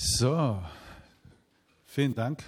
[0.00, 0.62] So,
[1.84, 2.44] vielen Dank.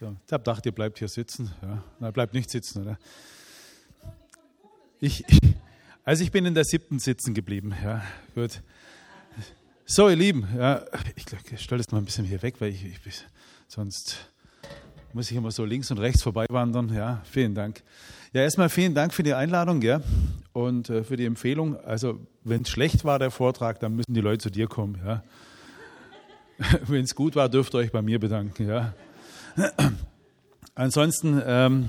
[0.00, 1.52] So, ich habe gedacht, ihr bleibt hier sitzen.
[1.60, 2.98] Ja, na, bleibt nicht sitzen, oder?
[4.98, 5.26] Ich,
[6.04, 7.74] also ich bin in der siebten sitzen geblieben.
[7.84, 8.02] Ja,
[8.34, 8.62] gut.
[9.84, 12.86] So, ihr Lieben, ja, ich, ich stelle das mal ein bisschen hier weg, weil ich,
[12.86, 13.24] ich
[13.68, 14.32] sonst
[15.14, 16.92] muss ich immer so links und rechts vorbei wandern.
[16.92, 17.82] Ja, vielen Dank.
[18.32, 20.00] Ja, erstmal vielen Dank für die Einladung ja,
[20.52, 21.76] und äh, für die Empfehlung.
[21.84, 25.00] Also, wenn es schlecht war, der Vortrag, dann müssen die Leute zu dir kommen.
[25.04, 25.22] Ja.
[26.86, 28.68] wenn es gut war, dürft ihr euch bei mir bedanken.
[28.68, 28.92] Ja.
[30.74, 31.88] Ansonsten, ähm,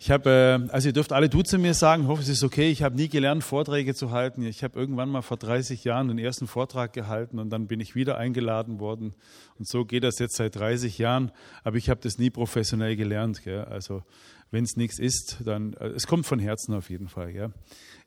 [0.00, 0.30] ich habe,
[0.70, 2.70] äh, also ihr dürft alle du zu mir sagen, ich hoffe, es ist okay.
[2.70, 4.42] Ich habe nie gelernt, Vorträge zu halten.
[4.44, 7.96] Ich habe irgendwann mal vor 30 Jahren den ersten Vortrag gehalten und dann bin ich
[7.96, 9.14] wieder eingeladen worden.
[9.58, 11.32] Und so geht das jetzt seit 30 Jahren.
[11.64, 13.42] Aber ich habe das nie professionell gelernt.
[13.42, 13.64] Gell?
[13.64, 14.04] Also
[14.52, 17.32] wenn es nichts ist, dann, äh, es kommt von Herzen auf jeden Fall.
[17.32, 17.52] Gell?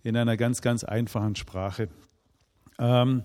[0.01, 1.89] In einer ganz, ganz einfachen Sprache.
[2.79, 3.23] Ähm,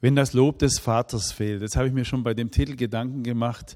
[0.00, 3.24] wenn das Lob des Vaters fehlt, das habe ich mir schon bei dem Titel Gedanken
[3.24, 3.74] gemacht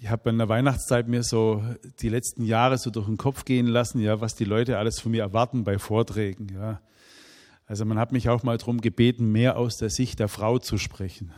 [0.00, 1.62] ich habe in der Weihnachtszeit mir so
[2.00, 5.10] die letzten Jahre so durch den Kopf gehen lassen, ja, was die Leute alles von
[5.10, 6.80] mir erwarten bei Vorträgen, ja.
[7.66, 10.78] Also man hat mich auch mal darum gebeten, mehr aus der Sicht der Frau zu
[10.78, 11.32] sprechen.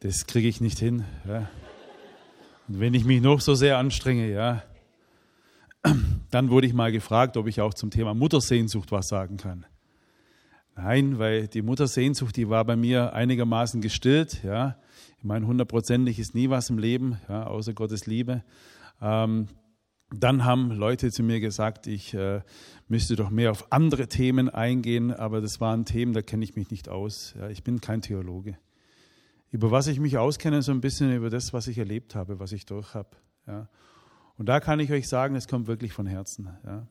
[0.00, 1.04] Das kriege ich nicht hin.
[1.26, 1.48] Ja.
[2.68, 4.62] Und wenn ich mich noch so sehr anstrenge, ja,
[6.30, 9.66] dann wurde ich mal gefragt, ob ich auch zum Thema Muttersehnsucht was sagen kann.
[10.76, 14.76] Nein, weil die Muttersehnsucht, die war bei mir einigermaßen gestillt, ja.
[15.22, 18.42] Ich meine, hundertprozentig ist nie was im Leben, ja, außer Gottes Liebe.
[19.00, 19.46] Ähm,
[20.10, 22.40] dann haben Leute zu mir gesagt, ich äh,
[22.88, 26.72] müsste doch mehr auf andere Themen eingehen, aber das waren Themen, da kenne ich mich
[26.72, 27.34] nicht aus.
[27.38, 28.58] Ja, ich bin kein Theologe.
[29.52, 32.50] Über was ich mich auskenne, so ein bisschen über das, was ich erlebt habe, was
[32.50, 33.10] ich durch habe.
[33.46, 33.68] Ja.
[34.38, 36.48] Und da kann ich euch sagen, es kommt wirklich von Herzen.
[36.66, 36.88] Ja.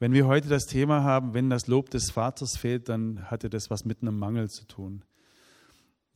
[0.00, 3.70] Wenn wir heute das Thema haben, wenn das Lob des Vaters fehlt, dann hatte das
[3.70, 5.04] was mit einem Mangel zu tun.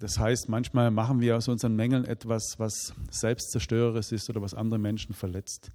[0.01, 4.79] Das heißt, manchmal machen wir aus unseren Mängeln etwas, was selbstzerstörerisch ist oder was andere
[4.79, 5.73] Menschen verletzt.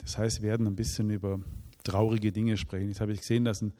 [0.00, 1.40] Das heißt, wir werden ein bisschen über
[1.82, 2.88] traurige Dinge sprechen.
[2.88, 3.72] Jetzt habe ich gesehen, dass ein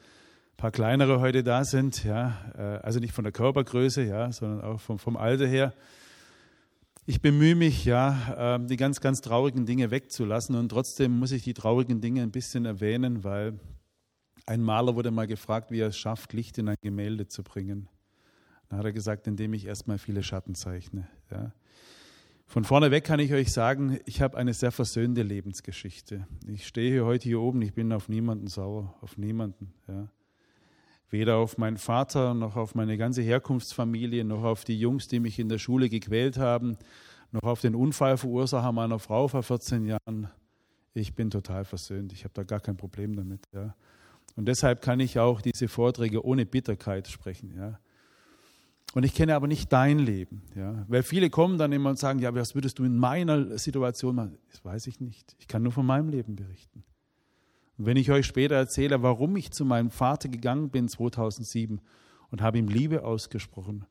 [0.56, 4.80] paar kleinere heute da sind, ja, äh, also nicht von der Körpergröße, ja, sondern auch
[4.80, 5.72] vom, vom Alter her.
[7.04, 11.44] Ich bemühe mich, ja, ähm, die ganz, ganz traurigen Dinge wegzulassen und trotzdem muss ich
[11.44, 13.60] die traurigen Dinge ein bisschen erwähnen, weil
[14.46, 17.88] ein Maler wurde mal gefragt, wie er es schafft, Licht in ein Gemälde zu bringen.
[18.68, 21.08] Dann hat er gesagt, indem ich erstmal viele Schatten zeichne.
[21.30, 21.52] Ja.
[22.48, 26.26] Von vorne weg kann ich euch sagen, ich habe eine sehr versöhnte Lebensgeschichte.
[26.46, 29.72] Ich stehe hier heute hier oben, ich bin auf niemanden sauer, auf niemanden.
[29.88, 30.08] Ja.
[31.10, 35.38] Weder auf meinen Vater, noch auf meine ganze Herkunftsfamilie, noch auf die Jungs, die mich
[35.38, 36.76] in der Schule gequält haben,
[37.32, 40.28] noch auf den Unfallverursacher meiner Frau vor 14 Jahren.
[40.94, 42.12] Ich bin total versöhnt.
[42.12, 43.44] Ich habe da gar kein Problem damit.
[43.52, 43.74] Ja.
[44.36, 47.54] Und deshalb kann ich auch diese Vorträge ohne Bitterkeit sprechen.
[47.56, 47.78] Ja.
[48.96, 50.40] Und ich kenne aber nicht dein Leben.
[50.54, 50.86] Ja?
[50.88, 54.38] Weil viele kommen dann immer und sagen, ja, was würdest du in meiner Situation machen?
[54.50, 55.36] Das weiß ich nicht.
[55.38, 56.82] Ich kann nur von meinem Leben berichten.
[57.76, 61.82] Und wenn ich euch später erzähle, warum ich zu meinem Vater gegangen bin 2007
[62.30, 63.84] und habe ihm Liebe ausgesprochen,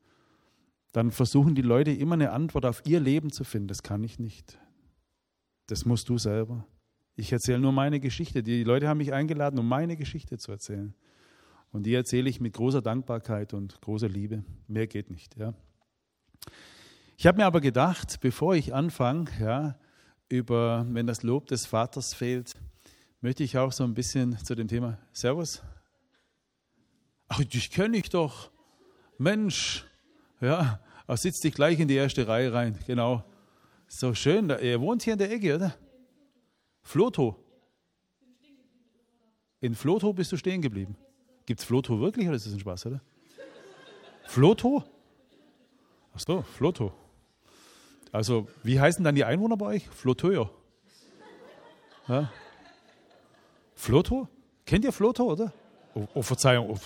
[0.90, 3.68] dann versuchen die Leute immer eine Antwort auf ihr Leben zu finden.
[3.68, 4.58] Das kann ich nicht.
[5.68, 6.66] Das musst du selber.
[7.14, 8.42] Ich erzähle nur meine Geschichte.
[8.42, 10.96] Die Leute haben mich eingeladen, um meine Geschichte zu erzählen.
[11.76, 14.42] Und die erzähle ich mit großer Dankbarkeit und großer Liebe.
[14.66, 15.36] Mehr geht nicht.
[15.36, 15.52] Ja.
[17.18, 19.78] Ich habe mir aber gedacht, bevor ich anfange, ja,
[20.30, 22.54] über, wenn das Lob des Vaters fehlt,
[23.20, 25.62] möchte ich auch so ein bisschen zu dem Thema Servus.
[27.28, 28.50] Ach, dich kenne ich doch.
[29.18, 29.84] Mensch,
[30.40, 32.78] ja, ach, sitzt dich gleich in die erste Reihe rein.
[32.86, 33.22] Genau.
[33.86, 34.48] So schön.
[34.48, 35.74] Er wohnt hier in der Ecke, oder?
[36.80, 37.36] Floto.
[39.60, 40.96] In Floto bist du stehen geblieben.
[41.46, 43.00] Gibt es Floto wirklich oder ist das ein Spaß, oder?
[44.24, 44.84] Floto?
[46.14, 46.92] Ach so, Floto.
[48.12, 49.88] Also, wie heißen dann die Einwohner bei euch?
[49.88, 50.50] Floteur.
[52.08, 52.32] Ja?
[53.74, 54.28] Floto?
[54.64, 55.52] Kennt ihr Floto, oder?
[55.94, 56.70] Oh, oh Verzeihung.
[56.70, 56.78] Oh.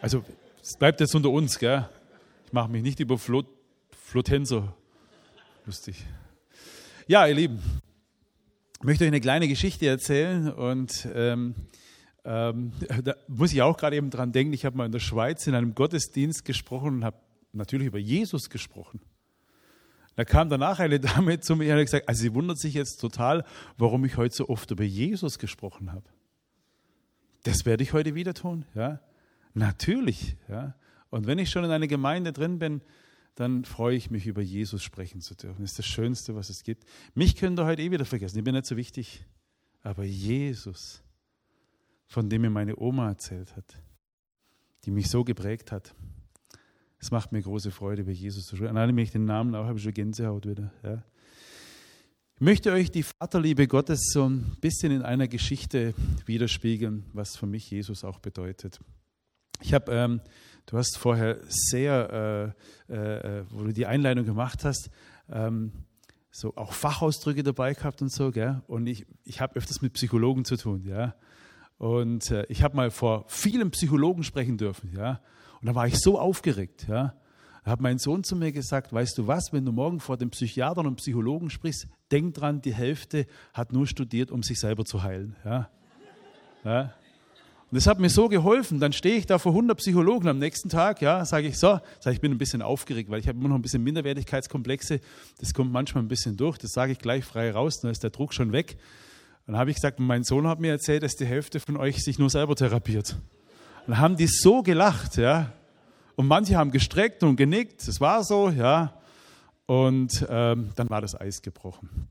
[0.00, 0.24] Also,
[0.62, 1.88] es bleibt jetzt unter uns, gell?
[2.46, 3.46] Ich mache mich nicht über Flot
[3.90, 4.74] Flotenser
[5.66, 6.06] lustig.
[7.06, 7.62] Ja, ihr Lieben,
[8.78, 11.54] ich möchte euch eine kleine Geschichte erzählen und ähm,
[12.24, 12.72] ähm,
[13.04, 15.54] da muss ich auch gerade eben dran denken, ich habe mal in der Schweiz in
[15.54, 17.16] einem Gottesdienst gesprochen und habe
[17.52, 19.00] natürlich über Jesus gesprochen.
[20.16, 22.96] Da kam danach eine Dame zu mir und hat gesagt, also sie wundert sich jetzt
[22.96, 23.44] total,
[23.76, 26.04] warum ich heute so oft über Jesus gesprochen habe.
[27.44, 29.00] Das werde ich heute wieder tun, ja.
[29.54, 30.74] Natürlich, ja.
[31.10, 32.82] Und wenn ich schon in einer Gemeinde drin bin,
[33.36, 35.62] dann freue ich mich, über Jesus sprechen zu dürfen.
[35.62, 36.84] Das ist das Schönste, was es gibt.
[37.14, 39.24] Mich könnt ihr heute eh wieder vergessen, ich bin nicht so wichtig.
[39.82, 41.04] Aber Jesus,
[42.08, 43.80] von dem mir meine Oma erzählt hat,
[44.84, 45.94] die mich so geprägt hat.
[46.98, 48.76] Es macht mir große Freude, über Jesus zu sprechen.
[48.76, 50.72] An alle mich den Namen auch, habe ich schon Gänsehaut wieder.
[50.82, 51.04] Ja.
[52.34, 55.94] Ich möchte euch die Vaterliebe Gottes so ein bisschen in einer Geschichte
[56.24, 58.80] widerspiegeln, was für mich Jesus auch bedeutet.
[59.60, 60.20] Ich habe, ähm,
[60.66, 62.54] du hast vorher sehr,
[62.88, 64.90] äh, äh, wo du die Einleitung gemacht hast,
[65.30, 65.72] ähm,
[66.30, 68.62] so auch Fachausdrücke dabei gehabt und so, gell?
[68.66, 71.14] Und ich, ich habe öfters mit Psychologen zu tun, ja.
[71.78, 75.20] Und äh, ich habe mal vor vielen Psychologen sprechen dürfen, ja.
[75.60, 77.14] Und da war ich so aufgeregt, ja.
[77.64, 80.30] Da hat mein Sohn zu mir gesagt, weißt du was, wenn du morgen vor dem
[80.30, 85.02] Psychiater und Psychologen sprichst, denk dran, die Hälfte hat nur studiert, um sich selber zu
[85.02, 85.68] heilen, ja.
[86.64, 86.94] ja.
[87.70, 88.80] Und das hat mir so geholfen.
[88.80, 92.14] Dann stehe ich da vor 100 Psychologen am nächsten Tag, ja, sage ich so, sage
[92.14, 95.00] ich bin ein bisschen aufgeregt, weil ich habe immer noch ein bisschen Minderwertigkeitskomplexe.
[95.38, 96.56] Das kommt manchmal ein bisschen durch.
[96.56, 98.78] Das sage ich gleich frei raus, dann ist der Druck schon weg.
[99.48, 102.18] Dann habe ich gesagt, mein Sohn hat mir erzählt, dass die Hälfte von euch sich
[102.18, 103.16] nur selber therapiert.
[103.86, 105.54] Und dann haben die so gelacht, ja.
[106.16, 107.88] Und manche haben gestreckt und genickt.
[107.88, 108.92] Das war so, ja.
[109.64, 112.08] Und ähm, dann war das Eis gebrochen.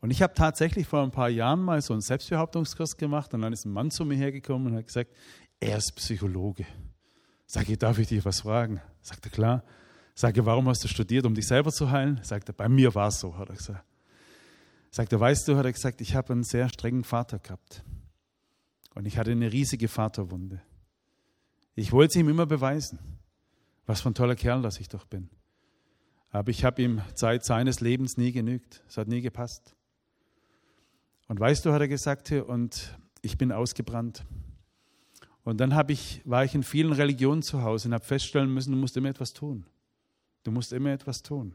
[0.00, 3.52] Und ich habe tatsächlich vor ein paar Jahren mal so einen Selbstbehauptungskurs gemacht und dann
[3.52, 5.12] ist ein Mann zu mir hergekommen und hat gesagt,
[5.60, 6.66] er ist Psychologe.
[7.46, 8.80] Sag ich, darf ich dich was fragen?
[9.00, 9.62] Sagt er, klar.
[10.16, 12.18] Sage, warum hast du studiert, um dich selber zu heilen?
[12.24, 13.84] Sagt er, bei mir war es so, hat er gesagt.
[14.94, 17.82] Sagt er, weißt du, hat er gesagt, ich habe einen sehr strengen Vater gehabt.
[18.94, 20.60] Und ich hatte eine riesige Vaterwunde.
[21.74, 22.98] Ich wollte ihm immer beweisen,
[23.86, 25.30] was für ein toller Kerl das ich doch bin.
[26.28, 28.82] Aber ich habe ihm Zeit seines Lebens nie genügt.
[28.86, 29.74] Es hat nie gepasst.
[31.26, 34.26] Und weißt du, hat er gesagt, und ich bin ausgebrannt.
[35.42, 38.78] Und dann ich, war ich in vielen Religionen zu Hause und habe feststellen müssen, du
[38.78, 39.64] musst immer etwas tun.
[40.42, 41.54] Du musst immer etwas tun.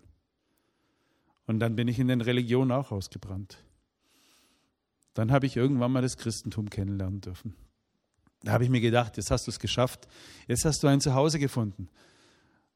[1.47, 3.57] Und dann bin ich in den Religionen auch ausgebrannt.
[5.13, 7.55] Dann habe ich irgendwann mal das Christentum kennenlernen dürfen.
[8.43, 10.07] Da habe ich mir gedacht, jetzt hast du es geschafft,
[10.47, 11.89] jetzt hast du ein Zuhause gefunden.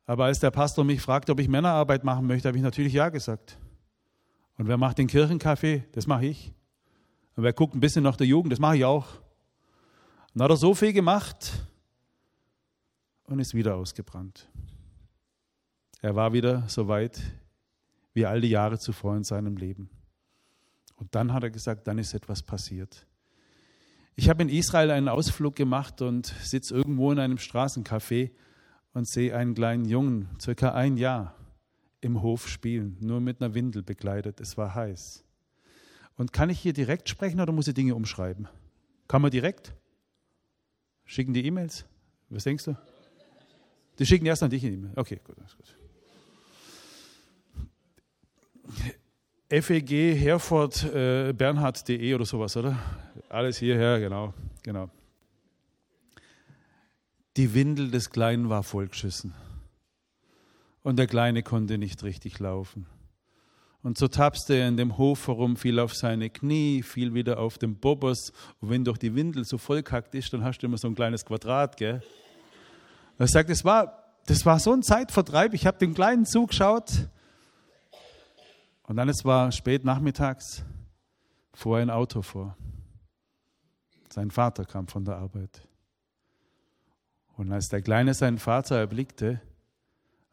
[0.06, 3.10] Aber als der Pastor mich fragte, ob ich Männerarbeit machen möchte, habe ich natürlich Ja
[3.10, 3.58] gesagt.
[4.58, 5.84] Und wer macht den Kirchenkaffee?
[5.92, 6.52] Das mache ich.
[7.36, 9.06] Und wer guckt ein bisschen nach der Jugend, das mache ich auch.
[10.34, 11.52] Und dann hat er so viel gemacht
[13.26, 14.50] und ist wieder ausgebrannt.
[16.02, 17.22] Er war wieder so weit
[18.14, 19.90] wie all die Jahre zuvor in seinem Leben.
[20.96, 23.08] Und dann hat er gesagt, dann ist etwas passiert.
[24.16, 28.32] Ich habe in Israel einen Ausflug gemacht und sitze irgendwo in einem Straßencafé
[28.94, 31.36] und sehe einen kleinen Jungen, circa ein Jahr,
[32.02, 34.42] im Hof spielen, nur mit einer Windel bekleidet.
[34.42, 35.24] Es war heiß.
[36.18, 38.48] Und kann ich hier direkt sprechen oder muss ich Dinge umschreiben?
[39.08, 39.74] Kann man direkt?
[41.06, 41.86] Schicken die E-Mails?
[42.30, 42.78] Was denkst du?
[44.00, 44.94] Die schicken erst an dich eine E-Mail.
[44.96, 45.78] Okay, gut, alles gut.
[49.50, 52.78] FEG Herford äh, Bernhard.de oder sowas, oder?
[53.28, 54.34] Alles hierher, genau,
[54.64, 54.90] genau.
[57.38, 59.34] Die Windel des Kleinen war vollgeschissen.
[60.84, 62.88] Und der Kleine konnte nicht richtig laufen.
[63.84, 67.58] Und so tapste er in dem Hof herum, fiel auf seine Knie, fiel wieder auf
[67.58, 68.32] den Bobos.
[68.60, 71.26] Und wenn doch die Windel so vollkackt ist, dann hast du immer so ein kleines
[71.26, 72.02] Quadrat, gell?
[73.18, 75.54] Er sagt, das war, das war so ein Zeitvertreib.
[75.54, 77.08] Ich habe den Kleinen zugeschaut.
[78.92, 80.66] Und dann, es war spät nachmittags,
[81.54, 82.58] fuhr ein Auto vor.
[84.10, 85.66] Sein Vater kam von der Arbeit.
[87.38, 89.42] Und als der Kleine seinen Vater erblickte,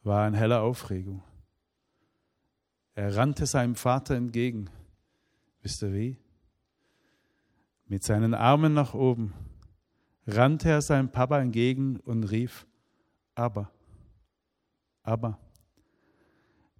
[0.03, 1.23] war er in heller Aufregung.
[2.97, 4.69] Er rannte seinem Vater entgegen.
[5.62, 6.17] Wisst ihr wie?
[7.87, 9.35] Mit seinen Armen nach oben
[10.27, 12.67] rannte er seinem Papa entgegen und rief,
[13.37, 13.71] aber,
[15.05, 15.38] aber.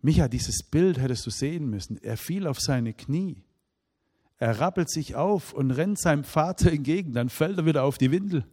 [0.00, 1.99] Micha, dieses Bild hättest du sehen müssen.
[2.02, 3.43] Er fiel auf seine Knie.
[4.38, 7.12] Er rappelt sich auf und rennt seinem Vater entgegen.
[7.12, 8.45] Dann fällt er wieder auf die Windel.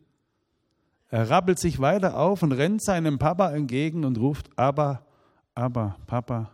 [1.10, 5.06] Er rappelt sich weiter auf und rennt seinem Papa entgegen und ruft, aber,
[5.54, 6.52] aber, Papa,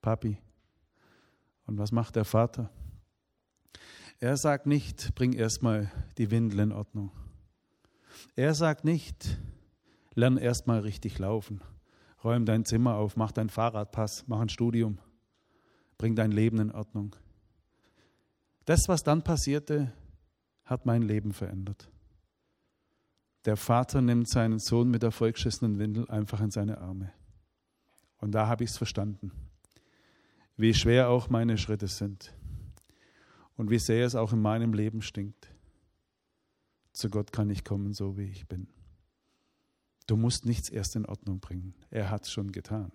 [0.00, 0.38] Papi.
[1.66, 2.70] Und was macht der Vater?
[4.18, 7.12] Er sagt nicht, bring erstmal die Windel in Ordnung.
[8.36, 9.38] Er sagt nicht,
[10.14, 11.60] lern erstmal richtig laufen.
[12.22, 14.98] Räum dein Zimmer auf, mach dein Fahrradpass, mach ein Studium,
[15.98, 17.16] bring dein Leben in Ordnung.
[18.66, 19.92] Das, was dann passierte,
[20.64, 21.90] hat mein Leben verändert.
[23.46, 27.12] Der Vater nimmt seinen Sohn mit der vollgeschissenen Windel einfach in seine Arme.
[28.18, 29.32] Und da habe ich es verstanden
[30.60, 32.34] wie schwer auch meine Schritte sind
[33.56, 35.48] und wie sehr es auch in meinem Leben stinkt.
[36.92, 38.68] Zu Gott kann ich kommen, so wie ich bin.
[40.10, 41.72] Du musst nichts erst in Ordnung bringen.
[41.88, 42.90] Er hat es schon getan.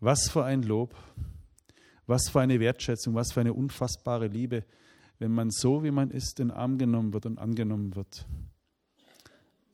[0.00, 0.96] Was für ein Lob,
[2.06, 4.64] was für eine Wertschätzung, was für eine unfassbare Liebe,
[5.20, 8.26] wenn man so, wie man ist, in Arm genommen wird und angenommen wird.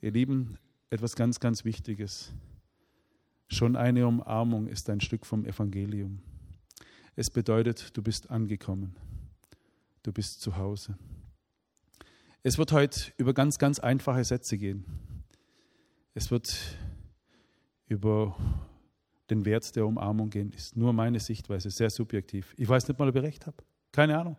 [0.02, 0.58] Ihr Lieben,
[0.90, 2.30] etwas ganz, ganz Wichtiges.
[3.46, 6.20] Schon eine Umarmung ist ein Stück vom Evangelium.
[7.16, 8.96] Es bedeutet, du bist angekommen.
[10.02, 10.98] Du bist zu Hause.
[12.42, 15.07] Es wird heute über ganz, ganz einfache Sätze gehen.
[16.14, 16.76] Es wird
[17.86, 18.36] über
[19.30, 20.52] den Wert der Umarmung gehen.
[20.52, 22.54] Ist nur meine Sichtweise, sehr subjektiv.
[22.56, 23.56] Ich weiß nicht mal, ob ich recht habe.
[23.92, 24.36] Keine Ahnung.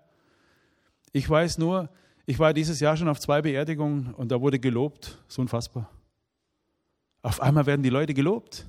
[1.11, 1.89] Ich weiß nur,
[2.25, 5.23] ich war dieses Jahr schon auf zwei Beerdigungen und da wurde gelobt.
[5.27, 5.89] So unfassbar.
[7.21, 8.67] Auf einmal werden die Leute gelobt.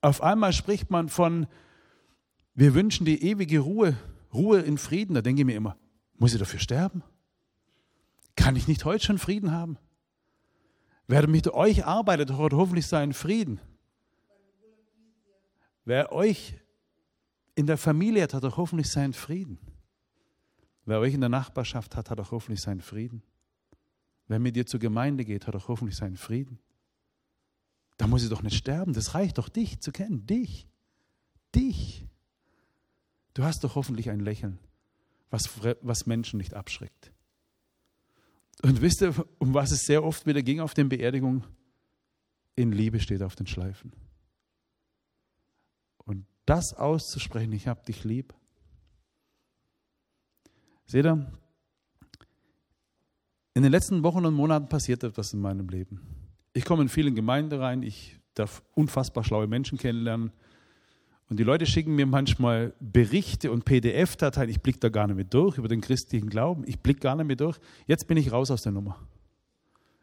[0.00, 1.46] Auf einmal spricht man von,
[2.54, 3.96] wir wünschen die ewige Ruhe,
[4.32, 5.14] Ruhe in Frieden.
[5.14, 5.76] Da denke ich mir immer,
[6.18, 7.02] muss ich dafür sterben?
[8.34, 9.78] Kann ich nicht heute schon Frieden haben?
[11.08, 13.60] Wer mit euch arbeitet, hat hoffentlich seinen Frieden.
[15.84, 16.54] Wer euch
[17.54, 19.58] in der Familie hat, hat doch hoffentlich seinen Frieden.
[20.84, 23.22] Wer euch in der Nachbarschaft hat, hat auch hoffentlich seinen Frieden.
[24.28, 26.58] Wer mit dir zur Gemeinde geht, hat auch hoffentlich seinen Frieden.
[27.96, 28.92] Da muss ich doch nicht sterben.
[28.92, 30.26] Das reicht doch, dich zu kennen.
[30.26, 30.68] Dich.
[31.54, 32.06] Dich.
[33.34, 34.58] Du hast doch hoffentlich ein Lächeln,
[35.30, 35.50] was,
[35.82, 37.12] was Menschen nicht abschreckt.
[38.62, 41.44] Und wisst ihr, um was es sehr oft wieder ging auf den Beerdigungen?
[42.54, 43.92] In Liebe steht auf den Schleifen.
[45.98, 48.34] Und das auszusprechen, ich habe dich lieb.
[50.86, 51.30] Seht ihr,
[53.54, 56.00] in den letzten Wochen und Monaten passiert etwas in meinem Leben.
[56.52, 60.30] Ich komme in vielen Gemeinden rein, ich darf unfassbar schlaue Menschen kennenlernen.
[61.28, 64.48] Und die Leute schicken mir manchmal Berichte und PDF-Dateien.
[64.48, 66.62] Ich blicke da gar nicht mehr durch über den christlichen Glauben.
[66.66, 67.58] Ich blicke gar nicht mehr durch.
[67.86, 68.96] Jetzt bin ich raus aus der Nummer.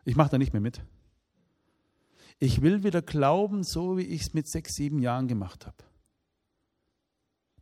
[0.04, 0.82] Ich mache da nicht mehr mit.
[2.40, 5.78] Ich will wieder glauben, so wie ich es mit sechs, sieben Jahren gemacht habe.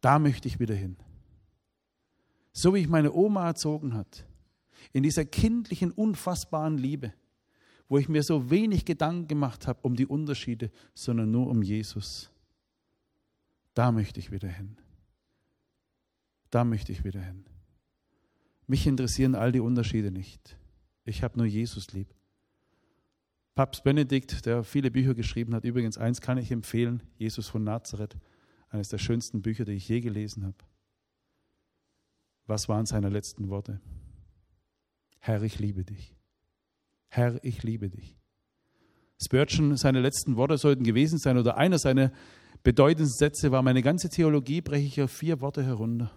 [0.01, 0.97] Da möchte ich wieder hin.
[2.53, 4.25] So wie ich meine Oma erzogen hat.
[4.91, 7.13] In dieser kindlichen, unfassbaren Liebe
[7.91, 12.31] wo ich mir so wenig Gedanken gemacht habe um die Unterschiede, sondern nur um Jesus.
[13.73, 14.77] Da möchte ich wieder hin.
[16.49, 17.45] Da möchte ich wieder hin.
[18.67, 20.57] Mich interessieren all die Unterschiede nicht.
[21.05, 22.13] Ich habe nur Jesus lieb.
[23.55, 28.17] Papst Benedikt, der viele Bücher geschrieben hat, übrigens eins kann ich empfehlen, Jesus von Nazareth,
[28.69, 30.57] eines der schönsten Bücher, die ich je gelesen habe.
[32.47, 33.81] Was waren seine letzten Worte?
[35.19, 36.15] Herr, ich liebe dich.
[37.09, 38.17] Herr, ich liebe dich.
[39.21, 42.11] Spurgeon, seine letzten Worte sollten gewesen sein, oder einer seiner
[42.63, 46.11] bedeutendsten Sätze war, meine ganze Theologie breche ich auf vier Worte herunter.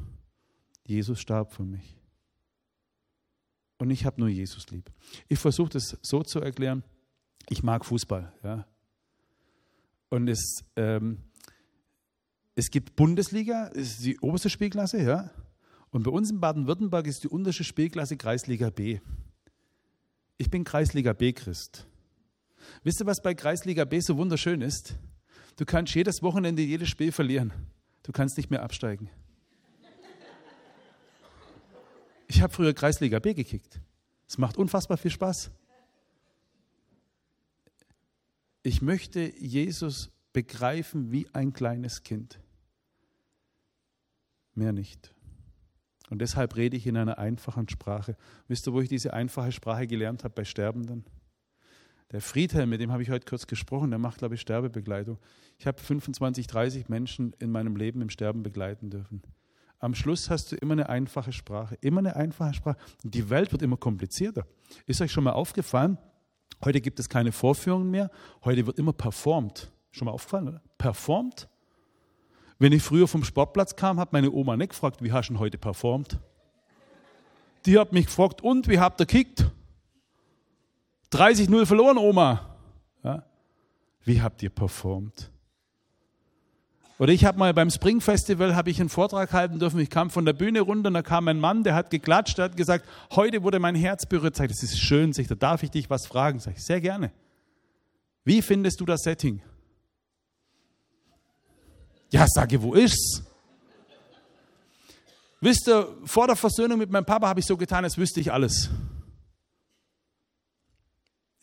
[0.86, 1.96] Jesus starb für mich.
[3.78, 4.90] Und ich habe nur Jesus lieb.
[5.28, 6.84] Ich versuche das so zu erklären,
[7.48, 8.32] ich mag Fußball.
[8.42, 8.66] Ja.
[10.10, 11.18] Und es, ähm,
[12.54, 15.30] es gibt Bundesliga, ist die oberste Spielklasse, ja.
[15.90, 19.00] Und bei uns in Baden-Württemberg ist die unterste Spielklasse Kreisliga B.
[20.38, 21.86] Ich bin Kreisliga B-Christ.
[22.82, 24.96] Wisst ihr, was bei Kreisliga B so wunderschön ist?
[25.56, 27.52] Du kannst jedes Wochenende jedes Spiel verlieren.
[28.02, 29.08] Du kannst nicht mehr absteigen.
[32.26, 33.80] Ich habe früher Kreisliga B gekickt.
[34.26, 35.50] Es macht unfassbar viel Spaß.
[38.62, 42.40] Ich möchte Jesus begreifen wie ein kleines Kind.
[44.54, 45.14] Mehr nicht.
[46.10, 48.16] Und deshalb rede ich in einer einfachen Sprache.
[48.48, 50.34] Wisst ihr, wo ich diese einfache Sprache gelernt habe?
[50.34, 51.04] Bei Sterbenden.
[52.12, 55.18] Der Friedhelm, mit dem habe ich heute kurz gesprochen, der macht, glaube ich, Sterbebegleitung.
[55.58, 59.22] Ich habe 25, 30 Menschen in meinem Leben im Sterben begleiten dürfen.
[59.78, 62.78] Am Schluss hast du immer eine einfache Sprache, immer eine einfache Sprache.
[63.02, 64.46] Und die Welt wird immer komplizierter.
[64.86, 65.98] Ist euch schon mal aufgefallen?
[66.64, 68.10] Heute gibt es keine Vorführungen mehr,
[68.44, 69.70] heute wird immer performt.
[69.90, 70.62] Schon mal aufgefallen, oder?
[70.78, 71.48] Performt?
[72.58, 75.58] Wenn ich früher vom Sportplatz kam, hat meine Oma nicht gefragt, wie hast du heute
[75.58, 76.18] performt?
[77.66, 79.50] Die hat mich gefragt, und wie habt ihr gekickt?
[81.14, 82.56] 30-0 verloren, Oma.
[83.02, 83.24] Ja?
[84.04, 85.30] Wie habt ihr performt?
[86.98, 89.80] Oder ich habe mal beim Spring Festival habe ich einen Vortrag halten dürfen.
[89.80, 92.46] Ich kam von der Bühne runter und da kam ein Mann, der hat geklatscht, der
[92.46, 94.36] hat gesagt, heute wurde mein Herz berührt.
[94.36, 96.38] Sag, das ist schön, sich, da darf ich dich was fragen.
[96.38, 97.10] Sag ich, sehr gerne.
[98.24, 99.42] Wie findest du das Setting?
[102.10, 103.24] Ja, sage, wo ist's?
[105.40, 108.32] Wisst ihr, vor der Versöhnung mit meinem Papa habe ich so getan, als wüsste ich
[108.32, 108.70] alles.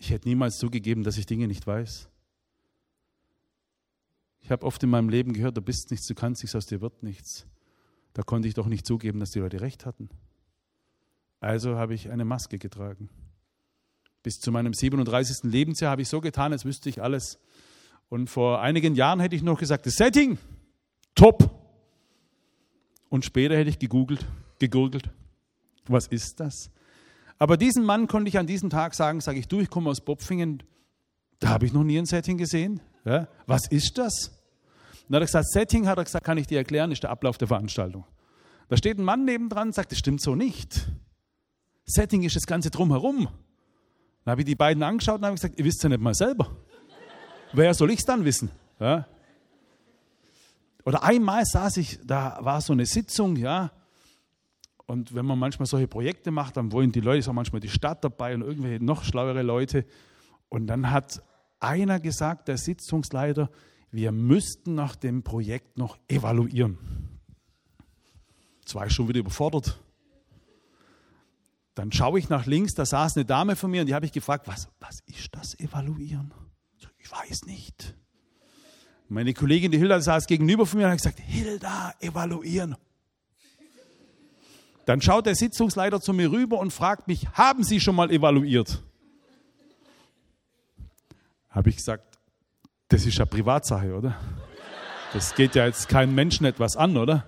[0.01, 2.09] Ich hätte niemals zugegeben, dass ich Dinge nicht weiß.
[4.39, 6.81] Ich habe oft in meinem Leben gehört, du bist nichts, du kannst nichts, aus dir
[6.81, 7.45] wird nichts.
[8.13, 10.09] Da konnte ich doch nicht zugeben, dass die Leute recht hatten.
[11.39, 13.09] Also habe ich eine Maske getragen.
[14.23, 15.43] Bis zu meinem 37.
[15.43, 17.37] Lebensjahr habe ich so getan, als wüsste ich alles.
[18.09, 20.39] Und vor einigen Jahren hätte ich noch gesagt, das Setting,
[21.13, 21.47] top.
[23.07, 24.25] Und später hätte ich gegoogelt,
[24.57, 25.11] gegurgelt.
[25.85, 26.71] Was ist das?
[27.41, 29.99] Aber diesen Mann konnte ich an diesem Tag sagen, sage ich, du, ich komme aus
[30.01, 30.61] Bopfingen,
[31.39, 32.81] da habe ich noch nie ein Setting gesehen.
[33.03, 33.29] Ja?
[33.47, 34.43] Was ist das?
[35.07, 37.39] dann hat er gesagt, Setting, hat er gesagt, kann ich dir erklären, ist der Ablauf
[37.39, 38.05] der Veranstaltung.
[38.69, 40.87] Da steht ein Mann nebendran und sagt, das stimmt so nicht.
[41.85, 43.27] Setting ist das Ganze drumherum.
[44.23, 46.55] Dann habe ich die beiden angeschaut und habe gesagt, ihr wisst ja nicht mal selber.
[47.53, 48.51] Wer soll ich es dann wissen?
[48.79, 49.07] Ja?
[50.85, 53.71] Oder einmal saß ich, da war so eine Sitzung, ja.
[54.85, 57.69] Und wenn man manchmal solche Projekte macht, dann wollen die Leute, ist auch manchmal die
[57.69, 59.85] Stadt dabei und irgendwelche noch schlauere Leute.
[60.49, 61.23] Und dann hat
[61.59, 63.49] einer gesagt, der Sitzungsleiter,
[63.91, 66.77] wir müssten nach dem Projekt noch evaluieren.
[68.59, 69.79] Jetzt war ich schon wieder überfordert.
[71.75, 74.11] Dann schaue ich nach links, da saß eine Dame von mir und die habe ich
[74.11, 76.33] gefragt, was, was ist das Evaluieren?
[76.97, 77.95] Ich weiß nicht.
[79.07, 82.75] Meine Kollegin, die Hilda, saß gegenüber von mir und hat gesagt, Hilda, evaluieren.
[84.85, 88.81] Dann schaut der Sitzungsleiter zu mir rüber und fragt mich, haben Sie schon mal evaluiert?
[91.49, 92.17] Habe ich gesagt,
[92.87, 94.15] das ist ja Privatsache, oder?
[95.13, 97.25] Das geht ja jetzt keinem Menschen etwas an, oder?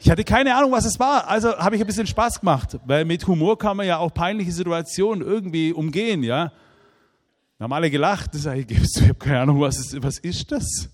[0.00, 1.28] Ich hatte keine Ahnung, was es war.
[1.28, 4.52] Also habe ich ein bisschen Spaß gemacht, weil mit Humor kann man ja auch peinliche
[4.52, 6.52] Situationen irgendwie umgehen, ja.
[7.58, 8.34] Wir haben alle gelacht.
[8.34, 10.90] Das ich, ich habe keine Ahnung, was ist, was ist das?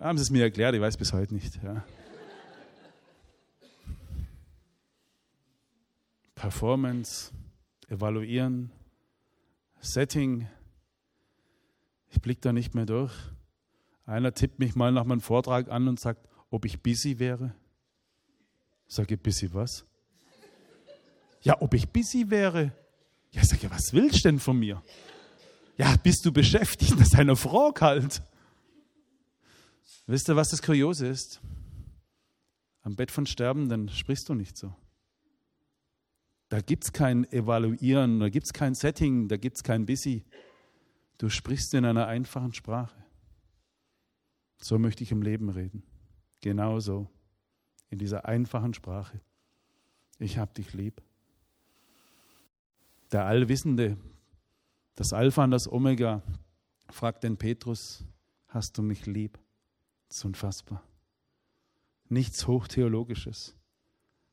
[0.00, 1.60] Haben sie es mir erklärt, ich weiß bis heute nicht.
[1.62, 1.84] Ja.
[6.42, 7.30] Performance,
[7.86, 8.72] evaluieren,
[9.78, 10.48] Setting.
[12.10, 13.12] Ich blicke da nicht mehr durch.
[14.06, 17.54] Einer tippt mich mal nach meinem Vortrag an und sagt, ob ich busy wäre.
[18.88, 19.86] Sage busy was?
[21.42, 22.72] Ja, ob ich busy wäre.
[23.30, 24.82] Ja, sage, was willst du denn von mir?
[25.76, 26.94] Ja, bist du beschäftigt?
[26.98, 28.20] Das ist eine Frage halt.
[30.08, 31.40] Wisst ihr, was das Kuriose ist?
[32.82, 34.74] Am Bett von Sterbenden sprichst du nicht so.
[36.52, 40.26] Da gibt es kein Evaluieren, da gibt es kein Setting, da gibt es kein Busy.
[41.16, 43.02] Du sprichst in einer einfachen Sprache.
[44.58, 45.82] So möchte ich im Leben reden.
[46.42, 47.08] Genauso.
[47.88, 49.20] In dieser einfachen Sprache.
[50.18, 51.02] Ich hab dich lieb
[53.12, 53.98] der Allwissende,
[54.94, 56.22] das Alpha und das Omega,
[56.88, 58.04] fragt den Petrus,
[58.48, 59.38] hast du mich lieb?
[60.08, 60.82] Das ist unfassbar.
[62.08, 63.56] Nichts Hochtheologisches.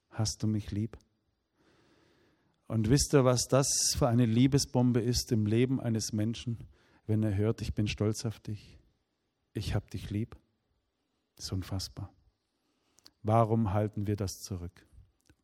[0.09, 0.97] Hast du mich lieb?
[2.69, 6.67] Und wisst ihr, was das für eine Liebesbombe ist im Leben eines Menschen,
[7.07, 8.77] wenn er hört, ich bin stolz auf dich,
[9.53, 10.37] ich hab dich lieb?
[11.35, 12.13] Das ist unfassbar.
[13.23, 14.85] Warum halten wir das zurück?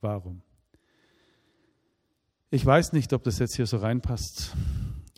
[0.02, 0.44] Warum?
[2.52, 4.56] Ich weiß nicht, ob das jetzt hier so reinpasst,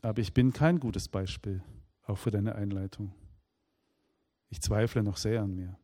[0.01, 1.61] aber ich bin kein gutes Beispiel,
[2.03, 3.13] auch für deine Einleitung.
[4.49, 5.77] Ich zweifle noch sehr an mir.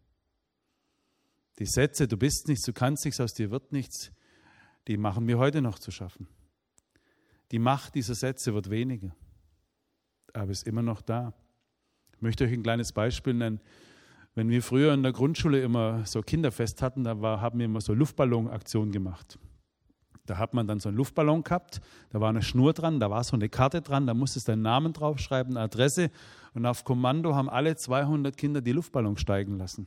[1.60, 4.14] Die Sätze, du bist nichts, du kannst nichts, aus dir wird nichts,
[4.88, 6.28] die machen mir heute noch zu schaffen.
[7.52, 9.15] Die Macht dieser Sätze wird weniger,
[10.34, 11.34] aber ist immer noch da.
[12.15, 13.60] Ich möchte euch ein kleines Beispiel nennen.
[14.36, 17.82] Wenn wir früher in der Grundschule immer so Kinderfest hatten, da war, haben wir immer
[17.82, 19.38] so Luftballonaktionen gemacht.
[20.26, 23.24] Da hat man dann so einen Luftballon gehabt, da war eine Schnur dran, da war
[23.24, 26.12] so eine Karte dran, da musstest du deinen Namen draufschreiben, eine Adresse
[26.54, 29.86] und auf Kommando haben alle 200 Kinder die Luftballon steigen lassen.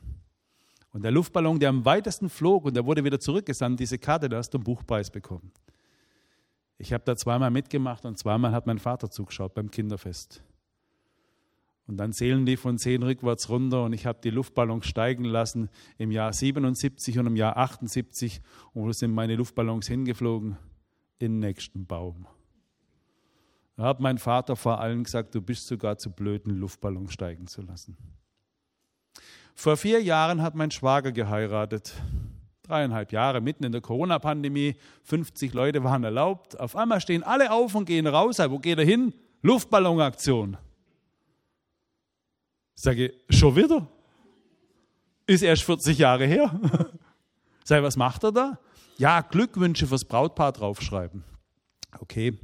[0.97, 4.39] Und der Luftballon, der am weitesten flog und der wurde wieder zurückgesandt, diese Karte, da
[4.39, 5.53] hast du einen Buchpreis bekommen.
[6.79, 10.43] Ich habe da zweimal mitgemacht und zweimal hat mein Vater zugeschaut beim Kinderfest.
[11.87, 15.69] Und dann zählen die von 10 rückwärts runter und ich habe die Luftballons steigen lassen
[15.99, 18.41] im Jahr 77 und im Jahr 78
[18.73, 20.57] und wo sind meine Luftballons hingeflogen?
[21.19, 22.27] In den nächsten Baum.
[23.77, 27.49] Da hat mein Vater vor allen gesagt, du bist sogar zu blöd, einen Luftballon steigen
[27.49, 27.99] zu lassen.
[29.59, 31.95] Vor vier Jahren hat mein Schwager geheiratet.
[32.63, 34.77] Dreieinhalb Jahre mitten in der Corona-Pandemie.
[35.05, 36.61] 50 Leute waren erlaubt.
[36.61, 38.39] Auf einmal stehen alle auf und gehen raus.
[38.39, 39.15] Wo geht er hin?
[39.41, 40.59] Luftballonaktion.
[42.75, 43.89] Sage, schon wieder?
[45.27, 46.61] Ist erst 40 Jahre her.
[47.65, 48.59] Sag, was macht er da?
[48.99, 51.25] Ja, Glückwünsche fürs Brautpaar draufschreiben.
[51.99, 52.39] Okay.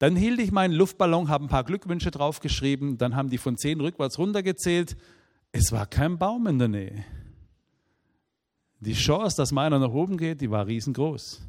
[0.00, 3.80] Dann hielt ich meinen Luftballon, habe ein paar Glückwünsche draufgeschrieben, dann haben die von 10
[3.80, 4.96] rückwärts runtergezählt.
[5.52, 7.04] Es war kein Baum in der Nähe.
[8.80, 11.40] Die Chance, dass meiner nach oben geht, die war riesengroß.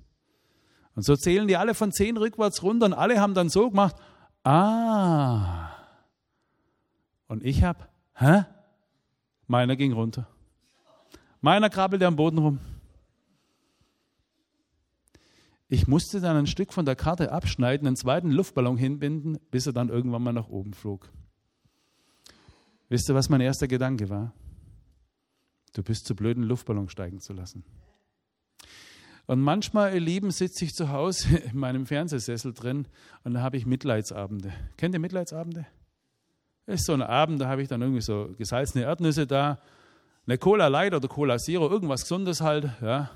[0.95, 3.95] Und so zählen die alle von 10 rückwärts runter und alle haben dann so gemacht,
[4.43, 5.69] ah,
[7.27, 8.45] und ich habe, hä?
[9.47, 10.27] Meiner ging runter.
[11.41, 12.59] Meiner krabbelte am Boden rum.
[15.69, 19.73] Ich musste dann ein Stück von der Karte abschneiden, einen zweiten Luftballon hinbinden, bis er
[19.73, 21.09] dann irgendwann mal nach oben flog.
[22.89, 24.33] Wisst ihr, was mein erster Gedanke war?
[25.73, 27.63] Du bist zu blöd, einen Luftballon steigen zu lassen.
[29.25, 32.87] Und manchmal, ihr Lieben, sitze ich zu Hause in meinem Fernsehsessel drin
[33.23, 34.53] und da habe ich Mitleidsabende.
[34.77, 35.67] Kennt ihr Mitleidsabende?
[36.65, 39.59] Das ist so ein Abend, da habe ich dann irgendwie so gesalzene Erdnüsse da,
[40.25, 43.09] eine Cola Light oder Cola Zero, irgendwas Gesundes halt, ja.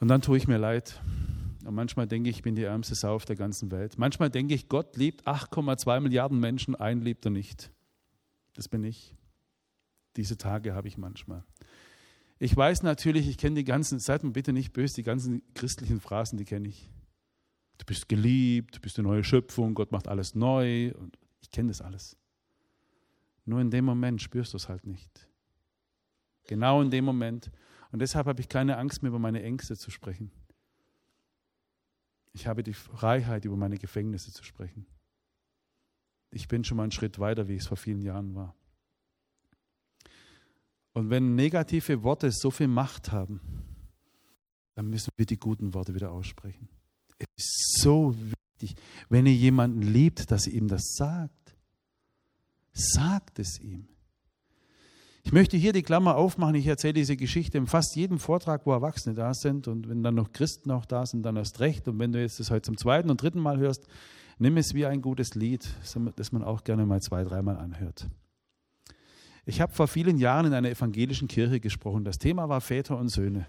[0.00, 1.00] Und dann tue ich mir leid.
[1.68, 3.98] Und manchmal denke ich, ich bin die ärmste Sau auf der ganzen Welt.
[3.98, 7.70] Manchmal denke ich, Gott liebt 8,2 Milliarden Menschen, einen liebt er nicht.
[8.54, 9.14] Das bin ich.
[10.16, 11.44] Diese Tage habe ich manchmal.
[12.38, 16.00] Ich weiß natürlich, ich kenne die ganzen, seid mir bitte nicht böse, die ganzen christlichen
[16.00, 16.88] Phrasen, die kenne ich.
[17.76, 20.94] Du bist geliebt, du bist eine neue Schöpfung, Gott macht alles neu.
[20.94, 22.16] Und ich kenne das alles.
[23.44, 25.28] Nur in dem Moment spürst du es halt nicht.
[26.44, 27.50] Genau in dem Moment.
[27.92, 30.30] Und deshalb habe ich keine Angst mehr, über meine Ängste zu sprechen.
[32.38, 34.86] Ich habe die Freiheit, über meine Gefängnisse zu sprechen.
[36.30, 38.54] Ich bin schon mal einen Schritt weiter, wie ich es vor vielen Jahren war.
[40.92, 43.40] Und wenn negative Worte so viel Macht haben,
[44.76, 46.68] dann müssen wir die guten Worte wieder aussprechen.
[47.18, 51.56] Es ist so wichtig, wenn ihr jemanden liebt, dass ihr ihm das sagt.
[52.72, 53.88] Sagt es ihm.
[55.28, 56.54] Ich möchte hier die Klammer aufmachen.
[56.54, 59.68] Ich erzähle diese Geschichte in fast jedem Vortrag, wo Erwachsene da sind.
[59.68, 61.86] Und wenn dann noch Christen auch da sind, dann erst recht.
[61.86, 63.86] Und wenn du jetzt das heute zum zweiten und dritten Mal hörst,
[64.38, 65.68] nimm es wie ein gutes Lied,
[66.16, 68.08] das man auch gerne mal zwei, dreimal anhört.
[69.44, 72.04] Ich habe vor vielen Jahren in einer evangelischen Kirche gesprochen.
[72.04, 73.44] Das Thema war Väter und Söhne.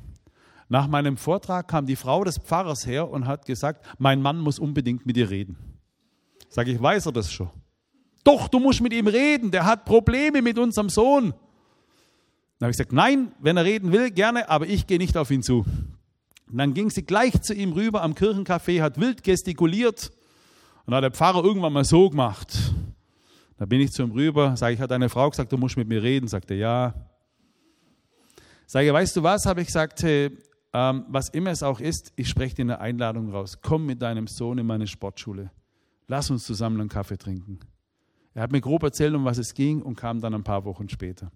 [0.68, 4.60] Nach meinem Vortrag kam die Frau des Pfarrers her und hat gesagt, mein Mann muss
[4.60, 5.56] unbedingt mit dir reden.
[6.50, 7.50] Sage ich, weiß er das schon?
[8.26, 11.34] Doch, du musst mit ihm reden, der hat Probleme mit unserem Sohn.
[12.60, 15.32] Dann habe ich gesagt, nein, wenn er reden will, gerne, aber ich gehe nicht auf
[15.32, 15.66] ihn zu.
[16.52, 20.12] Und dann ging sie gleich zu ihm rüber am Kirchencafé, hat wild gestikuliert
[20.86, 22.74] und hat der Pfarrer irgendwann mal so gemacht.
[23.58, 25.88] Da bin ich zu ihm rüber, sage ich, hat eine Frau gesagt, du musst mit
[25.88, 26.28] mir reden?
[26.28, 26.94] Sagt er, ja.
[28.66, 30.36] Sage, weißt du was, habe ich gesagt, ähm,
[31.08, 33.60] was immer es auch ist, ich spreche dir eine Einladung raus.
[33.62, 35.52] Komm mit deinem Sohn in meine Sportschule.
[36.08, 37.60] Lass uns zusammen einen Kaffee trinken.
[38.34, 40.90] Er hat mir grob erzählt, um was es ging und kam dann ein paar Wochen
[40.90, 41.32] später.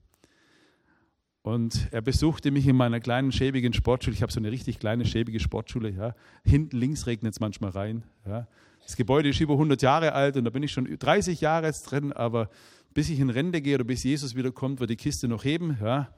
[1.44, 4.16] Und er besuchte mich in meiner kleinen, schäbigen Sportschule.
[4.16, 5.90] Ich habe so eine richtig kleine, schäbige Sportschule.
[5.90, 6.16] Ja.
[6.46, 8.04] Hinten links regnet es manchmal rein.
[8.26, 8.48] Ja.
[8.82, 11.84] Das Gebäude ist über 100 Jahre alt und da bin ich schon 30 Jahre jetzt
[11.84, 12.50] drin, aber
[12.94, 15.78] bis ich in Rente gehe oder bis Jesus wiederkommt, wird die Kiste noch heben.
[15.82, 16.10] Ja.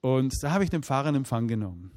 [0.00, 1.92] Und da habe ich den Pfarrer in Empfang genommen.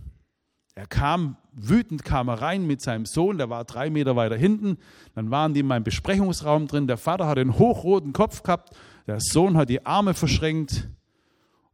[0.75, 4.77] Er kam, wütend kam er rein mit seinem Sohn, der war drei Meter weiter hinten.
[5.15, 6.85] Dann waren die in meinem Besprechungsraum drin.
[6.85, 8.75] Der Vater hat einen hochroten Kopf gehabt,
[9.07, 10.87] der Sohn hat die Arme verschränkt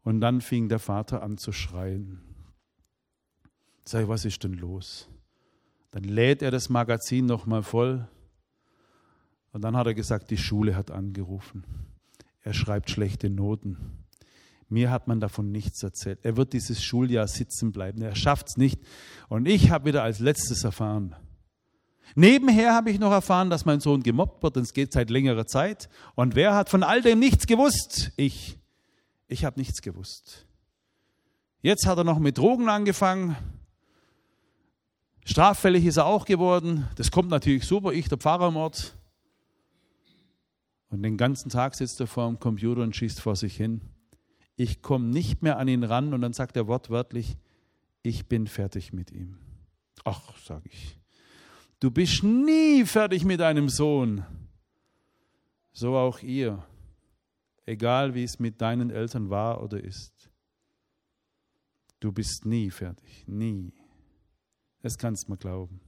[0.06, 2.22] und dann fing der Vater an zu schreien.
[3.84, 5.10] Sag ich, was ist denn los?
[5.92, 8.08] Dann lädt er das Magazin nochmal voll
[9.52, 11.64] und dann hat er gesagt, die Schule hat angerufen.
[12.42, 14.06] Er schreibt schlechte Noten.
[14.70, 16.20] Mir hat man davon nichts erzählt.
[16.24, 18.02] Er wird dieses Schuljahr sitzen bleiben.
[18.02, 18.82] Er schafft es nicht.
[19.30, 21.16] Und ich habe wieder als letztes erfahren.
[22.16, 25.48] Nebenher habe ich noch erfahren, dass mein Sohn gemobbt wird und es geht seit längerer
[25.48, 25.90] Zeit.
[26.14, 28.12] Und wer hat von all dem nichts gewusst?
[28.18, 28.60] Ich.
[29.28, 30.46] Ich habe nichts gewusst.
[31.62, 33.36] Jetzt hat er noch mit Drogen angefangen.
[35.26, 36.88] Straffällig ist er auch geworden.
[36.96, 37.92] Das kommt natürlich super.
[37.92, 38.96] Ich, der Pfarrer im Ort.
[40.90, 43.82] Und den ganzen Tag sitzt er vor dem Computer und schießt vor sich hin.
[44.56, 47.36] Ich komme nicht mehr an ihn ran und dann sagt er wortwörtlich,
[48.04, 49.38] ich bin fertig mit ihm.
[50.04, 51.00] Ach, sage ich,
[51.80, 54.24] du bist nie fertig mit deinem Sohn.
[55.74, 56.64] So auch ihr,
[57.66, 60.30] egal wie es mit deinen Eltern war oder ist.
[62.00, 63.74] Du bist nie fertig, nie.
[64.82, 65.80] Das kannst du mir glauben.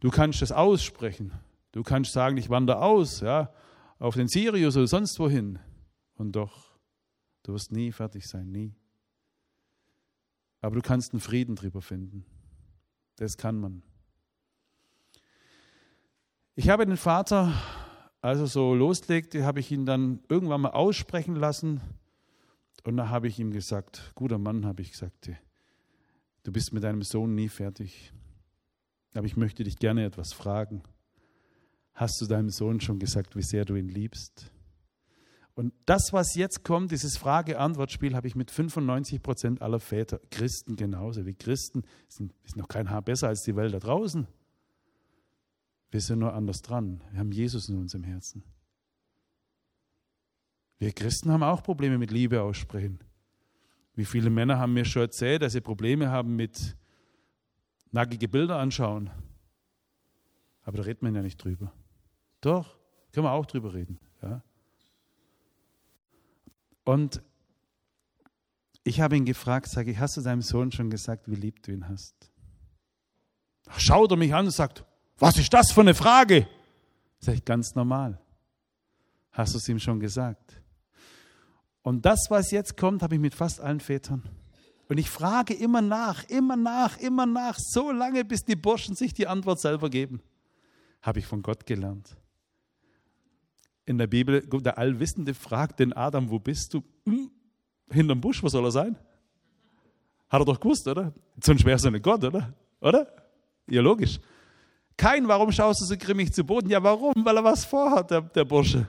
[0.00, 1.32] Du kannst es aussprechen.
[1.72, 3.52] Du kannst sagen, ich wandere aus, ja,
[3.98, 5.58] auf den Sirius oder sonst wohin.
[6.14, 6.78] Und doch,
[7.42, 8.74] du wirst nie fertig sein, nie.
[10.60, 12.24] Aber du kannst einen Frieden drüber finden.
[13.16, 13.82] Das kann man.
[16.54, 17.52] Ich habe den Vater,
[18.20, 21.80] als er so loslegte, habe ich ihn dann irgendwann mal aussprechen lassen.
[22.84, 25.30] Und da habe ich ihm gesagt, guter Mann, habe ich gesagt,
[26.42, 28.12] du bist mit deinem Sohn nie fertig.
[29.14, 30.82] Aber ich möchte dich gerne etwas fragen.
[31.94, 34.52] Hast du deinem Sohn schon gesagt, wie sehr du ihn liebst?
[35.54, 40.76] Und das, was jetzt kommt, dieses Frage-Antwort-Spiel, habe ich mit 95 Prozent aller Väter, Christen
[40.76, 44.28] genauso wie Christen, sind, sind noch kein Haar besser als die Welt da draußen.
[45.90, 47.02] Wir sind nur anders dran.
[47.10, 48.42] Wir haben Jesus in unserem Herzen.
[50.78, 53.00] Wir Christen haben auch Probleme mit Liebe aussprechen.
[53.94, 56.76] Wie viele Männer haben mir schon erzählt, dass sie Probleme haben mit
[57.90, 59.10] nackige Bilder anschauen.
[60.62, 61.72] Aber da redet man ja nicht drüber.
[62.40, 62.78] Doch,
[63.12, 63.98] können wir auch drüber reden.
[64.22, 64.42] Ja.
[66.84, 67.22] Und
[68.88, 71.72] Ich habe ihn gefragt, sage ich, hast du deinem Sohn schon gesagt, wie lieb du
[71.72, 72.32] ihn hast?
[73.76, 74.82] Schaut er mich an und sagt,
[75.18, 76.46] was ist das für eine Frage?
[77.18, 78.20] Sag ich, ganz normal.
[79.32, 80.62] Hast du es ihm schon gesagt?
[81.82, 84.22] Und das, was jetzt kommt, habe ich mit fast allen Vätern.
[84.88, 89.12] Und ich frage immer nach, immer nach, immer nach, so lange, bis die Burschen sich
[89.12, 90.22] die Antwort selber geben.
[91.02, 92.16] Habe ich von Gott gelernt.
[93.84, 96.82] In der Bibel, der Allwissende fragt den Adam, wo bist du?
[97.06, 97.30] Hm,
[97.90, 98.96] hinterm Busch, wo soll er sein?
[100.28, 101.12] Hat er doch gewusst, oder?
[101.42, 102.52] Sonst wäre es nicht Gott, oder?
[102.80, 103.06] Oder?
[103.66, 104.20] Ja, logisch.
[104.98, 106.68] Kein, warum schaust du so grimmig zu Boden?
[106.68, 107.14] Ja, warum?
[107.24, 108.88] Weil er was vorhat, der, der Bursche.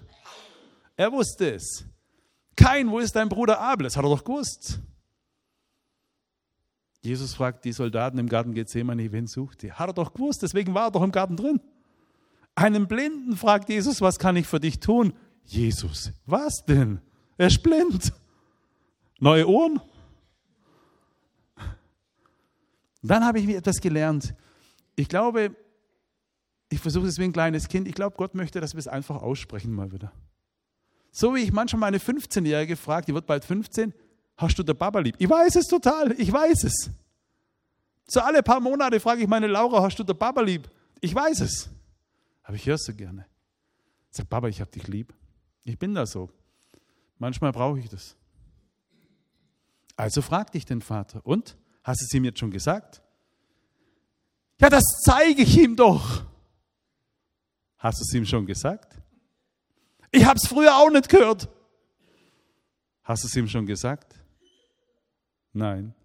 [0.98, 1.86] Er wusste es.
[2.56, 3.84] Kein, wo ist dein Bruder Abel?
[3.84, 4.80] Das hat er doch gewusst.
[7.02, 9.76] Jesus fragt die Soldaten im Garten Gethsemane, wen sucht ihr?
[9.78, 11.62] Hat er doch gewusst, deswegen war er doch im Garten drin.
[12.56, 15.14] Einen Blinden fragt Jesus, was kann ich für dich tun?
[15.46, 17.02] Jesus, was denn?
[17.38, 18.12] Er ist blind.
[19.20, 19.80] Neue Ohren?
[23.04, 24.34] Dann habe ich mir etwas gelernt.
[24.96, 25.56] Ich glaube,
[26.70, 27.88] ich versuche es wie ein kleines Kind.
[27.88, 30.12] Ich glaube, Gott möchte, dass wir es einfach aussprechen mal wieder.
[31.12, 33.94] So wie ich manchmal meine 15-Jährige frage, die wird bald 15,
[34.38, 35.16] hast du der Papa lieb?
[35.18, 36.92] Ich weiß es total, ich weiß es.
[38.08, 40.70] So alle paar Monate frage ich meine Laura, hast du der Papa lieb?
[41.02, 41.70] Ich weiß es.
[42.44, 43.26] Aber ich höre es so gerne.
[44.12, 45.14] Sag, Papa, ich habe dich lieb.
[45.64, 46.30] Ich bin da so.
[47.18, 48.16] Manchmal brauche ich das.
[49.96, 51.22] Also frag dich den Vater.
[51.26, 51.58] Und?
[51.84, 53.02] Hast du es ihm jetzt schon gesagt?
[54.60, 56.29] Ja, das zeige ich ihm doch.
[57.80, 59.02] Hast du es ihm schon gesagt?
[60.12, 61.50] Ich habe es früher auch nicht gehört.
[63.04, 64.16] Hast du es ihm schon gesagt?
[65.54, 65.96] Nein.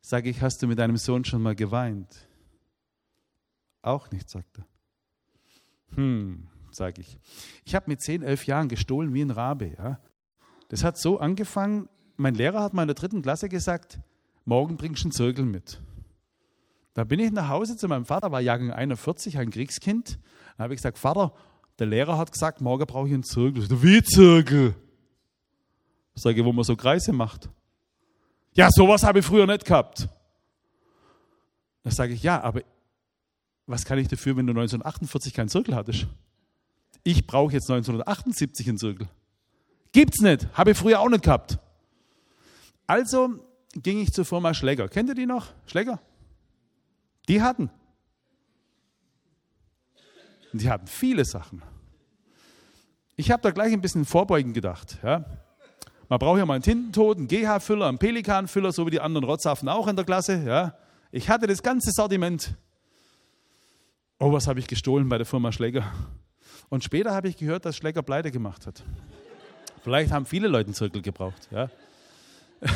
[0.00, 2.28] Sage ich, hast du mit deinem Sohn schon mal geweint?
[3.82, 4.66] Auch nicht, sagt er.
[5.96, 7.18] Hm, sage ich.
[7.64, 9.76] Ich habe mit 10, 11 Jahren gestohlen wie ein Rabe.
[9.78, 10.00] Ja?
[10.68, 14.00] Das hat so angefangen, mein Lehrer hat mal in der dritten Klasse gesagt,
[14.44, 15.80] morgen bringst du einen Zirkel mit.
[16.94, 20.18] Da bin ich nach Hause zu meinem Vater, war Jahrgang 41, ein Kriegskind.
[20.56, 21.32] Da habe ich gesagt, Vater,
[21.78, 23.62] der Lehrer hat gesagt, morgen brauche ich einen Zirkel.
[23.62, 24.74] Ich sage, wie Zirkel?
[26.14, 27.48] Sage ich, wo man so Kreise macht.
[28.52, 30.08] Ja, sowas habe ich früher nicht gehabt.
[31.82, 32.62] Da sage ich, ja, aber
[33.66, 36.06] was kann ich dafür, wenn du 1948 keinen Zirkel hattest?
[37.02, 39.08] Ich brauche jetzt 1978 einen Zirkel.
[39.92, 41.58] Gibt's nicht, habe ich früher auch nicht gehabt.
[42.86, 43.30] Also
[43.74, 44.88] ging ich zur Firma Schläger.
[44.88, 45.48] Kennt ihr die noch?
[45.66, 46.00] Schläger?
[47.28, 47.70] Die hatten.
[50.58, 51.62] Die hatten viele Sachen.
[53.16, 54.98] Ich habe da gleich ein bisschen vorbeugend gedacht.
[55.02, 55.24] Ja.
[56.08, 59.68] Man braucht ja mal einen Tintentod, einen GH-Füller, einen Pelikan-Füller, so wie die anderen Rotzhafen
[59.68, 60.44] auch in der Klasse.
[60.46, 60.74] Ja.
[61.10, 62.54] Ich hatte das ganze Sortiment.
[64.20, 65.90] Oh, was habe ich gestohlen bei der Firma Schläger?
[66.68, 68.84] Und später habe ich gehört, dass Schläger pleite gemacht hat.
[69.82, 71.48] Vielleicht haben viele Leute einen Zirkel gebraucht.
[71.50, 71.68] Ja.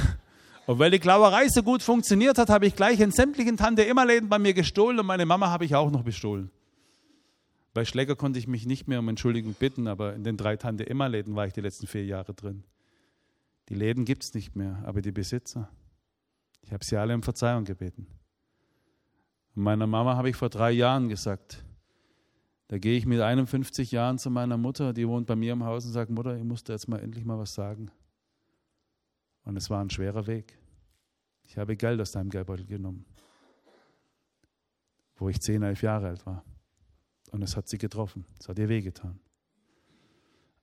[0.67, 4.38] Und weil die Klauerei so gut funktioniert hat, habe ich gleich in sämtlichen Tante-Emma-Läden bei
[4.38, 6.51] mir gestohlen und meine Mama habe ich auch noch bestohlen.
[7.74, 11.37] Bei Schläger konnte ich mich nicht mehr um Entschuldigung bitten, aber in den drei Tante-Emma-Läden
[11.37, 12.64] war ich die letzten vier Jahre drin.
[13.68, 15.68] Die Läden gibt es nicht mehr, aber die Besitzer.
[16.62, 18.07] Ich habe sie alle um Verzeihung gebeten.
[19.54, 21.64] Und meiner Mama habe ich vor drei Jahren gesagt,
[22.68, 25.87] da gehe ich mit 51 Jahren zu meiner Mutter, die wohnt bei mir im Haus
[25.87, 27.90] und sagt, Mutter, ich muss dir jetzt mal endlich mal was sagen.
[29.44, 30.59] Und es war ein schwerer Weg.
[31.44, 33.07] Ich habe Geld aus deinem Geldbeutel genommen,
[35.16, 36.44] wo ich zehn, elf Jahre alt war.
[37.31, 38.25] Und es hat sie getroffen.
[38.38, 39.19] Es hat ihr wehgetan.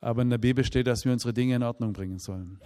[0.02, 2.60] Aber in der Bibel steht, dass wir unsere Dinge in Ordnung bringen sollen.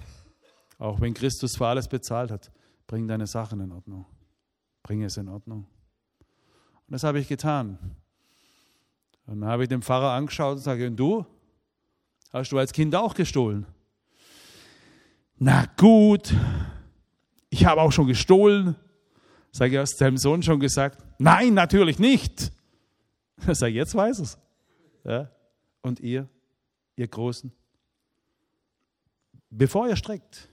[0.78, 2.52] Auch wenn Christus für alles bezahlt hat,
[2.88, 4.06] bring deine Sachen in Ordnung.
[4.84, 5.68] Bring es in Ordnung.
[6.20, 7.78] Und das habe ich getan.
[9.26, 11.26] Und dann habe ich den Pfarrer angeschaut und sage, und du?
[12.32, 13.66] Hast du als Kind auch gestohlen?
[15.40, 16.34] na gut,
[17.50, 18.76] ich habe auch schon gestohlen.
[19.52, 21.04] Sage ich, hast deinem Sohn schon gesagt?
[21.18, 22.52] Nein, natürlich nicht.
[23.54, 24.38] Sag jetzt weiß es.
[25.04, 25.30] Ja?
[25.82, 26.28] Und ihr,
[26.96, 27.52] ihr Großen?
[29.50, 30.50] Bevor ihr streckt,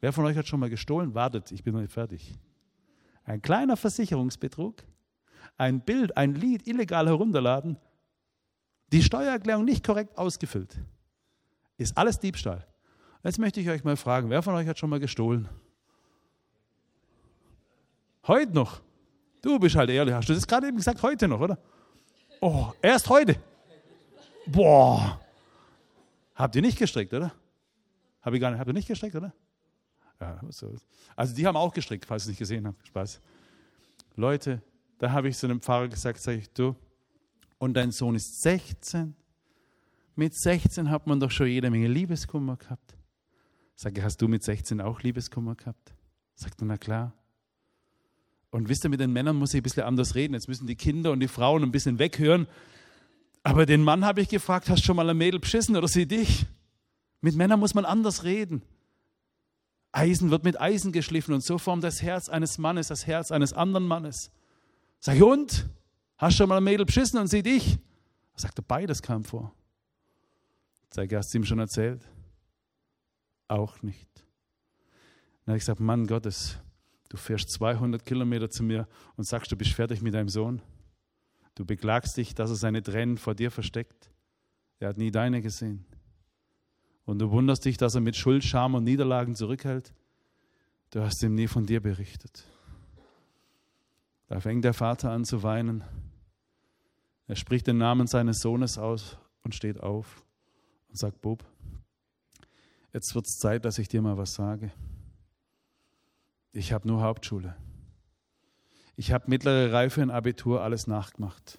[0.00, 1.14] wer von euch hat schon mal gestohlen?
[1.14, 2.34] Wartet, ich bin noch nicht fertig.
[3.24, 4.82] Ein kleiner Versicherungsbetrug,
[5.58, 7.76] ein Bild, ein Lied illegal herunterladen,
[8.92, 10.80] die Steuererklärung nicht korrekt ausgefüllt,
[11.76, 12.66] ist alles Diebstahl.
[13.22, 15.48] Jetzt möchte ich euch mal fragen, wer von euch hat schon mal gestohlen?
[18.26, 18.80] Heute noch?
[19.42, 21.58] Du bist halt ehrlich, hast du das gerade eben gesagt, heute noch, oder?
[22.40, 23.36] Oh, erst heute.
[24.46, 25.20] Boah.
[26.34, 27.32] Habt ihr nicht gestrickt, oder?
[28.22, 29.32] Hab ich gar nicht, habt ihr nicht gestrickt, oder?
[30.20, 30.74] Ja, so.
[31.16, 32.86] Also die haben auch gestrickt, falls ihr es nicht gesehen habt.
[32.86, 33.20] Spaß.
[34.16, 34.62] Leute,
[34.98, 36.74] da habe ich zu einem Pfarrer gesagt, sag ich, du,
[37.58, 39.14] und dein Sohn ist 16.
[40.14, 42.96] Mit 16 hat man doch schon jede Menge Liebeskummer gehabt.
[43.76, 45.94] Sage, hast du mit 16 auch Liebeskummer gehabt?
[46.34, 47.12] Sagt er, na klar.
[48.50, 50.34] Und wisst ihr, mit den Männern muss ich ein bisschen anders reden.
[50.34, 52.46] Jetzt müssen die Kinder und die Frauen ein bisschen weghören.
[53.42, 56.46] Aber den Mann habe ich gefragt, hast schon mal ein Mädel beschissen oder sie dich?
[57.20, 58.62] Mit Männern muss man anders reden.
[59.92, 63.52] Eisen wird mit Eisen geschliffen und so formt das Herz eines Mannes das Herz eines
[63.52, 64.30] anderen Mannes.
[65.00, 65.68] Sag ich, und?
[66.16, 67.78] Hast schon mal ein Mädel beschissen und sie dich?
[68.34, 69.52] Er sagte, beides kam vor.
[70.92, 72.02] Sag ich, hast du ihm schon erzählt?
[73.48, 74.08] Auch nicht.
[75.44, 76.58] Dann habe ich gesagt, Mann Gottes,
[77.10, 80.62] du fährst 200 Kilometer zu mir und sagst, du bist fertig mit deinem Sohn.
[81.54, 84.10] Du beklagst dich, dass er seine Tränen vor dir versteckt.
[84.78, 85.84] Er hat nie deine gesehen.
[87.04, 89.92] Und du wunderst dich, dass er mit Schuld, Scham und Niederlagen zurückhält.
[90.90, 92.46] Du hast ihm nie von dir berichtet.
[94.28, 95.82] Da fängt der Vater an zu weinen.
[97.26, 100.24] Er spricht den Namen seines Sohnes aus und steht auf
[100.88, 101.44] und sagt, Bub,
[102.92, 104.72] jetzt wird es Zeit, dass ich dir mal was sage.
[106.52, 107.56] Ich habe nur Hauptschule.
[108.96, 111.58] Ich habe mittlere Reife und Abitur alles nachgemacht.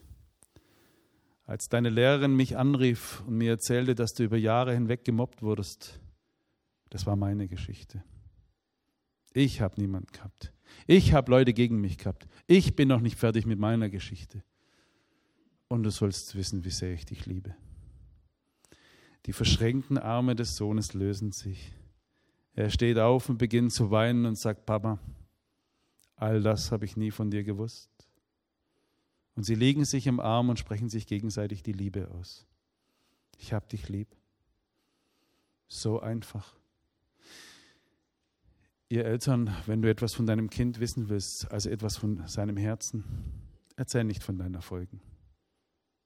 [1.45, 5.99] Als deine Lehrerin mich anrief und mir erzählte, dass du über Jahre hinweg gemobbt wurdest,
[6.89, 8.03] das war meine Geschichte.
[9.33, 10.53] Ich habe niemand gehabt.
[10.87, 12.27] Ich habe Leute gegen mich gehabt.
[12.47, 14.43] Ich bin noch nicht fertig mit meiner Geschichte.
[15.67, 17.55] Und du sollst wissen, wie sehr ich dich liebe.
[19.25, 21.73] Die verschränkten Arme des Sohnes lösen sich.
[22.53, 24.99] Er steht auf und beginnt zu weinen und sagt, Papa,
[26.15, 27.89] all das habe ich nie von dir gewusst.
[29.35, 32.45] Und sie legen sich im Arm und sprechen sich gegenseitig die Liebe aus.
[33.37, 34.15] Ich habe dich lieb.
[35.67, 36.53] So einfach.
[38.89, 43.05] Ihr Eltern, wenn du etwas von deinem Kind wissen willst, also etwas von seinem Herzen,
[43.77, 44.99] erzähl nicht von deinen Erfolgen.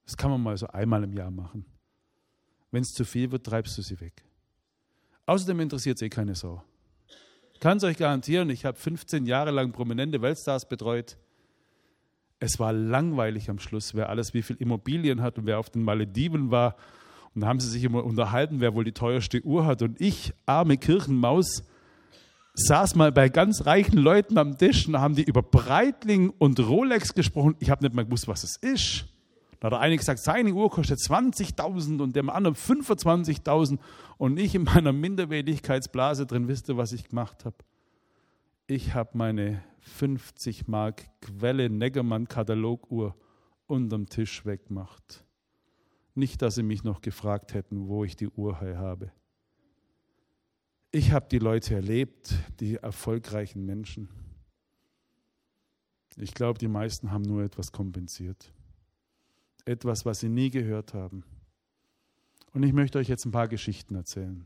[0.05, 1.65] Das kann man mal so einmal im Jahr machen.
[2.69, 4.23] Wenn es zu viel wird, treibst du sie weg.
[5.25, 6.63] Außerdem interessiert sie eh keine Sau.
[7.59, 11.17] Kann es euch garantieren, ich habe 15 Jahre lang prominente Weltstars betreut.
[12.39, 15.83] Es war langweilig am Schluss, wer alles wie viel Immobilien hat und wer auf den
[15.83, 16.75] Malediven war.
[17.33, 19.81] Und da haben sie sich immer unterhalten, wer wohl die teuerste Uhr hat.
[19.81, 21.63] Und ich, arme Kirchenmaus,
[22.53, 27.13] saß mal bei ganz reichen Leuten am Tisch und haben die über Breitling und Rolex
[27.13, 27.55] gesprochen.
[27.59, 29.05] Ich habe nicht mal gewusst, was es ist.
[29.65, 33.79] Da hat der eine gesagt, seine Uhr kostet 20.000 und dem anderen 25.000
[34.19, 37.55] und ich in meiner Minderwertigkeitsblase drin, wisst ihr, was ich gemacht habe?
[38.67, 43.15] Ich habe meine 50 Mark Quelle Neggermann Kataloguhr
[43.65, 45.25] unterm Tisch weggemacht.
[46.13, 49.11] Nicht, dass sie mich noch gefragt hätten, wo ich die Uhr habe.
[50.91, 54.09] Ich habe die Leute erlebt, die erfolgreichen Menschen.
[56.17, 58.53] Ich glaube, die meisten haben nur etwas kompensiert.
[59.65, 61.23] Etwas, was sie nie gehört haben.
[62.53, 64.45] Und ich möchte euch jetzt ein paar Geschichten erzählen.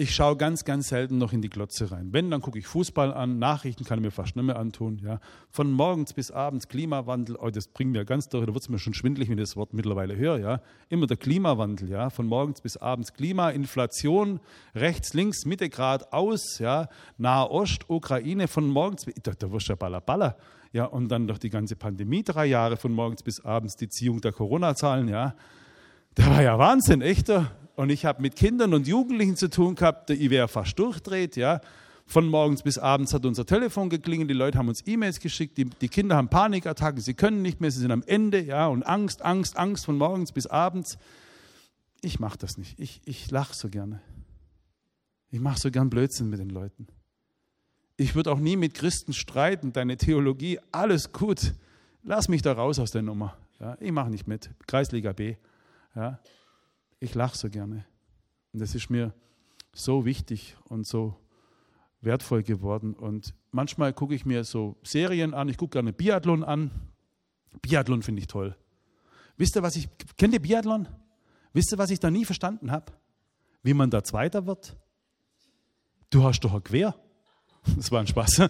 [0.00, 2.12] Ich schaue ganz, ganz selten noch in die Glotze rein.
[2.12, 5.00] Wenn, dann gucke ich Fußball an, Nachrichten kann ich mir fast nicht mehr antun.
[5.02, 5.18] Ja.
[5.50, 8.78] Von morgens bis abends Klimawandel, oh, das bringt mir ganz durch, da wird es mir
[8.78, 10.38] schon schwindlig, wenn ich das Wort mittlerweile höre.
[10.38, 10.60] Ja.
[10.88, 12.10] Immer der Klimawandel, ja.
[12.10, 14.38] von morgens bis abends Klima, Inflation,
[14.72, 16.88] rechts, links, Mitte Grad aus, ja.
[17.16, 20.36] Nahost, Ukraine, von morgens, da, da wirst du ja baller, baller.
[20.72, 24.20] Ja, und dann doch die ganze Pandemie, drei Jahre von morgens bis abends, die Ziehung
[24.20, 25.34] der Corona-Zahlen, ja.
[26.16, 27.52] Der war ja Wahnsinn, echter.
[27.76, 31.60] Und ich habe mit Kindern und Jugendlichen zu tun gehabt, ich wäre fast durchdreht, ja.
[32.06, 35.66] Von morgens bis abends hat unser Telefon geklingelt, die Leute haben uns E-Mails geschickt, die,
[35.66, 39.22] die, Kinder haben Panikattacken, sie können nicht mehr, sie sind am Ende, ja, und Angst,
[39.22, 40.96] Angst, Angst von morgens bis abends.
[42.00, 42.80] Ich mache das nicht.
[42.80, 44.00] Ich, ich lache so gerne.
[45.30, 46.86] Ich mache so gern Blödsinn mit den Leuten.
[48.00, 51.54] Ich würde auch nie mit Christen streiten, deine Theologie, alles gut.
[52.04, 53.36] Lass mich da raus aus der Nummer.
[53.58, 54.50] Ja, ich mache nicht mit.
[54.68, 55.34] Kreisliga B.
[55.96, 56.20] Ja,
[57.00, 57.84] ich lache so gerne.
[58.52, 59.12] Und das ist mir
[59.72, 61.16] so wichtig und so
[62.00, 62.94] wertvoll geworden.
[62.94, 65.48] Und manchmal gucke ich mir so Serien an.
[65.48, 66.70] Ich gucke gerne Biathlon an.
[67.62, 68.56] Biathlon finde ich toll.
[69.36, 70.86] Wisst ihr, was ich, kennt ihr Biathlon?
[71.52, 72.92] Wisst ihr, was ich da nie verstanden habe?
[73.64, 74.76] Wie man da Zweiter wird?
[76.10, 76.94] Du hast doch ein Quer.
[77.76, 78.48] Das war ein Spaß.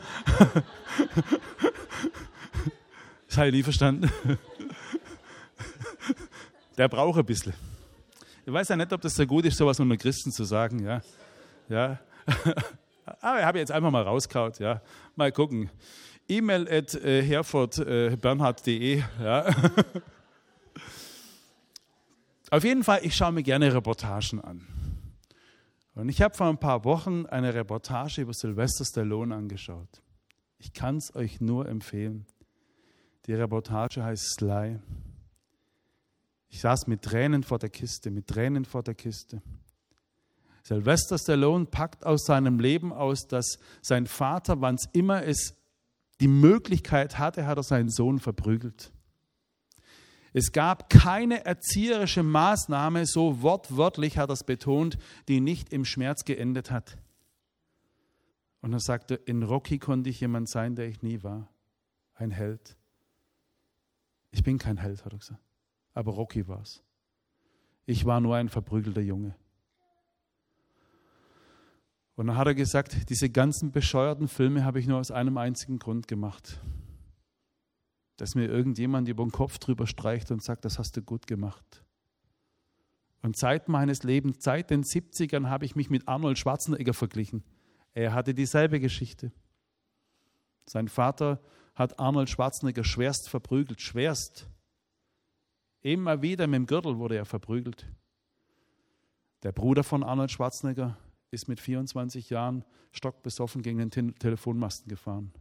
[3.28, 4.10] Das habe ich nie verstanden.
[6.76, 7.52] Der braucht ein bisschen.
[8.46, 10.82] Ich weiß ja nicht, ob das so gut ist, sowas unter Christen zu sagen.
[10.84, 11.02] Ja,
[11.68, 11.98] ja.
[13.20, 14.58] Aber ich habe jetzt einfach mal rauskaut.
[14.58, 14.80] Ja,
[15.16, 15.70] mal gucken.
[16.28, 18.98] E-Mail at äh, herfordbernhard.de.
[18.98, 19.46] Äh, ja.
[22.50, 24.77] Auf jeden Fall, ich schaue mir gerne Reportagen an.
[25.98, 30.00] Und ich habe vor ein paar Wochen eine Reportage über Sylvester Stallone angeschaut.
[30.56, 32.24] Ich kann es euch nur empfehlen.
[33.26, 34.78] Die Reportage heißt Sly.
[36.50, 39.42] Ich saß mit Tränen vor der Kiste, mit Tränen vor der Kiste.
[40.62, 45.56] Sylvester Stallone packt aus seinem Leben aus, dass sein Vater, wann es immer es
[46.20, 48.92] die Möglichkeit hatte, hat er seinen Sohn verprügelt.
[50.32, 54.98] Es gab keine erzieherische Maßnahme, so wortwörtlich hat er es betont,
[55.28, 56.98] die nicht im Schmerz geendet hat.
[58.60, 61.48] Und er sagte, in Rocky konnte ich jemand sein, der ich nie war.
[62.14, 62.76] Ein Held.
[64.30, 65.40] Ich bin kein Held, hat er gesagt.
[65.94, 66.82] Aber Rocky war es.
[67.86, 69.34] Ich war nur ein verprügelter Junge.
[72.16, 75.78] Und dann hat er gesagt, diese ganzen bescheuerten Filme habe ich nur aus einem einzigen
[75.78, 76.60] Grund gemacht.
[78.18, 81.84] Dass mir irgendjemand über den Kopf drüber streicht und sagt, das hast du gut gemacht.
[83.22, 87.44] Und seit meines Lebens, seit den 70ern, habe ich mich mit Arnold Schwarzenegger verglichen.
[87.94, 89.32] Er hatte dieselbe Geschichte.
[90.66, 91.40] Sein Vater
[91.74, 94.48] hat Arnold Schwarzenegger schwerst verprügelt, schwerst.
[95.80, 97.86] Immer wieder mit dem Gürtel wurde er verprügelt.
[99.44, 100.98] Der Bruder von Arnold Schwarzenegger
[101.30, 105.32] ist mit 24 Jahren stockbesoffen gegen den Te Telefonmasten gefahren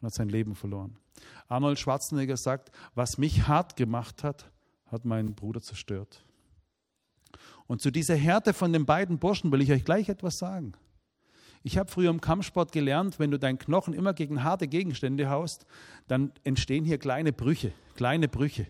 [0.00, 0.96] und hat sein Leben verloren.
[1.48, 4.50] Arnold Schwarzenegger sagt, was mich hart gemacht hat,
[4.86, 6.24] hat meinen Bruder zerstört.
[7.66, 10.74] Und zu dieser Härte von den beiden Burschen will ich euch gleich etwas sagen.
[11.62, 15.64] Ich habe früher im Kampfsport gelernt, wenn du deinen Knochen immer gegen harte Gegenstände haust,
[16.08, 18.66] dann entstehen hier kleine Brüche, kleine Brüche.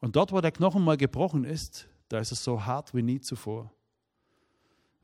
[0.00, 3.20] Und dort, wo der Knochen mal gebrochen ist, da ist es so hart wie nie
[3.20, 3.70] zuvor.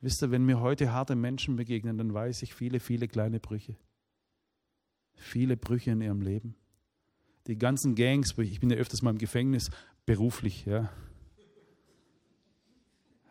[0.00, 3.76] Wisst ihr, wenn mir heute harte Menschen begegnen, dann weiß ich viele, viele kleine Brüche.
[5.16, 6.54] Viele Brüche in ihrem Leben.
[7.46, 9.70] Die ganzen Gangs, ich bin ja öfters mal im Gefängnis,
[10.06, 10.90] beruflich, ja.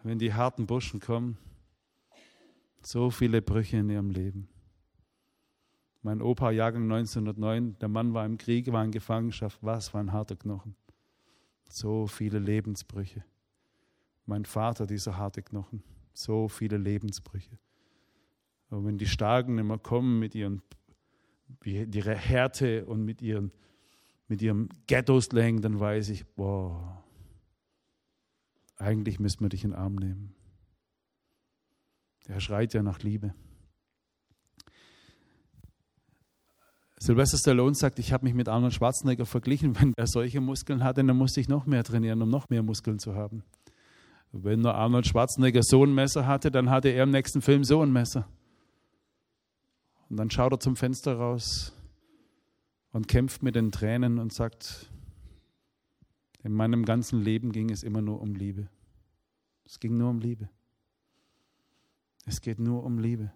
[0.04, 1.38] Wenn die harten Burschen kommen,
[2.82, 4.50] so viele Brüche in ihrem Leben.
[6.02, 9.58] Mein Opa, Jahrgang 1909, der Mann war im Krieg, war in Gefangenschaft.
[9.62, 10.76] Was war ein harter Knochen.
[11.70, 13.24] So viele Lebensbrüche.
[14.26, 15.82] Mein Vater, dieser harte Knochen.
[16.14, 17.58] So viele Lebensbrüche.
[18.70, 20.62] Aber wenn die Starken immer kommen mit ihren
[21.64, 23.52] ihrer Härte und mit, ihren,
[24.28, 27.04] mit ihrem Ghetto-Slang, dann weiß ich, boah,
[28.78, 30.36] eigentlich müssen wir dich in den Arm nehmen.
[32.28, 33.34] Der schreit ja nach Liebe.
[37.00, 39.78] Sylvester Stallone sagt, ich habe mich mit Arnold Schwarzenegger verglichen.
[39.80, 42.98] Wenn er solche Muskeln hatte, dann musste ich noch mehr trainieren, um noch mehr Muskeln
[42.98, 43.44] zu haben.
[44.32, 47.82] Wenn nur Arnold Schwarzenegger so ein Messer hatte, dann hatte er im nächsten Film so
[47.82, 48.28] ein Messer.
[50.14, 51.74] Und dann schaut er zum Fenster raus
[52.92, 54.92] und kämpft mit den Tränen und sagt,
[56.44, 58.70] in meinem ganzen Leben ging es immer nur um Liebe.
[59.66, 60.50] Es ging nur um Liebe.
[62.28, 63.34] Es geht nur um Liebe.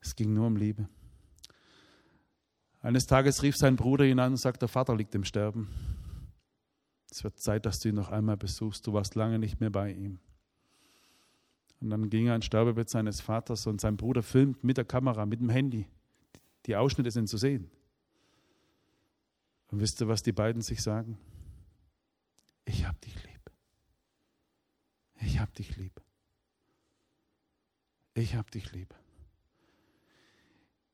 [0.00, 0.88] Es ging nur um Liebe.
[2.82, 5.70] Eines Tages rief sein Bruder ihn an und sagte, der Vater liegt im Sterben.
[7.10, 8.86] Es wird Zeit, dass du ihn noch einmal besuchst.
[8.86, 10.20] Du warst lange nicht mehr bei ihm.
[11.82, 15.26] Und dann ging er ins Sterbebett seines Vaters und sein Bruder filmt mit der Kamera,
[15.26, 15.88] mit dem Handy.
[16.66, 17.68] Die Ausschnitte sind zu sehen.
[19.72, 21.18] Und wisst ihr, was die beiden sich sagen?
[22.66, 23.50] Ich hab dich lieb.
[25.20, 26.00] Ich hab dich lieb.
[28.14, 28.94] Ich hab dich lieb.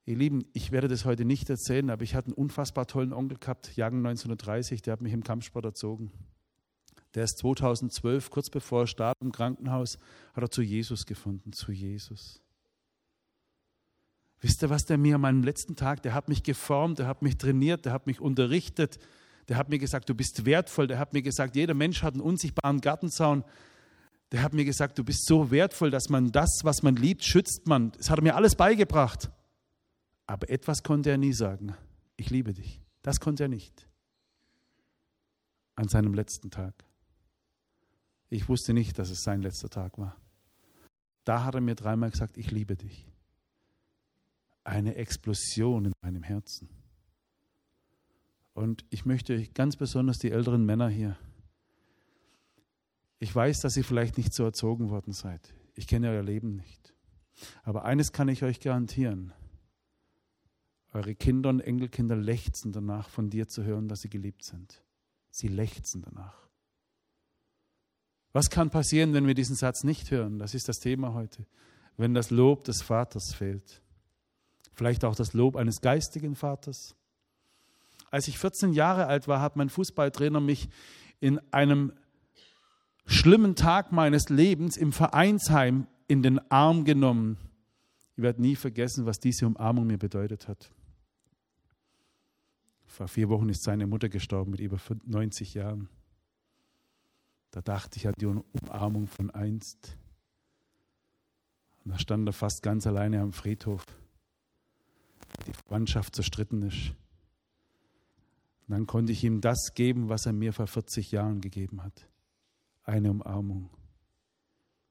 [0.07, 3.37] Ihr Lieben, ich werde das heute nicht erzählen, aber ich hatte einen unfassbar tollen Onkel
[3.37, 6.11] gehabt, Jagen 1930, der hat mich im Kampfsport erzogen.
[7.15, 9.99] Der ist 2012, kurz bevor er starb im Krankenhaus,
[10.35, 12.43] hat er zu Jesus gefunden, zu Jesus.
[14.41, 17.23] Wisst ihr, was der mir an meinem letzten Tag, der hat mich geformt, der hat
[17.23, 18.99] mich trainiert, der hat mich unterrichtet,
[19.49, 22.21] der hat mir gesagt, du bist wertvoll, der hat mir gesagt, jeder Mensch hat einen
[22.21, 23.45] unsichtbaren Gartenzaun.
[24.31, 27.67] Der hat mir gesagt, du bist so wertvoll, dass man das, was man liebt, schützt
[27.67, 27.93] man.
[27.93, 29.31] Das hat er mir alles beigebracht.
[30.27, 31.75] Aber etwas konnte er nie sagen.
[32.19, 32.83] Ich liebe dich.
[33.01, 33.89] Das konnte er nicht.
[35.77, 36.88] An seinem letzten Tag.
[38.31, 40.17] Ich wusste nicht, dass es sein letzter Tag war.
[41.25, 43.07] Da hat er mir dreimal gesagt, ich liebe dich.
[44.65, 46.69] Eine Explosion in meinem Herzen.
[48.55, 51.17] Und ich möchte ganz besonders die älteren Männer hier.
[53.19, 55.55] Ich weiß, dass ihr vielleicht nicht so erzogen worden seid.
[55.75, 56.95] Ich kenne euer Leben nicht.
[57.63, 59.33] Aber eines kann ich euch garantieren.
[60.93, 64.83] Eure Kinder und Enkelkinder lechzen danach, von dir zu hören, dass sie geliebt sind.
[65.31, 66.48] Sie lechzen danach.
[68.39, 70.39] Was kann passieren, wenn wir diesen Satz nicht hören?
[70.39, 71.45] Das ist das Thema heute.
[71.97, 73.83] Wenn das Lob des Vaters fehlt.
[74.75, 76.95] Vielleicht auch das Lob eines geistigen Vaters.
[78.13, 80.69] Als ich 14 Jahre alt war, hat mein Fußballtrainer mich
[81.19, 81.93] in einem
[83.07, 87.39] schlimmen Tag meines Lebens im Vereinsheim in den Arm genommen.
[88.17, 90.71] Ich werde nie vergessen, was diese Umarmung mir bedeutet hat.
[92.87, 95.89] Vor vier Wochen ist seine Mutter gestorben mit über 90 Jahren.
[97.51, 99.97] Da dachte ich an die Umarmung von einst.
[101.85, 103.85] Und da stand er fast ganz alleine am Friedhof.
[105.47, 106.91] Die Verwandtschaft zerstritten ist.
[108.67, 112.07] Und dann konnte ich ihm das geben, was er mir vor 40 Jahren gegeben hat.
[112.85, 113.71] Eine Umarmung.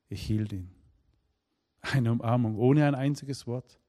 [0.10, 0.72] Ich hielt ihn.
[1.82, 3.80] Eine Umarmung, ohne ein einziges Wort.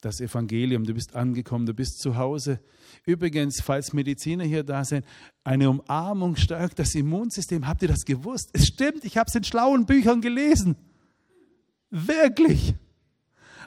[0.00, 2.60] Das Evangelium, du bist angekommen, du bist zu Hause.
[3.04, 5.04] Übrigens, falls Mediziner hier da sind,
[5.42, 7.66] eine Umarmung stärkt das Immunsystem.
[7.66, 8.50] Habt ihr das gewusst?
[8.52, 10.76] Es stimmt, ich habe es in schlauen Büchern gelesen.
[11.90, 12.74] Wirklich.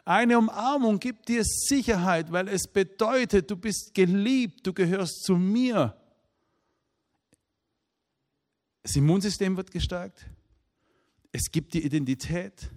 [0.05, 5.95] Eine Umarmung gibt dir Sicherheit, weil es bedeutet, du bist geliebt, du gehörst zu mir.
[8.84, 10.25] Das Immunsystem wird gestärkt,
[11.32, 12.71] es gibt dir Identität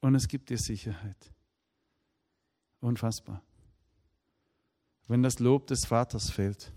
[0.00, 1.31] und es gibt dir Sicherheit.
[2.82, 3.40] Unfassbar.
[5.06, 6.72] Wenn das Lob des Vaters fehlt.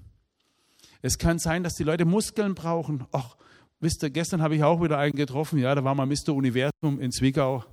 [1.02, 3.06] Es kann sein, dass die Leute Muskeln brauchen.
[3.12, 3.36] Ach,
[3.80, 6.30] wisst ihr, gestern habe ich auch wieder einen getroffen, ja, da war mal Mr.
[6.30, 7.66] Universum in Zwickau.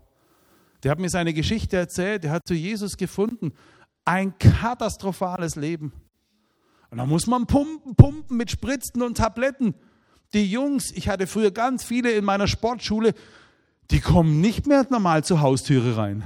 [0.83, 3.53] Der hat mir seine Geschichte erzählt, der hat zu Jesus gefunden.
[4.07, 5.93] Ein katastrophales Leben.
[6.91, 9.75] Und da muss man pumpen, pumpen mit Spritzen und Tabletten.
[10.33, 13.13] Die Jungs, ich hatte früher ganz viele in meiner Sportschule,
[13.91, 16.25] die kommen nicht mehr normal zur Haustüre rein.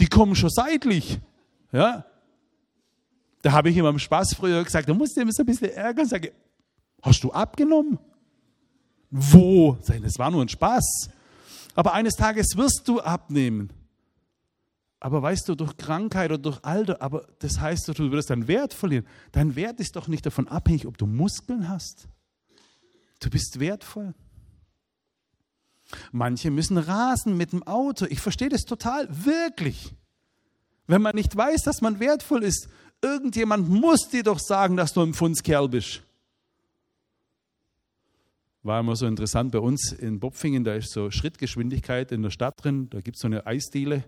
[0.00, 1.20] Die kommen schon seitlich.
[1.72, 2.04] Ja?
[3.42, 5.70] Da habe ich immer im Spaß früher gesagt, da musste ich immer so ein bisschen
[5.70, 6.32] ärgern, sage,
[7.02, 7.98] hast du abgenommen?
[9.10, 9.76] Wo?
[9.86, 11.10] Das war nur ein Spaß.
[11.74, 13.70] Aber eines Tages wirst du abnehmen.
[15.00, 18.72] Aber weißt du, durch Krankheit oder durch Alter, aber das heißt du wirst deinen Wert
[18.72, 19.06] verlieren.
[19.32, 22.08] Dein Wert ist doch nicht davon abhängig, ob du Muskeln hast.
[23.20, 24.14] Du bist wertvoll.
[26.12, 28.06] Manche müssen rasen mit dem Auto.
[28.08, 29.94] Ich verstehe das total, wirklich.
[30.86, 32.68] Wenn man nicht weiß, dass man wertvoll ist,
[33.02, 36.02] irgendjemand muss dir doch sagen, dass du ein Pfundskerl bist
[38.64, 42.64] war immer so interessant bei uns in Bopfingen, da ist so Schrittgeschwindigkeit in der Stadt
[42.64, 44.04] drin, da gibt es so eine Eisdiele.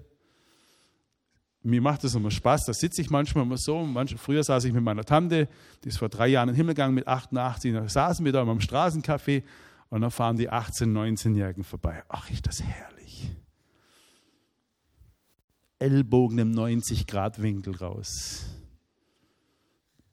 [1.62, 3.84] Mir macht das immer Spaß, da sitze ich manchmal immer so.
[3.84, 5.48] Manch, früher saß ich mit meiner Tante,
[5.84, 8.42] die ist vor drei Jahren in den Himmel gegangen mit 88, da saßen wir da
[8.42, 9.42] im Straßencafé
[9.90, 12.02] und dann fahren die 18-, 19-Jährigen vorbei.
[12.08, 13.30] Ach, ist das herrlich.
[15.78, 18.46] Ellbogen im 90-Grad-Winkel raus.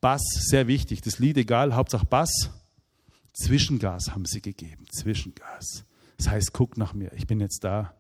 [0.02, 1.02] Bass, sehr wichtig.
[1.02, 2.52] Das Lied egal, Hauptsache Bass.
[3.34, 5.86] Zwischengas haben sie gegeben, Zwischengas.
[6.18, 7.96] Das heißt, guck nach mir, ich bin jetzt da.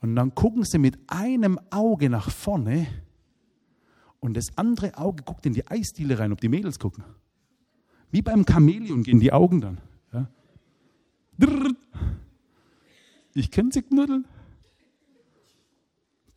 [0.00, 2.86] Und dann gucken sie mit einem Auge nach vorne
[4.20, 7.04] und das andere Auge guckt in die Eisdiele rein, ob die Mädels gucken.
[8.10, 9.78] Wie beim Chamäleon gehen die Augen dann.
[13.34, 14.24] Ich kenne sie knuddeln.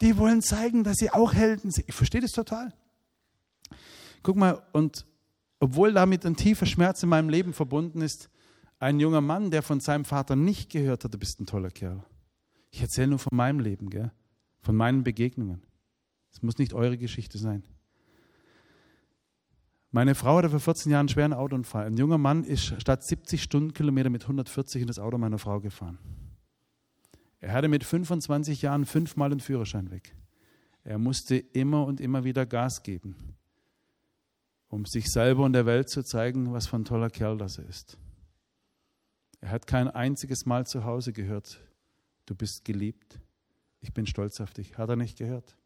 [0.02, 1.88] Die wollen zeigen, dass sie auch Helden sind.
[1.88, 2.74] Ich verstehe das total.
[4.24, 5.06] Guck mal, und
[5.60, 8.30] obwohl damit ein tiefer Schmerz in meinem Leben verbunden ist,
[8.80, 12.04] ein junger Mann, der von seinem Vater nicht gehört hat, du bist ein toller Kerl.
[12.72, 14.12] Ich erzähle nur von meinem Leben, gell?
[14.62, 15.64] von meinen Begegnungen.
[16.32, 17.64] Es muss nicht eure Geschichte sein.
[19.91, 21.85] Meine Frau hatte vor 14 Jahren einen schweren Autounfall.
[21.85, 25.97] Ein junger Mann ist statt 70 Stundenkilometer mit 140 in das Auto meiner Frau gefahren.
[27.39, 30.15] Er hatte mit 25 Jahren fünfmal den Führerschein weg.
[30.83, 33.35] Er musste immer und immer wieder Gas geben
[34.69, 37.97] um sich selber und der Welt zu zeigen, was für ein toller Kerl das ist.
[39.41, 41.59] Er hat kein einziges Mal zu Hause gehört,
[42.25, 43.19] du bist geliebt,
[43.81, 44.77] ich bin stolz auf dich.
[44.77, 45.57] Hat er nicht gehört.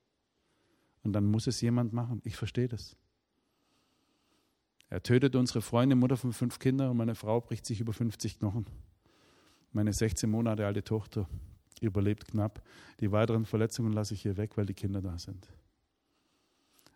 [1.04, 2.22] Und dann muss es jemand machen.
[2.24, 2.96] Ich verstehe das.
[4.94, 8.38] Er tötet unsere Freundin, Mutter von fünf Kindern und meine Frau bricht sich über 50
[8.38, 8.68] Knochen.
[9.72, 11.28] Meine 16 Monate alte Tochter
[11.82, 12.62] überlebt knapp.
[13.00, 15.52] Die weiteren Verletzungen lasse ich hier weg, weil die Kinder da sind.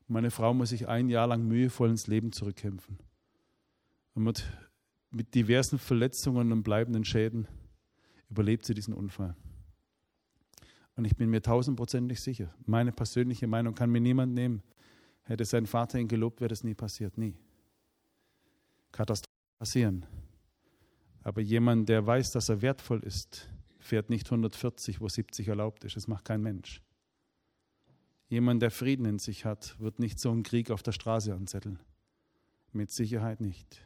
[0.08, 3.00] Meine Frau muss sich ein Jahr lang mühevoll ins Leben zurückkämpfen.
[4.14, 4.46] Und mit,
[5.10, 7.48] mit diversen Verletzungen und bleibenden Schäden
[8.30, 9.36] überlebt sie diesen Unfall.
[10.96, 14.62] Und ich bin mir tausendprozentig sicher, meine persönliche Meinung kann mir niemand nehmen.
[15.24, 17.18] Hätte sein Vater ihn gelobt, wäre das nie passiert.
[17.18, 17.34] Nie.
[18.92, 19.28] Katastrophen
[19.60, 20.06] passieren.
[21.24, 25.96] Aber jemand, der weiß, dass er wertvoll ist, fährt nicht 140, wo 70 erlaubt ist.
[25.96, 26.82] Das macht kein Mensch.
[28.30, 31.80] Jemand, der Frieden in sich hat, wird nicht so einen Krieg auf der Straße anzetteln.
[32.74, 33.86] Mit Sicherheit nicht.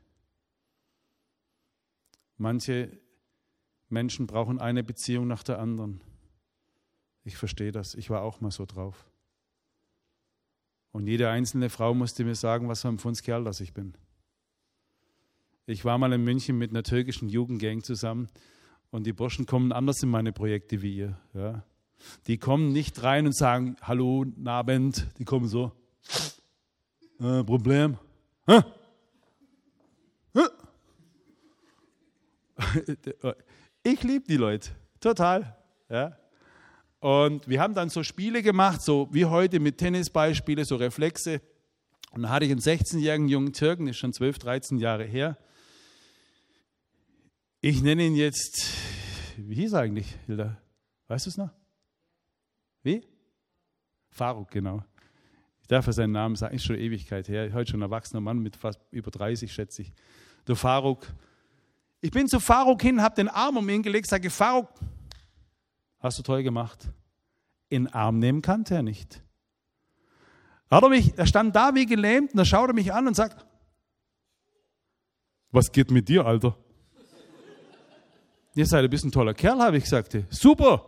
[2.38, 3.00] Manche
[3.90, 6.02] Menschen brauchen eine Beziehung nach der anderen.
[7.24, 7.94] Ich verstehe das.
[7.94, 9.06] Ich war auch mal so drauf.
[10.92, 13.94] Und jede einzelne Frau musste mir sagen, was für ein Pfundskerl das ich bin.
[15.72, 18.28] Ich war mal in München mit einer türkischen Jugendgang zusammen
[18.90, 21.18] und die Burschen kommen anders in meine Projekte wie ihr.
[21.34, 21.64] Ja.
[22.28, 25.08] Die kommen nicht rein und sagen, hallo, Abend.
[25.18, 25.72] Die kommen so,
[27.22, 27.98] äh, Problem.
[28.48, 28.60] Hä?
[30.34, 30.42] Hä?
[33.84, 35.56] ich liebe die Leute, total.
[35.90, 36.18] Ja.
[37.00, 41.40] Und wir haben dann so Spiele gemacht, so wie heute mit Tennisbeispiele, so Reflexe.
[42.12, 45.38] Und dann hatte ich einen 16-jährigen jungen Türken, ist schon 12, 13 Jahre her.
[47.64, 48.74] Ich nenne ihn jetzt,
[49.38, 50.58] wie hieß er eigentlich, Hilda?
[51.08, 51.52] Weißt du es noch?
[52.82, 53.06] Wie?
[54.10, 54.84] Faruk, genau.
[55.62, 57.54] Ich darf ja seinen Namen sagen, ist schon Ewigkeit her.
[57.54, 59.94] Heute schon ein erwachsener Mann mit fast über 30, schätze ich.
[60.48, 61.06] Der Faruk.
[62.02, 64.68] Ich bin zu Faruk hin, habe den Arm um ihn gelegt, sage, Faruk,
[66.00, 66.90] hast du toll gemacht.
[67.70, 69.22] In Arm nehmen kannte er nicht.
[70.72, 73.46] Hat er, mich, er stand da wie gelähmt und er schaute mich an und sagt,
[75.52, 76.58] was geht mit dir, Alter?
[78.54, 80.18] Ihr seid ein bisschen toller Kerl, habe ich gesagt.
[80.30, 80.86] Super,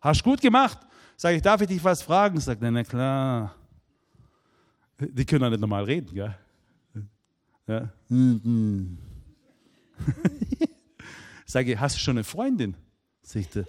[0.00, 0.78] hast gut gemacht.
[1.16, 2.40] Sag ich, darf ich dich was fragen?
[2.40, 3.54] Sagt er, na klar.
[4.98, 6.36] Die können ja nicht normal reden, gell?
[7.66, 7.90] Ja.
[11.46, 12.76] Sag ich, hast du schon eine Freundin?
[13.22, 13.66] Sagt er,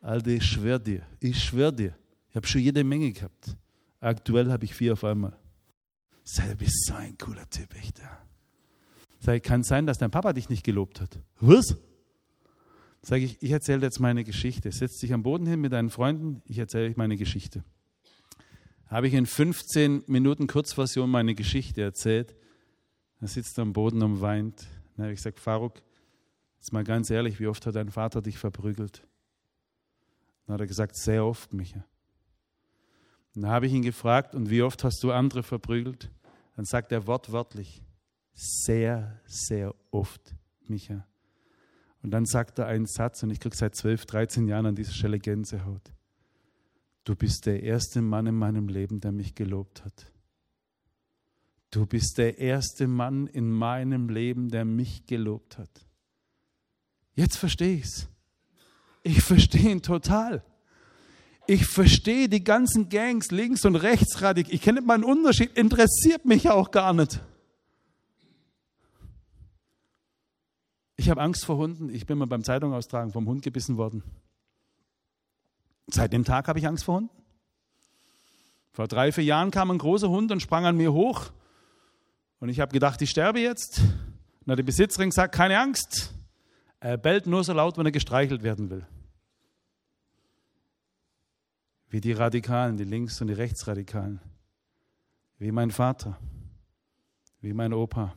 [0.00, 1.94] Alter, ich schwör dir, ich schwör dir.
[2.30, 3.56] Ich habe schon jede Menge gehabt.
[4.00, 5.36] Aktuell habe ich vier auf einmal.
[6.24, 8.00] Sag, du bist so ein cooler Typ, echt.
[9.20, 11.18] Sag ich, kann sein, dass dein Papa dich nicht gelobt hat.
[11.40, 11.76] Was?
[13.08, 14.70] Sage ich, ich erzähle jetzt meine Geschichte.
[14.70, 17.64] Setz dich am Boden hin mit deinen Freunden, ich erzähle euch meine Geschichte.
[18.84, 22.36] Habe ich in 15 Minuten Kurzversion meine Geschichte erzählt.
[23.22, 24.66] Er sitzt am Boden und weint.
[24.94, 25.80] Dann habe ich gesagt, Faruk,
[26.58, 29.06] jetzt mal ganz ehrlich, wie oft hat dein Vater dich verprügelt?
[30.44, 31.86] Dann hat er gesagt, sehr oft, Micha.
[33.32, 36.10] Dann habe ich ihn gefragt, und wie oft hast du andere verprügelt?
[36.56, 37.82] Dann sagt er wortwörtlich,
[38.34, 40.34] sehr, sehr oft,
[40.66, 41.07] Micha.
[42.02, 44.92] Und dann sagt er einen Satz, und ich kriege seit 12, 13 Jahren an dieser
[44.92, 45.92] Stelle Gänsehaut.
[47.04, 50.12] Du bist der erste Mann in meinem Leben, der mich gelobt hat.
[51.70, 55.86] Du bist der erste Mann in meinem Leben, der mich gelobt hat.
[57.14, 58.08] Jetzt verstehe ich es.
[59.02, 60.42] Ich verstehe ihn total.
[61.46, 64.54] Ich verstehe die ganzen Gangs links und rechts radikal.
[64.54, 67.20] Ich kenne meinen Unterschied, interessiert mich auch gar nicht.
[71.08, 71.88] Ich habe Angst vor Hunden.
[71.88, 74.02] Ich bin mal beim Zeitung austragen vom Hund gebissen worden.
[75.86, 77.22] Seit dem Tag habe ich Angst vor Hunden.
[78.72, 81.30] Vor drei, vier Jahren kam ein großer Hund und sprang an mir hoch.
[82.40, 83.80] Und ich habe gedacht, ich sterbe jetzt.
[84.44, 86.12] Und hat die Besitzerin gesagt, keine Angst.
[86.78, 88.86] Er bellt nur so laut, wenn er gestreichelt werden will.
[91.88, 94.20] Wie die Radikalen, die Links- und die Rechtsradikalen.
[95.38, 96.18] Wie mein Vater.
[97.40, 98.14] Wie mein Opa.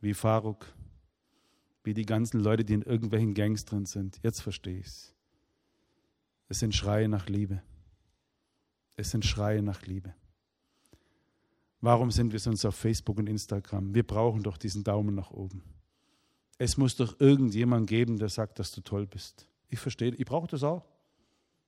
[0.00, 0.72] Wie Faruk
[1.84, 4.18] wie die ganzen Leute, die in irgendwelchen Gangs drin sind.
[4.22, 5.14] Jetzt verstehe ich es.
[6.48, 7.62] Es sind Schreie nach Liebe.
[8.96, 10.14] Es sind Schreie nach Liebe.
[11.80, 13.94] Warum sind wir sonst auf Facebook und Instagram?
[13.94, 15.62] Wir brauchen doch diesen Daumen nach oben.
[16.56, 19.46] Es muss doch irgendjemand geben, der sagt, dass du toll bist.
[19.68, 20.86] Ich verstehe, ich brauche das auch.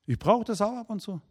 [0.05, 1.21] Ich brauche das auch ab und zu.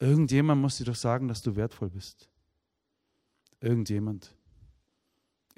[0.00, 2.28] Irgendjemand muss dir doch sagen, dass du wertvoll bist.
[3.60, 4.34] Irgendjemand.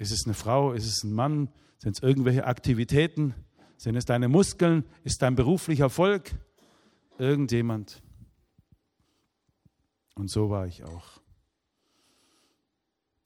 [0.01, 0.73] Ist es eine Frau?
[0.73, 1.47] Ist es ein Mann?
[1.77, 3.35] Sind es irgendwelche Aktivitäten?
[3.77, 4.83] Sind es deine Muskeln?
[5.03, 6.33] Ist dein beruflicher Erfolg?
[7.19, 8.01] Irgendjemand.
[10.15, 11.21] Und so war ich auch.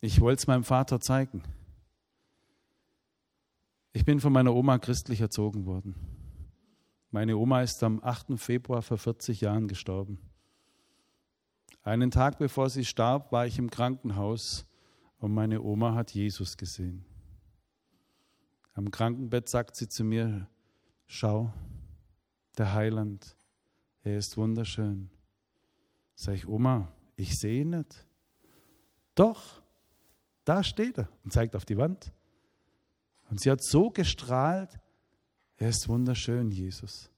[0.01, 1.43] Ich wollte es meinem Vater zeigen.
[3.93, 5.95] Ich bin von meiner Oma christlich erzogen worden.
[7.09, 8.37] Meine Oma ist am 8.
[8.37, 10.19] Februar vor 40 Jahren gestorben.
[11.83, 14.65] Einen Tag bevor sie starb, war ich im Krankenhaus
[15.25, 17.03] und meine Oma hat Jesus gesehen.
[18.73, 20.47] Am Krankenbett sagt sie zu mir,
[21.07, 21.51] schau,
[22.59, 23.35] der Heiland,
[24.03, 25.09] er ist wunderschön.
[26.13, 28.05] Sag ich, Oma, ich sehe ihn nicht.
[29.15, 29.63] Doch,
[30.43, 32.13] da steht er und zeigt auf die Wand.
[33.31, 34.79] Und sie hat so gestrahlt,
[35.57, 37.09] er ist wunderschön, Jesus.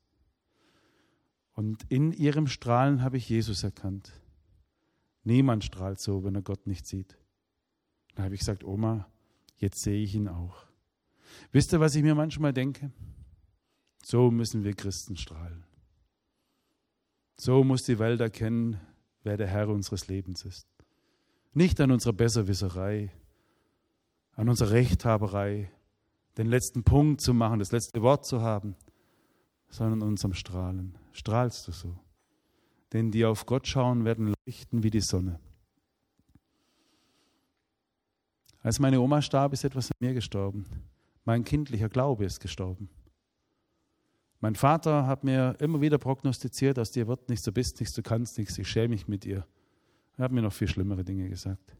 [1.51, 4.13] Und in ihrem Strahlen habe ich Jesus erkannt.
[5.25, 7.17] Niemand strahlt so, wenn er Gott nicht sieht.
[8.17, 9.07] Da habe ich gesagt, Oma,
[9.57, 10.65] jetzt sehe ich ihn auch.
[11.51, 12.91] Wisst ihr, was ich mir manchmal denke?
[14.03, 15.63] So müssen wir Christen strahlen.
[17.35, 18.81] So muss die Welt erkennen,
[19.21, 20.67] wer der Herr unseres Lebens ist.
[21.53, 23.11] Nicht an unserer Besserwisserei,
[24.31, 25.69] an unserer Rechthaberei,
[26.39, 28.75] den letzten Punkt zu machen, das letzte Wort zu haben,
[29.69, 30.97] sondern an unserem Strahlen.
[31.11, 31.99] Strahlst du so?
[32.93, 35.39] Denn die auf Gott schauen, werden leuchten wie die Sonne.
[38.67, 40.65] Als meine Oma starb, ist etwas in mir gestorben.
[41.23, 42.89] Mein kindlicher Glaube ist gestorben.
[44.41, 48.01] Mein Vater hat mir immer wieder prognostiziert, aus dir wird nichts, du bist nichts, du
[48.01, 49.47] kannst nichts, ich schäme mich mit ihr.
[50.17, 51.77] Er hat mir noch viel schlimmere Dinge gesagt.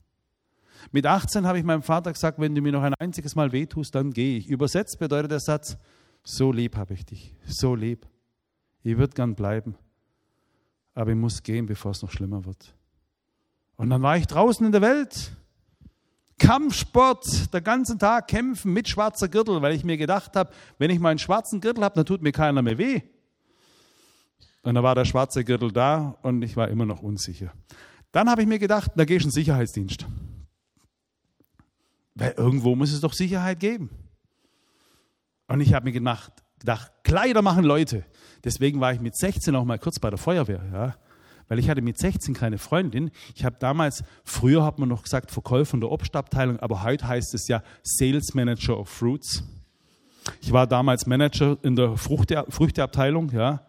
[0.94, 3.94] Mit 18 habe ich meinem Vater gesagt, wenn du mir noch ein einziges Mal wehtust,
[3.94, 4.48] dann gehe ich.
[4.48, 5.78] Übersetzt bedeutet der Satz,
[6.24, 8.08] so lieb habe ich dich, so lieb.
[8.84, 9.76] Ich würde gern bleiben,
[10.94, 12.74] aber ich muss gehen, bevor es noch schlimmer wird.
[13.76, 15.36] Und dann war ich draußen in der Welt.
[16.40, 21.00] Kampfsport, der ganzen Tag kämpfen mit schwarzer Gürtel, weil ich mir gedacht habe, wenn ich
[21.00, 23.02] meinen schwarzen Gürtel habe, dann tut mir keiner mehr weh.
[24.62, 27.54] Und dann war der schwarze Gürtel da und ich war immer noch unsicher.
[28.12, 30.06] Dann habe ich mir gedacht, da gehe ich in den Sicherheitsdienst.
[32.16, 33.90] Weil irgendwo muss es doch Sicherheit geben.
[35.48, 38.06] Und ich habe mir gedacht, gedacht, Kleider machen Leute.
[38.44, 40.62] Deswegen war ich mit 16 auch mal kurz bei der Feuerwehr.
[40.72, 40.96] Ja
[41.48, 43.12] weil ich hatte mit 16 keine Freundin.
[43.36, 47.34] Ich habe damals, früher hat man noch gesagt Verkäufer in der Obstabteilung, aber heute heißt
[47.34, 49.44] es ja Sales Manager of Fruits.
[50.42, 53.66] Ich war damals Manager in der Fruchte, Früchteabteilung, ja.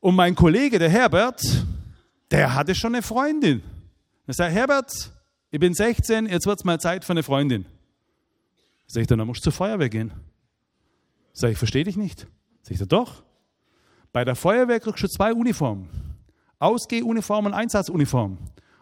[0.00, 1.40] Und mein Kollege, der Herbert,
[2.30, 3.62] der hatte schon eine Freundin.
[4.26, 5.12] Er sagt, Herbert,
[5.50, 7.66] ich bin 16, jetzt wird es mal Zeit für eine Freundin.
[8.86, 10.12] Sag ich, dann musst du zur Feuerwehr gehen.
[11.32, 12.26] Sag ich, verstehe dich nicht.
[12.62, 13.22] Sag ich, doch.
[14.12, 16.09] Bei der Feuerwehr kriegst du zwei Uniformen.
[16.60, 18.38] Ausgehuniform und Einsatzuniform.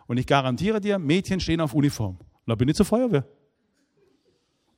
[0.06, 2.16] Und ich garantiere dir, Mädchen stehen auf Uniform.
[2.18, 3.24] Und da bin ich zur Feuerwehr.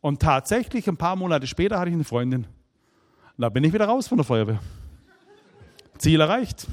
[0.01, 2.45] Und tatsächlich, ein paar Monate später hatte ich eine Freundin.
[2.45, 4.61] Und da bin ich wieder raus von der Feuerwehr.
[5.99, 6.67] Ziel erreicht.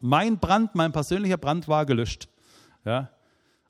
[0.00, 2.28] Mein Brand, mein persönlicher Brand war gelöscht.
[2.84, 3.10] Ja.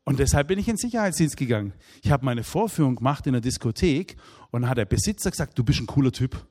[0.04, 1.72] Und deshalb bin ich in den Sicherheitsdienst gegangen.
[2.02, 4.16] Ich habe meine Vorführung gemacht in der Diskothek
[4.50, 6.46] und dann hat der Besitzer gesagt, du bist ein cooler Typ.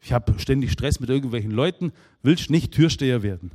[0.00, 1.92] Ich habe ständig Stress mit irgendwelchen Leuten,
[2.22, 3.52] willst nicht Türsteher werden.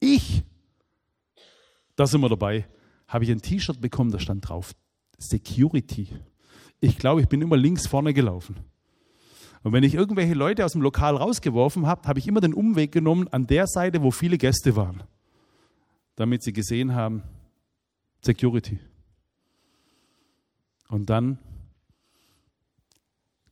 [0.00, 0.42] Ich,
[1.96, 2.66] da sind wir dabei,
[3.08, 4.74] habe ich ein T-Shirt bekommen, da stand drauf
[5.18, 6.08] Security.
[6.80, 8.56] Ich glaube, ich bin immer links vorne gelaufen.
[9.62, 12.92] Und wenn ich irgendwelche Leute aus dem Lokal rausgeworfen habe, habe ich immer den Umweg
[12.92, 15.02] genommen an der Seite, wo viele Gäste waren,
[16.14, 17.22] damit sie gesehen haben,
[18.20, 18.78] Security.
[20.88, 21.38] Und dann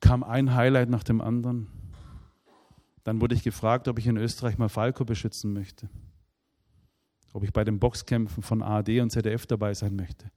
[0.00, 1.68] kam ein Highlight nach dem anderen.
[3.02, 5.88] Dann wurde ich gefragt, ob ich in Österreich mal Falco beschützen möchte
[7.34, 10.30] ob ich bei den Boxkämpfen von ARD und ZDF dabei sein möchte.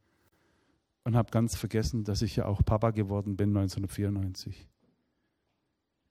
[1.04, 4.68] Und habe ganz vergessen, dass ich ja auch Papa geworden bin 1994.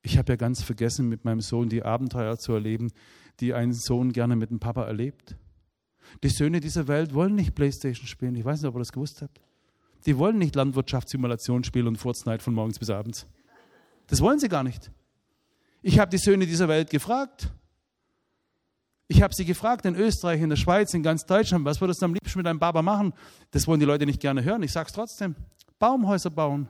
[0.03, 2.93] Ich habe ja ganz vergessen, mit meinem Sohn die Abenteuer zu erleben,
[3.41, 5.37] die ein Sohn gerne mit dem Papa erlebt.
[6.23, 8.37] Die Söhne dieser Welt wollen nicht Playstation spielen.
[8.37, 9.41] Ich weiß nicht, ob ihr das gewusst habt.
[10.07, 13.27] Die wollen nicht Landwirtschaftssimulation spielen und Fortnite von morgens bis abends.
[14.07, 14.93] Das wollen sie gar nicht.
[15.83, 17.53] Ich habe die Söhne dieser Welt gefragt,
[19.09, 22.07] ich habe sie gefragt in Österreich, in der Schweiz, in ganz Deutschland, was würdest du
[22.07, 23.13] am liebsten mit deinem Baba machen?
[23.53, 24.63] Das wollen die Leute nicht gerne hören.
[24.63, 25.37] Ich sage es trotzdem.
[25.79, 26.69] Baumhäuser bauen,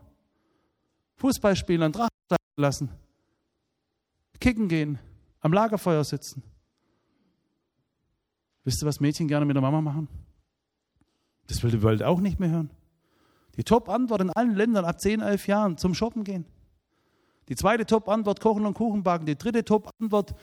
[1.16, 2.10] Fußball spielen, an Drachen
[2.56, 2.90] lassen,
[4.40, 4.98] kicken gehen,
[5.40, 6.42] am Lagerfeuer sitzen.
[8.64, 10.08] Wisst ihr, was Mädchen gerne mit der Mama machen?
[11.46, 12.70] Das will die Welt auch nicht mehr hören.
[13.56, 16.44] Die Top-Antwort in allen Ländern ab 10, 11 Jahren zum Shoppen gehen.
[17.48, 19.24] Die zweite Top-Antwort kochen und Kuchen backen.
[19.24, 20.34] Die dritte Top-Antwort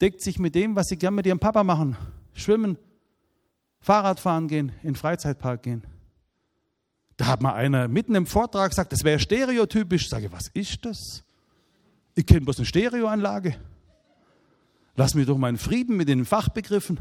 [0.00, 1.96] deckt sich mit dem, was sie gern mit ihrem Papa machen.
[2.34, 2.78] Schwimmen,
[3.80, 5.84] Fahrradfahren gehen, in den Freizeitpark gehen.
[7.16, 10.04] Da hat mal einer mitten im Vortrag gesagt, das wäre stereotypisch.
[10.04, 11.22] Ich sage, was ist das?
[12.14, 13.56] Ich kenne bloß eine Stereoanlage.
[14.96, 16.98] Lass mich doch meinen Frieden mit den Fachbegriffen.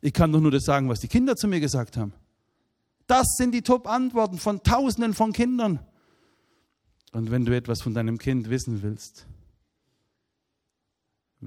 [0.00, 2.12] Ich kann doch nur das sagen, was die Kinder zu mir gesagt haben.
[3.06, 5.80] Das sind die Top-Antworten von Tausenden von Kindern.
[7.12, 9.26] Und wenn du etwas von deinem Kind wissen willst,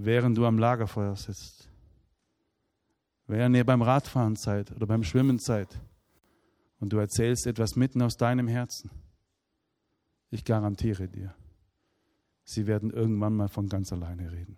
[0.05, 1.69] während du am Lagerfeuer sitzt,
[3.27, 5.79] während ihr beim Radfahren seid oder beim Schwimmen seid
[6.79, 8.89] und du erzählst etwas mitten aus deinem Herzen.
[10.31, 11.33] Ich garantiere dir,
[12.43, 14.57] sie werden irgendwann mal von ganz alleine reden.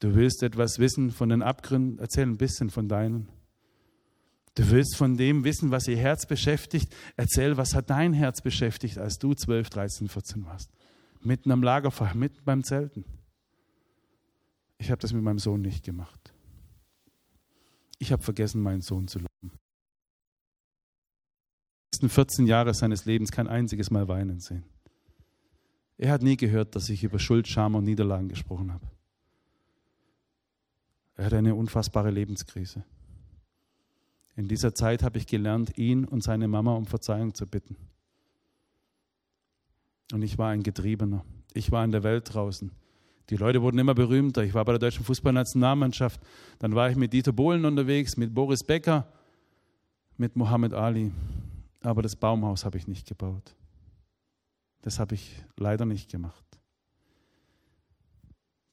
[0.00, 3.28] Du willst etwas wissen von den Abgründen, erzähl ein bisschen von deinen.
[4.54, 8.98] Du willst von dem wissen, was ihr Herz beschäftigt, erzähl, was hat dein Herz beschäftigt,
[8.98, 10.70] als du 12, 13, 14 warst.
[11.22, 13.04] Mitten am Lagerfeuer, mitten beim Zelten.
[14.78, 16.32] Ich habe das mit meinem Sohn nicht gemacht.
[17.98, 19.58] Ich habe vergessen, meinen Sohn zu loben.
[21.82, 24.64] Die letzten 14 Jahre seines Lebens kein einziges Mal weinen sehen.
[25.98, 28.86] Er hat nie gehört, dass ich über Schuld, Scham und Niederlagen gesprochen habe.
[31.16, 32.84] Er hat eine unfassbare Lebenskrise.
[34.36, 37.76] In dieser Zeit habe ich gelernt, ihn und seine Mama um Verzeihung zu bitten.
[40.12, 41.24] Und ich war ein Getriebener.
[41.54, 42.70] Ich war in der Welt draußen.
[43.30, 44.44] Die Leute wurden immer berühmter.
[44.44, 46.20] Ich war bei der deutschen Fußballnationalmannschaft.
[46.58, 49.06] Dann war ich mit Dieter Bohlen unterwegs, mit Boris Becker,
[50.16, 51.10] mit Mohammed Ali.
[51.80, 53.54] Aber das Baumhaus habe ich nicht gebaut.
[54.82, 56.44] Das habe ich leider nicht gemacht.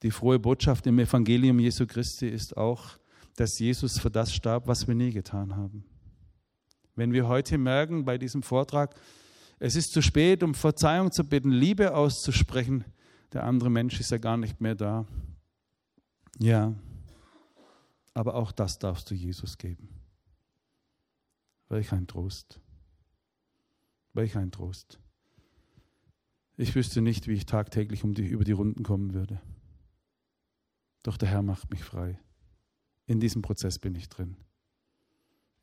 [0.02, 2.98] Die frohe Botschaft im Evangelium Jesu Christi ist auch,
[3.36, 5.84] dass Jesus für das starb, was wir nie getan haben.
[6.94, 8.94] Wenn wir heute merken bei diesem Vortrag,
[9.58, 12.84] es ist zu spät, um Verzeihung zu bitten, Liebe auszusprechen,
[13.34, 15.06] der andere Mensch ist ja gar nicht mehr da.
[16.38, 16.74] Ja,
[18.14, 19.88] aber auch das darfst du Jesus geben.
[21.68, 22.60] Welch ein Trost.
[24.12, 25.00] Welch ein Trost.
[26.56, 29.40] Ich wüsste nicht, wie ich tagtäglich um die, über die Runden kommen würde.
[31.02, 32.20] Doch der Herr macht mich frei.
[33.06, 34.36] In diesem Prozess bin ich drin.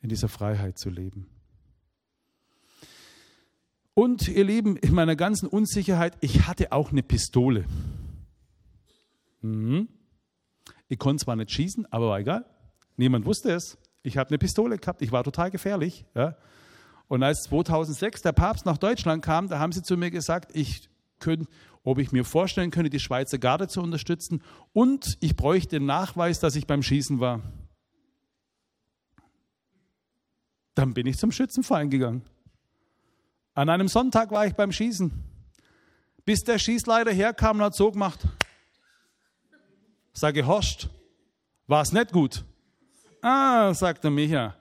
[0.02, 1.28] In dieser Freiheit zu leben.
[3.94, 7.66] Und ihr Lieben, in meiner ganzen Unsicherheit, ich hatte auch eine Pistole.
[9.42, 9.90] Mhm.
[10.88, 12.46] Ich konnte zwar nicht schießen, aber war egal.
[12.98, 13.78] Niemand wusste es.
[14.04, 15.02] Ich habe eine Pistole gehabt.
[15.02, 16.06] Ich war total gefährlich.
[16.16, 16.38] Ja.
[17.08, 20.90] Und als 2006 der Papst nach Deutschland kam, da haben sie zu mir gesagt, ich
[21.20, 21.48] könnte,
[21.84, 24.42] ob ich mir vorstellen könnte, die Schweizer Garde zu unterstützen
[24.74, 27.42] und ich bräuchte den Nachweis, dass ich beim Schießen war.
[30.76, 32.24] Dann bin ich zum Schützenverein gegangen.
[33.54, 35.12] An einem Sonntag war ich beim Schießen,
[36.24, 38.20] bis der Schießleiter herkam und hat so gemacht.
[40.14, 40.90] Sage, Horst,
[41.68, 42.46] war es nicht gut?
[43.22, 44.56] Ah, sagte Micha,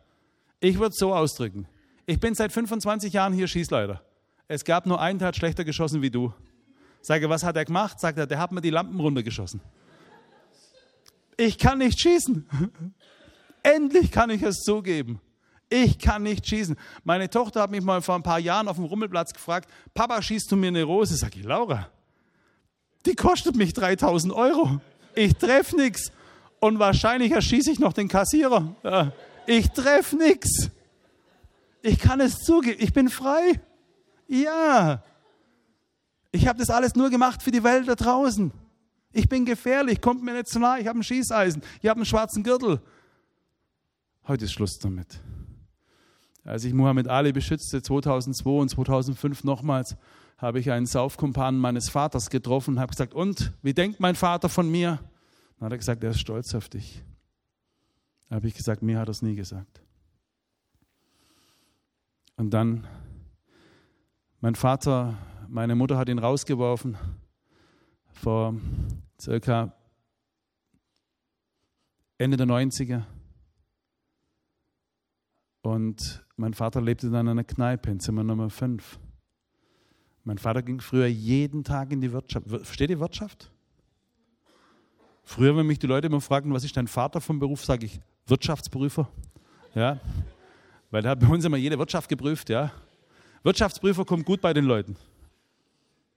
[0.61, 1.67] ich würde es so ausdrücken.
[2.07, 4.03] Ich bin seit 25 Jahren hier Schießleiter.
[4.49, 6.33] Es gab nur einen, der hat schlechter geschossen wie du.
[7.01, 8.01] Sage, was hat er gemacht?
[8.01, 9.61] Sagt er, der hat mir die Lampen runtergeschossen.
[11.37, 12.49] Ich kann nicht schießen.
[13.63, 15.21] Endlich kann ich es zugeben.
[15.73, 16.77] Ich kann nicht schießen.
[17.05, 20.51] Meine Tochter hat mich mal vor ein paar Jahren auf dem Rummelplatz gefragt, Papa, schießt
[20.51, 21.17] du mir eine Rose?
[21.17, 21.89] Sag ich, Laura,
[23.07, 24.81] die kostet mich 3000 Euro.
[25.15, 26.11] Ich treffe nichts.
[26.59, 29.15] Und wahrscheinlich erschieße ich noch den Kassierer.
[29.47, 30.71] Ich treffe nichts.
[31.83, 32.77] Ich kann es zugeben.
[32.81, 33.61] Ich bin frei.
[34.27, 35.03] Ja.
[36.33, 38.53] Ich habe das alles nur gemacht für die Welt da draußen.
[39.13, 40.81] Ich bin gefährlich, kommt mir nicht zu nahe.
[40.81, 42.81] Ich habe ein Schießeisen, ich habe einen schwarzen Gürtel.
[44.29, 45.19] Heute ist Schluss damit.
[46.45, 49.97] Als ich Muhammad Ali beschützte, 2002 und 2005 nochmals,
[50.39, 54.49] habe ich einen Saufkumpan meines Vaters getroffen und habe gesagt, und, wie denkt mein Vater
[54.49, 54.99] von mir?
[55.59, 57.05] Dann hat er gesagt, er ist stolz auf dich.
[58.29, 59.83] Da habe ich gesagt, mir hat er es nie gesagt.
[62.37, 62.87] Und dann,
[64.41, 65.19] mein Vater,
[65.49, 66.97] meine Mutter hat ihn rausgeworfen
[68.13, 68.55] vor
[69.21, 69.75] circa
[72.17, 73.03] Ende der 90er.
[75.63, 78.99] Und mein Vater lebte dann in einer Kneipe in Zimmer Nummer 5.
[80.25, 82.49] Mein Vater ging früher jeden Tag in die Wirtschaft.
[82.49, 83.53] Versteht ihr Wirtschaft?
[85.23, 88.01] Früher, wenn mich die Leute immer fragten, was ist dein Vater vom Beruf, sage ich
[88.27, 89.07] Wirtschaftsprüfer.
[89.75, 90.01] Ja,
[90.91, 92.49] weil da hat bei uns immer jede Wirtschaft geprüft.
[92.49, 92.73] Ja,
[93.43, 94.97] Wirtschaftsprüfer kommt gut bei den Leuten.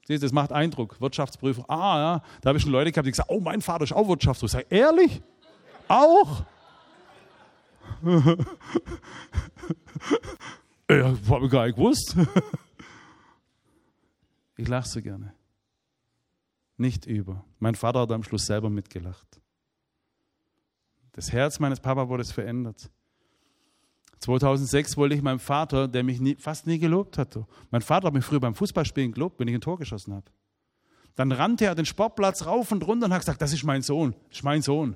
[0.07, 1.01] Siehst, das macht Eindruck.
[1.01, 1.69] Wirtschaftsprüfer.
[1.69, 4.07] Ah, ja, da habe ich schon Leute gehabt, die gesagt, oh, mein Vater ist auch
[4.07, 4.59] Wirtschaftsprüfer.
[4.59, 5.21] Ich sage, ehrlich?
[5.89, 6.45] Auch?
[10.89, 12.15] Ja, habe ich gar nicht gewusst.
[14.57, 15.33] ich lache so gerne
[16.77, 17.43] nicht über.
[17.59, 19.41] Mein Vater hat am Schluss selber mitgelacht.
[21.13, 22.89] Das Herz meines Papa wurde verändert.
[24.19, 27.45] 2006 wollte ich meinem Vater, der mich nie, fast nie gelobt hatte.
[27.71, 30.25] Mein Vater hat mich früher beim Fußballspielen gelobt, wenn ich ein Tor geschossen habe.
[31.15, 34.15] Dann rannte er den Sportplatz rauf und runter und hat gesagt, das ist mein Sohn,
[34.29, 34.95] das ist mein Sohn.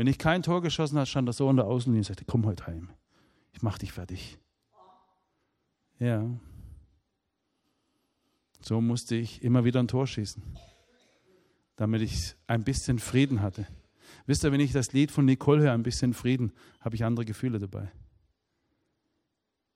[0.00, 2.46] Wenn ich kein Tor geschossen habe, stand er so an der Außenlinie und sagte, komm
[2.46, 2.88] heute heim,
[3.52, 4.38] ich mach dich fertig.
[5.98, 6.26] Ja.
[8.62, 10.42] So musste ich immer wieder ein Tor schießen
[11.76, 13.66] damit ich ein bisschen Frieden hatte.
[14.24, 17.26] Wisst ihr, wenn ich das Lied von Nicole höre, ein bisschen Frieden, habe ich andere
[17.26, 17.92] Gefühle dabei.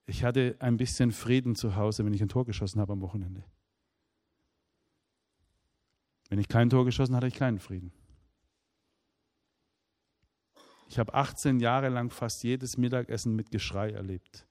[0.07, 3.45] Ich hatte ein bisschen Frieden zu Hause, wenn ich ein Tor geschossen habe am Wochenende.
[6.31, 7.93] Wenn ich kein Tor geschossen hatte, ich keinen Frieden.
[10.89, 14.47] Ich habe 18 Jahre lang fast jedes Mittagessen mit Geschrei erlebt.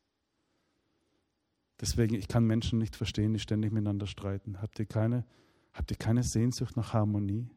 [1.79, 4.61] Deswegen, ich kann Menschen nicht verstehen, die ständig miteinander streiten.
[4.61, 5.25] Habt ihr keine
[5.73, 7.49] Habt ihr keine Sehnsucht nach Harmonie?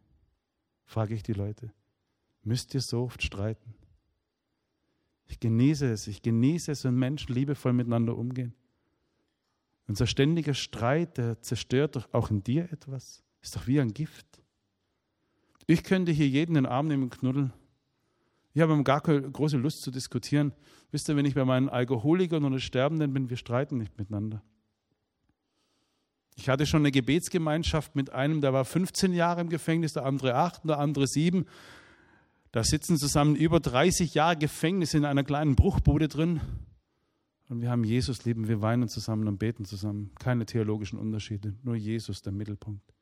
[0.84, 1.72] Frage ich die Leute.
[2.42, 3.74] Müsst ihr so oft streiten?
[5.26, 8.54] Ich genieße es, ich genieße es, wenn Menschen liebevoll miteinander umgehen.
[9.88, 13.22] Unser ständiger Streit, der zerstört doch auch in dir etwas.
[13.42, 14.26] Ist doch wie ein Gift.
[15.66, 17.52] Ich könnte hier jeden in den Arm nehmen und knuddeln.
[18.56, 20.54] Ich habe gar keine große Lust zu diskutieren.
[20.90, 24.42] Wisst ihr, wenn ich bei meinen Alkoholikern oder Sterbenden bin, wir streiten nicht miteinander.
[26.36, 30.36] Ich hatte schon eine Gebetsgemeinschaft mit einem, der war 15 Jahre im Gefängnis, der andere
[30.36, 31.44] 8 und der andere 7.
[32.50, 36.40] Da sitzen zusammen über 30 Jahre Gefängnis in einer kleinen Bruchbude drin.
[37.50, 40.12] Und wir haben Jesus lieben, wir weinen zusammen und beten zusammen.
[40.18, 42.95] Keine theologischen Unterschiede, nur Jesus der Mittelpunkt.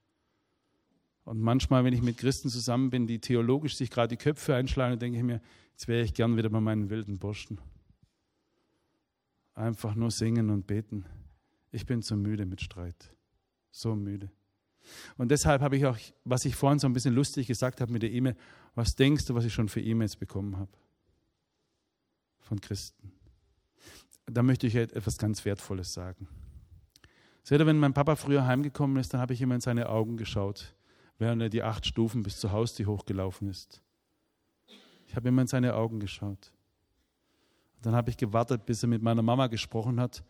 [1.24, 4.98] Und manchmal, wenn ich mit Christen zusammen bin, die theologisch sich gerade die Köpfe einschlagen,
[4.98, 5.40] denke ich mir,
[5.72, 7.58] jetzt wäre ich gern wieder bei meinen wilden Burschen.
[9.54, 11.06] einfach nur singen und beten.
[11.70, 13.14] Ich bin zu müde mit Streit.
[13.70, 14.30] So müde.
[15.16, 18.02] Und deshalb habe ich auch, was ich vorhin so ein bisschen lustig gesagt habe mit
[18.02, 18.36] der E-Mail,
[18.74, 20.72] was denkst du, was ich schon für E-Mails bekommen habe?
[22.40, 23.12] Von Christen.
[24.26, 26.28] Da möchte ich etwas ganz Wertvolles sagen.
[27.42, 30.16] Seht ihr, wenn mein Papa früher heimgekommen ist, dann habe ich immer in seine Augen
[30.16, 30.74] geschaut,
[31.18, 33.80] während er die acht Stufen bis zur Haustür hochgelaufen ist.
[35.06, 36.52] Ich habe immer in seine Augen geschaut.
[37.82, 40.24] Dann habe ich gewartet, bis er mit meiner Mama gesprochen hat,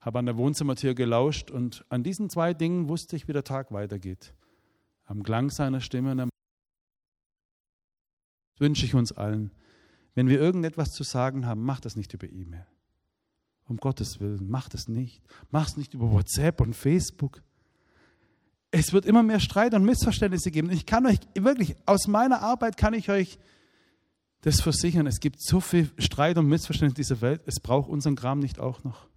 [0.00, 3.72] habe an der Wohnzimmertür gelauscht und an diesen zwei Dingen wusste ich, wie der Tag
[3.72, 4.34] weitergeht.
[5.06, 6.28] Am Klang seiner Stimme und am
[8.58, 9.52] wünsche ich uns allen,
[10.14, 12.66] wenn wir irgendetwas zu sagen haben, macht das nicht über E-Mail.
[13.66, 15.22] Um Gottes Willen, macht es nicht.
[15.50, 17.42] Mach es nicht über WhatsApp und Facebook.
[18.70, 20.70] Es wird immer mehr Streit und Missverständnisse geben.
[20.70, 23.38] Ich kann euch wirklich, aus meiner Arbeit kann ich euch
[24.42, 25.06] das versichern.
[25.06, 27.42] Es gibt so viel Streit und Missverständnis in dieser Welt.
[27.46, 29.08] Es braucht unseren Kram nicht auch noch.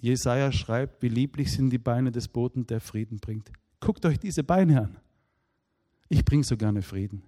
[0.00, 3.50] Jesaja schreibt, wie lieblich sind die Beine des Boten, der Frieden bringt.
[3.80, 4.96] Guckt euch diese Beine an.
[6.08, 7.22] Ich bringe so gerne Frieden.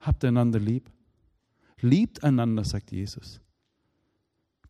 [0.00, 0.90] Habt einander lieb.
[1.80, 3.40] Liebt einander, sagt Jesus.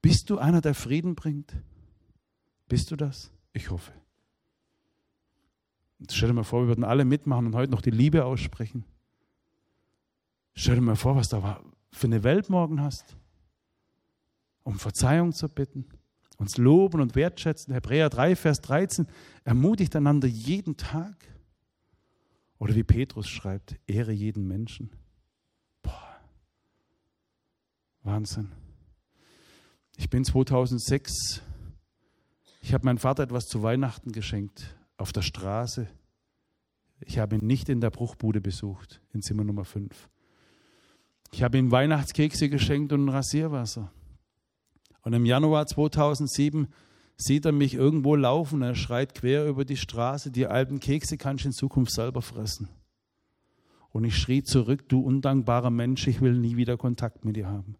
[0.00, 1.54] Bist du einer, der Frieden bringt?
[2.72, 3.30] Bist du das?
[3.52, 3.92] Ich hoffe.
[6.10, 8.86] Stell dir mal vor, wir würden alle mitmachen und heute noch die Liebe aussprechen.
[10.54, 11.42] Stell dir mal vor, was du
[11.90, 13.18] für eine Welt morgen hast.
[14.62, 15.84] Um Verzeihung zu bitten,
[16.38, 17.74] uns loben und wertschätzen.
[17.74, 19.06] Hebräer 3, Vers 13
[19.44, 21.26] ermutigt einander jeden Tag.
[22.58, 24.88] Oder wie Petrus schreibt, ehre jeden Menschen.
[25.82, 26.16] Boah,
[28.02, 28.50] Wahnsinn.
[29.98, 31.42] Ich bin 2006,
[32.62, 35.88] ich habe meinem Vater etwas zu Weihnachten geschenkt auf der Straße.
[37.00, 40.08] Ich habe ihn nicht in der Bruchbude besucht, in Zimmer Nummer 5.
[41.32, 43.90] Ich habe ihm Weihnachtskekse geschenkt und ein Rasierwasser.
[45.02, 46.68] Und im Januar 2007
[47.16, 48.62] sieht er mich irgendwo laufen.
[48.62, 52.68] Er schreit quer über die Straße: Die alten Kekse kannst du in Zukunft selber fressen.
[53.90, 57.76] Und ich schrie zurück: Du undankbarer Mensch, ich will nie wieder Kontakt mit dir haben.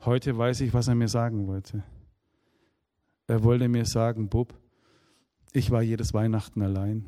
[0.00, 1.84] Heute weiß ich, was er mir sagen wollte.
[3.26, 4.54] Er wollte mir sagen: Bub,
[5.52, 7.04] ich war jedes Weihnachten allein.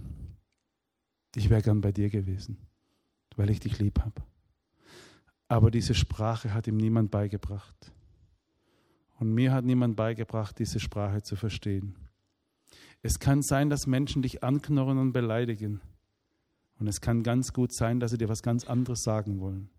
[1.35, 2.59] Ich wäre gern bei dir gewesen,
[3.37, 4.23] weil ich dich lieb habe.
[5.49, 7.93] Aber diese Sprache hat ihm niemand beigebracht.
[9.19, 11.97] Und mir hat niemand beigebracht, diese Sprache zu verstehen.
[13.03, 15.81] Es kann sein, dass Menschen dich anknurren und beleidigen.
[16.79, 19.71] Und es kann ganz gut sein, dass sie dir was ganz anderes sagen wollen.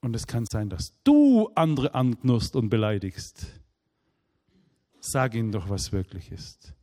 [0.00, 3.46] Und es kann sein, dass du andere anknurst und beleidigst.
[5.08, 6.74] Sag ihnen doch, was wirklich ist.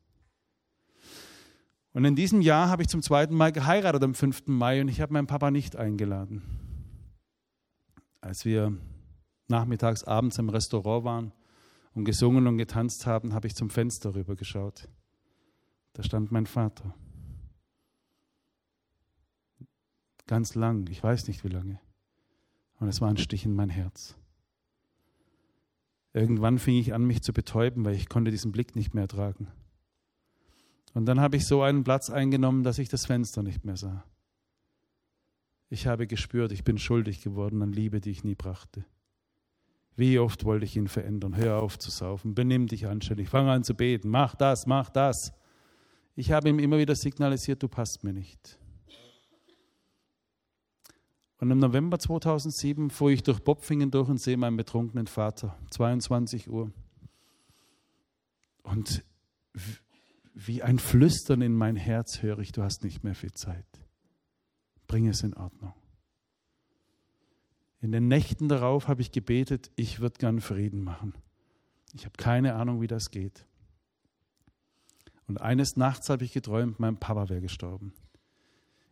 [1.91, 4.47] Und in diesem Jahr habe ich zum zweiten Mal geheiratet am 5.
[4.47, 6.41] Mai und ich habe meinen Papa nicht eingeladen.
[8.21, 8.77] Als wir
[9.49, 11.33] nachmittags, abends im Restaurant waren
[11.95, 14.87] und gesungen und getanzt haben, habe ich zum Fenster rüber geschaut.
[15.91, 16.95] Da stand mein Vater.
[20.27, 21.77] Ganz lang, ich weiß nicht wie lange.
[22.79, 24.15] Und es war ein Stich in mein Herz.
[26.13, 29.47] Irgendwann fing ich an, mich zu betäuben, weil ich konnte diesen Blick nicht mehr ertragen.
[30.93, 34.05] Und dann habe ich so einen Platz eingenommen, dass ich das Fenster nicht mehr sah.
[35.69, 38.85] Ich habe gespürt, ich bin schuldig geworden an Liebe, die ich nie brachte.
[39.95, 41.35] Wie oft wollte ich ihn verändern?
[41.35, 45.33] Hör auf zu saufen, benimm dich anständig, fang an zu beten, mach das, mach das.
[46.15, 48.59] Ich habe ihm immer wieder signalisiert, du passt mir nicht.
[51.43, 56.49] Und im November 2007 fuhr ich durch Bopfingen durch und sehe meinen betrunkenen Vater, 22
[56.49, 56.71] Uhr.
[58.61, 59.03] Und
[60.33, 63.65] wie ein Flüstern in mein Herz höre ich, du hast nicht mehr viel Zeit.
[64.87, 65.73] Bring es in Ordnung.
[67.81, 71.13] In den Nächten darauf habe ich gebetet, ich würde gern Frieden machen.
[71.91, 73.45] Ich habe keine Ahnung, wie das geht.
[75.27, 77.93] Und eines Nachts habe ich geträumt, mein Papa wäre gestorben.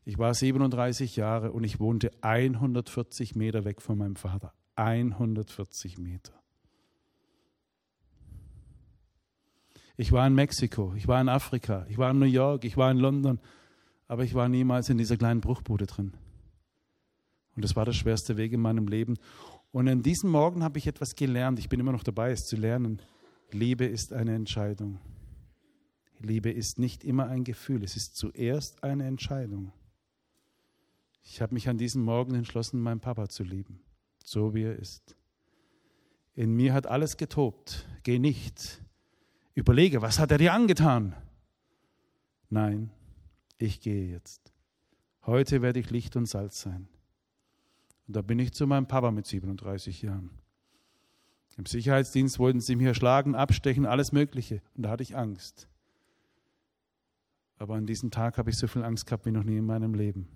[0.03, 4.53] Ich war 37 Jahre und ich wohnte 140 Meter weg von meinem Vater.
[4.75, 6.33] 140 Meter.
[9.97, 12.89] Ich war in Mexiko, ich war in Afrika, ich war in New York, ich war
[12.89, 13.39] in London,
[14.07, 16.13] aber ich war niemals in dieser kleinen Bruchbude drin.
[17.55, 19.17] Und das war der schwerste Weg in meinem Leben.
[19.71, 21.59] Und an diesem Morgen habe ich etwas gelernt.
[21.59, 23.01] Ich bin immer noch dabei, es zu lernen.
[23.51, 24.99] Liebe ist eine Entscheidung.
[26.19, 29.71] Liebe ist nicht immer ein Gefühl, es ist zuerst eine Entscheidung.
[31.23, 33.81] Ich habe mich an diesem Morgen entschlossen, meinen Papa zu lieben,
[34.23, 35.15] so wie er ist.
[36.33, 37.87] In mir hat alles getobt.
[38.03, 38.81] Geh nicht
[39.53, 41.15] überlege, was hat er dir angetan?
[42.49, 42.91] Nein,
[43.57, 44.53] ich gehe jetzt.
[45.25, 46.87] Heute werde ich Licht und Salz sein.
[48.07, 50.31] Und da bin ich zu meinem Papa mit 37 Jahren.
[51.57, 54.61] Im Sicherheitsdienst wollten sie mich erschlagen, abstechen, alles Mögliche.
[54.75, 55.67] Und da hatte ich Angst.
[57.57, 59.93] Aber an diesem Tag habe ich so viel Angst gehabt wie noch nie in meinem
[59.93, 60.27] Leben.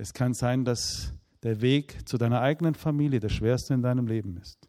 [0.00, 4.36] Es kann sein, dass der Weg zu deiner eigenen Familie der schwerste in deinem Leben
[4.36, 4.68] ist.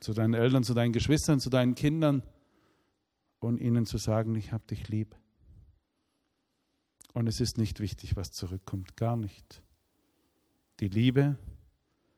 [0.00, 2.22] Zu deinen Eltern, zu deinen Geschwistern, zu deinen Kindern
[3.38, 5.16] und ihnen zu sagen, ich habe dich lieb.
[7.14, 9.62] Und es ist nicht wichtig, was zurückkommt, gar nicht.
[10.80, 11.38] Die Liebe,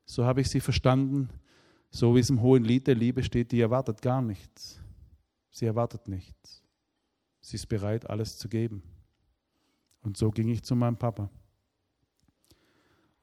[0.04, 1.28] so habe ich sie verstanden,
[1.90, 4.80] so wie es im hohen Lied der Liebe steht, die erwartet gar nichts.
[5.52, 6.64] Sie erwartet nichts.
[7.40, 8.82] Sie ist bereit, alles zu geben.
[10.00, 11.30] Und so ging ich zu meinem Papa.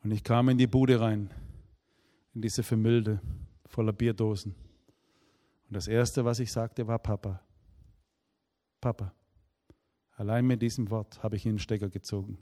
[0.04, 1.30] Und ich kam in die Bude rein,
[2.34, 3.22] in diese Vermülde
[3.66, 4.54] voller Bierdosen.
[5.68, 7.42] Und das Erste, was ich sagte, war Papa.
[8.82, 9.14] Papa.
[10.16, 12.38] Allein mit diesem Wort habe ich ihn den Stecker gezogen.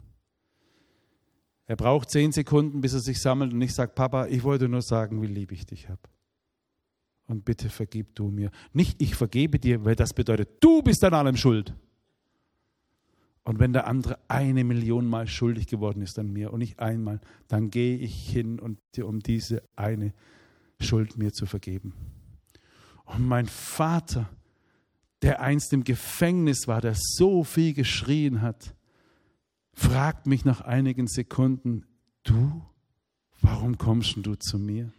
[1.68, 4.82] Er braucht zehn Sekunden, bis er sich sammelt und ich sage, Papa, ich wollte nur
[4.82, 6.02] sagen, wie lieb ich dich habe.
[7.28, 8.52] Und bitte vergib du mir.
[8.74, 11.74] Nicht ich vergebe dir, weil das bedeutet, du bist an allem schuld.
[13.44, 17.20] Und wenn der andere eine Million Mal schuldig geworden ist an mir und nicht einmal,
[17.48, 20.14] dann gehe ich hin, und, um diese eine
[20.80, 21.94] Schuld mir zu vergeben.
[23.06, 24.30] Und mein Vater,
[25.22, 28.76] der einst im Gefängnis war, der so viel geschrien hat,
[29.74, 31.86] fragt mich nach einigen Sekunden,
[32.24, 32.62] du,
[33.42, 34.92] warum kommst du zu mir?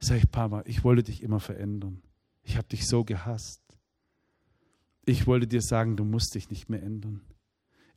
[0.00, 2.02] Sag ich, Papa, ich wollte dich immer verändern.
[2.42, 3.62] Ich habe dich so gehasst.
[5.04, 7.20] Ich wollte dir sagen, du musst dich nicht mehr ändern.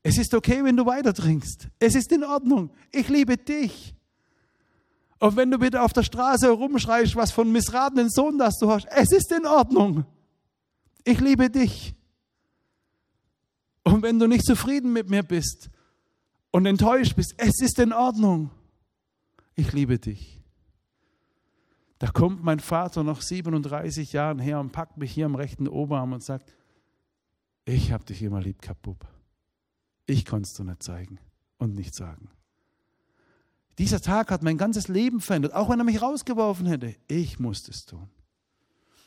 [0.04, 1.68] Es ist okay, wenn du weiter trinkst.
[1.80, 2.72] Es ist in Ordnung.
[2.92, 3.96] Ich liebe dich.
[5.20, 8.88] Und wenn du bitte auf der Straße herumschreist, was von missratenen Sohn das du hast,
[8.90, 10.06] es ist in Ordnung.
[11.04, 11.94] Ich liebe dich.
[13.84, 15.70] Und wenn du nicht zufrieden mit mir bist
[16.50, 18.50] und enttäuscht bist, es ist in Ordnung.
[19.56, 20.42] Ich liebe dich.
[22.00, 26.14] Da kommt mein Vater nach 37 Jahren her und packt mich hier am rechten Oberarm
[26.14, 26.56] und sagt,
[27.66, 29.06] ich habe dich immer lieb Bub.
[30.12, 31.20] Ich konnte es dir nicht zeigen
[31.58, 32.28] und nicht sagen.
[33.78, 36.94] Dieser Tag hat mein ganzes Leben verändert, auch wenn er mich rausgeworfen hätte.
[37.08, 38.10] Ich musste es tun.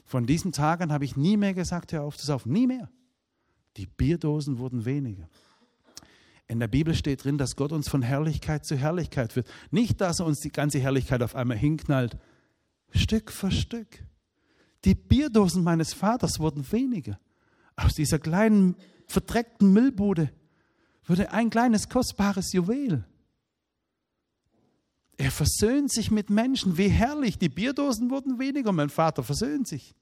[0.06, 2.52] Von diesen Tagen habe ich nie mehr gesagt, hör auf zu saufen.
[2.52, 2.90] Nie mehr.
[3.76, 5.28] Die Bierdosen wurden weniger.
[6.46, 9.46] In der Bibel steht drin, dass Gott uns von Herrlichkeit zu Herrlichkeit führt.
[9.70, 12.16] Nicht, dass er uns die ganze Herrlichkeit auf einmal hinknallt.
[12.94, 14.02] Stück für Stück.
[14.86, 17.20] Die Bierdosen meines Vaters wurden weniger.
[17.76, 18.76] Aus dieser kleinen,
[19.06, 20.32] verdreckten Müllbude
[21.06, 23.04] wurde ein kleines, kostbares Juwel.
[25.16, 26.76] Er versöhnt sich mit Menschen.
[26.76, 27.38] Wie herrlich.
[27.38, 28.72] Die Bierdosen wurden weniger.
[28.72, 29.94] Mein Vater versöhnt sich.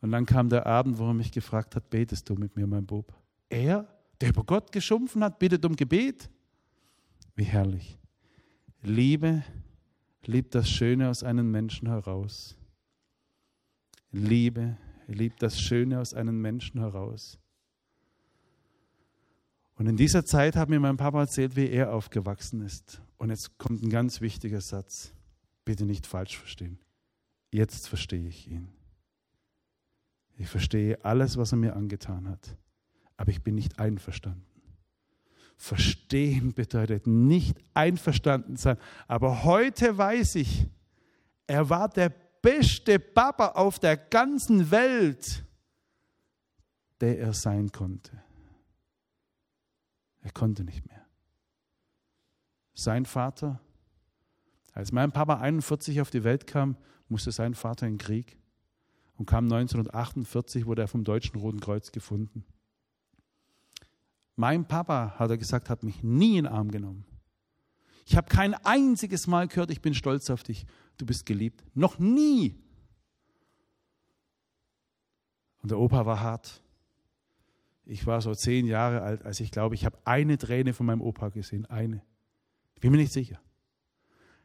[0.00, 2.86] Und dann kam der Abend, wo er mich gefragt hat, betest du mit mir, mein
[2.86, 3.14] Bub?
[3.48, 3.86] Er,
[4.20, 6.28] der über Gott geschumpfen hat, bittet um Gebet.
[7.36, 7.98] Wie herrlich.
[8.82, 9.44] Liebe
[10.24, 12.56] liebt das Schöne aus einem Menschen heraus.
[14.10, 14.76] Liebe
[15.06, 17.38] liebt das Schöne aus einem Menschen heraus.
[19.74, 23.00] Und in dieser Zeit hat mir mein Papa erzählt, wie er aufgewachsen ist.
[23.16, 25.12] Und jetzt kommt ein ganz wichtiger Satz.
[25.64, 26.78] Bitte nicht falsch verstehen.
[27.50, 28.68] Jetzt verstehe ich ihn.
[30.38, 32.56] Ich verstehe alles, was er mir angetan hat.
[33.16, 34.44] Aber ich bin nicht einverstanden.
[35.56, 38.76] Verstehen bedeutet nicht einverstanden sein.
[39.06, 40.66] Aber heute weiß ich,
[41.46, 45.44] er war der beste Papa auf der ganzen Welt,
[47.00, 48.20] der er sein konnte.
[50.22, 51.04] Er konnte nicht mehr.
[52.74, 53.60] Sein Vater,
[54.72, 56.76] als mein Papa 41 auf die Welt kam,
[57.08, 58.38] musste sein Vater in den Krieg
[59.16, 62.44] und kam 1948, wurde er vom Deutschen Roten Kreuz gefunden.
[64.36, 67.04] Mein Papa, hat er gesagt, hat mich nie in den Arm genommen.
[68.06, 70.66] Ich habe kein einziges Mal gehört, ich bin stolz auf dich,
[70.96, 71.62] du bist geliebt.
[71.74, 72.58] Noch nie.
[75.58, 76.61] Und der Opa war hart.
[77.84, 81.00] Ich war so zehn Jahre alt, als ich glaube, ich habe eine Träne von meinem
[81.00, 81.66] Opa gesehen.
[81.66, 82.02] Eine.
[82.80, 83.40] Bin mir nicht sicher.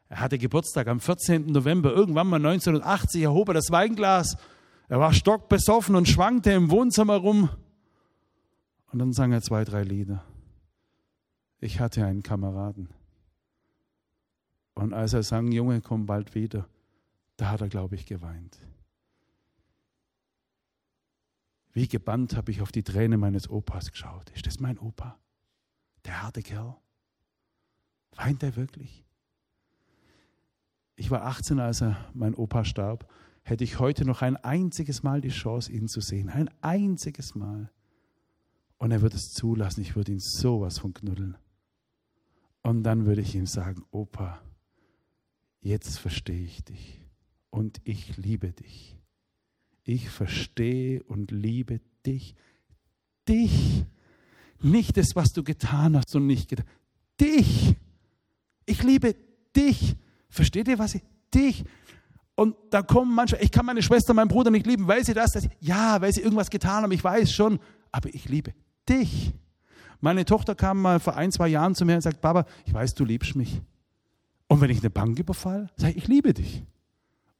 [0.09, 1.47] Er hatte Geburtstag am 14.
[1.47, 4.38] November, irgendwann mal 1980, erhob er das Weinglas.
[4.88, 7.49] Er war stockbesoffen und schwankte im Wohnzimmer rum.
[8.91, 10.23] Und dann sang er zwei, drei Lieder.
[11.59, 12.89] Ich hatte einen Kameraden.
[14.76, 16.68] Und als er sang, Junge, komm bald wieder,
[17.35, 18.59] da hat er, glaube ich, geweint.
[21.77, 24.31] Wie gebannt habe ich auf die Träne meines Opas geschaut.
[24.31, 25.19] Ist das mein Opa?
[26.05, 26.75] Der harte Kerl?
[28.15, 29.05] Weint er wirklich?
[30.95, 33.07] Ich war 18, als er, mein Opa starb.
[33.43, 36.29] Hätte ich heute noch ein einziges Mal die Chance, ihn zu sehen.
[36.29, 37.69] Ein einziges Mal.
[38.79, 39.81] Und er würde es zulassen.
[39.81, 41.37] Ich würde ihn sowas von knuddeln.
[42.63, 44.41] Und dann würde ich ihm sagen, Opa,
[45.61, 47.03] jetzt verstehe ich dich.
[47.51, 48.97] und ich liebe dich.
[49.88, 52.35] Ich verstehe und liebe dich.
[53.26, 53.85] Dich.
[54.61, 56.65] Nicht das, was du getan hast und nicht getan.
[57.22, 57.73] Dich.
[58.65, 59.15] Ich liebe
[59.55, 59.95] dich.
[60.30, 61.03] Versteht ihr, was ich?
[61.34, 61.64] Dich.
[62.35, 65.31] Und da kommen manche, ich kann meine Schwester, meinen Bruder nicht lieben, weil sie das,
[65.31, 67.57] das, ja, weil sie irgendwas getan haben, ich weiß schon,
[67.93, 68.53] aber ich liebe
[68.89, 69.34] dich.
[70.01, 72.93] Meine Tochter kam mal vor ein, zwei Jahren zu mir und sagt, Baba, ich weiß,
[72.93, 73.61] du liebst mich.
[74.47, 76.65] Und wenn ich eine Bank überfall, sage ich, ich liebe dich.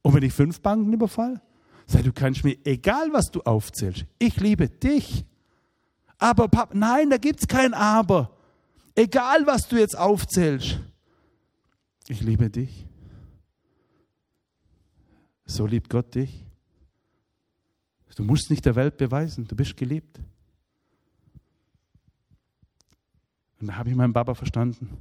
[0.00, 1.42] Und wenn ich fünf Banken überfall,
[1.88, 5.24] sage du kannst mir, egal was du aufzählst, ich liebe dich.
[6.18, 8.36] Aber Papa, nein, da gibt es kein Aber.
[8.94, 10.80] Egal was du jetzt aufzählst,
[12.08, 12.86] ich liebe dich.
[15.44, 16.44] So liebt Gott dich.
[18.16, 20.18] Du musst nicht der Welt beweisen, du bist geliebt.
[23.60, 24.98] Und da habe ich meinen Papa verstanden.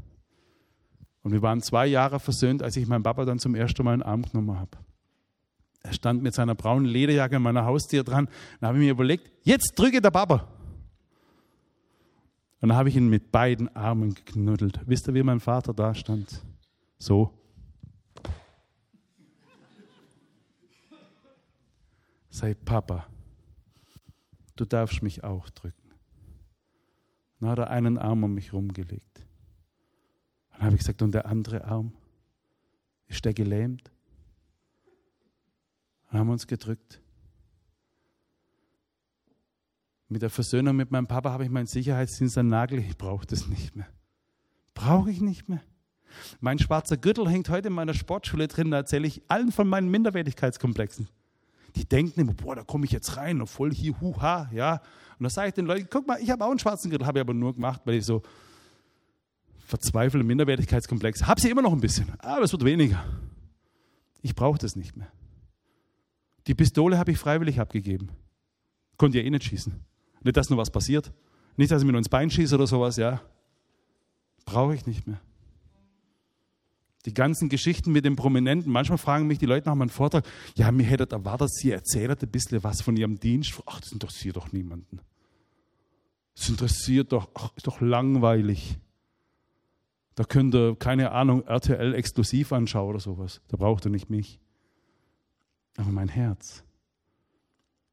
[1.24, 4.00] Und wir waren zwei Jahre versöhnt, als ich meinen Papa dann zum ersten Mal in
[4.02, 4.78] den Arm genommen habe.
[5.84, 8.28] Er stand mit seiner braunen Lederjacke an meiner Haustür dran.
[8.60, 10.48] Dann habe ich mir überlegt, jetzt drücke der Papa.
[12.60, 14.82] Und dann habe ich ihn mit beiden Armen geknuddelt.
[14.86, 16.42] Wisst ihr, wie mein Vater da stand?
[16.98, 17.34] So.
[22.30, 23.08] Sei Papa,
[24.56, 25.92] du darfst mich auch drücken.
[27.40, 29.26] Dann hat er einen Arm um mich rumgelegt.
[30.52, 31.94] Dann habe ich gesagt, und der andere Arm?
[33.08, 33.92] Ist der gelähmt?
[36.10, 37.02] Dann haben uns gedrückt.
[40.10, 42.80] Mit der Versöhnung mit meinem Papa habe ich meinen Sicherheitsdienst an Nagel.
[42.80, 43.88] Ich brauche das nicht mehr.
[44.74, 45.62] Brauche ich nicht mehr.
[46.40, 48.72] Mein schwarzer Gürtel hängt heute in meiner Sportschule drin.
[48.72, 51.10] Da erzähle ich allen von meinen Minderwertigkeitskomplexen.
[51.76, 54.82] Die denken immer, boah, da komme ich jetzt rein und voll hier, huha, ja.
[55.20, 57.20] Und da sage ich den Leuten, guck mal, ich habe auch einen schwarzen Gürtel, habe
[57.20, 58.22] ich aber nur gemacht, weil ich so
[59.60, 61.28] verzweifelte Minderwertigkeitskomplex.
[61.28, 63.04] Habe sie immer noch ein bisschen, aber es wird weniger.
[64.22, 65.12] Ich brauche das nicht mehr.
[66.48, 68.10] Die Pistole habe ich freiwillig abgegeben.
[68.98, 69.74] Konnte ja eh nicht schießen.
[70.24, 71.12] Nicht, dass nur was passiert.
[71.58, 73.22] Nicht, dass ich mir nur ins Bein schieße oder sowas, ja.
[74.46, 75.20] Brauche ich nicht mehr.
[77.06, 78.72] Die ganzen Geschichten mit den Prominenten.
[78.72, 80.26] Manchmal fragen mich die Leute nach meinem Vortrag,
[80.56, 83.62] ja, mir hättet erwartet, sie erzählt ein bisschen was von ihrem Dienst.
[83.66, 85.00] Ach, das interessiert doch niemanden.
[86.36, 88.78] Das interessiert doch, ach, ist doch langweilig.
[90.16, 93.42] Da könnt ihr, keine Ahnung, RTL exklusiv anschauen oder sowas.
[93.48, 94.40] Da braucht ihr nicht mich.
[95.78, 96.64] Aber mein Herz,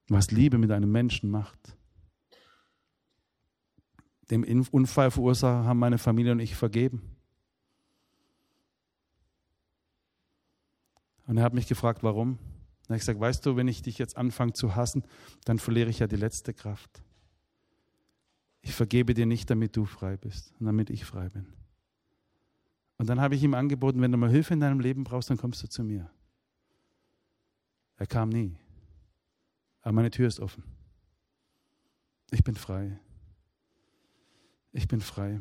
[0.09, 1.77] was Liebe mit einem Menschen macht.
[4.31, 7.03] Dem Unfallverursacher haben meine Familie und ich vergeben.
[11.27, 12.39] Und er hat mich gefragt, warum.
[12.87, 15.05] Dann habe ich gesagt, weißt du, wenn ich dich jetzt anfange zu hassen,
[15.45, 17.03] dann verliere ich ja die letzte Kraft.
[18.61, 21.47] Ich vergebe dir nicht, damit du frei bist und damit ich frei bin.
[22.97, 25.37] Und dann habe ich ihm angeboten, wenn du mal Hilfe in deinem Leben brauchst, dann
[25.37, 26.11] kommst du zu mir.
[27.97, 28.57] Er kam nie.
[29.83, 30.65] Aber meine Tür ist offen.
[32.31, 32.99] Ich bin frei.
[34.73, 35.41] Ich bin frei.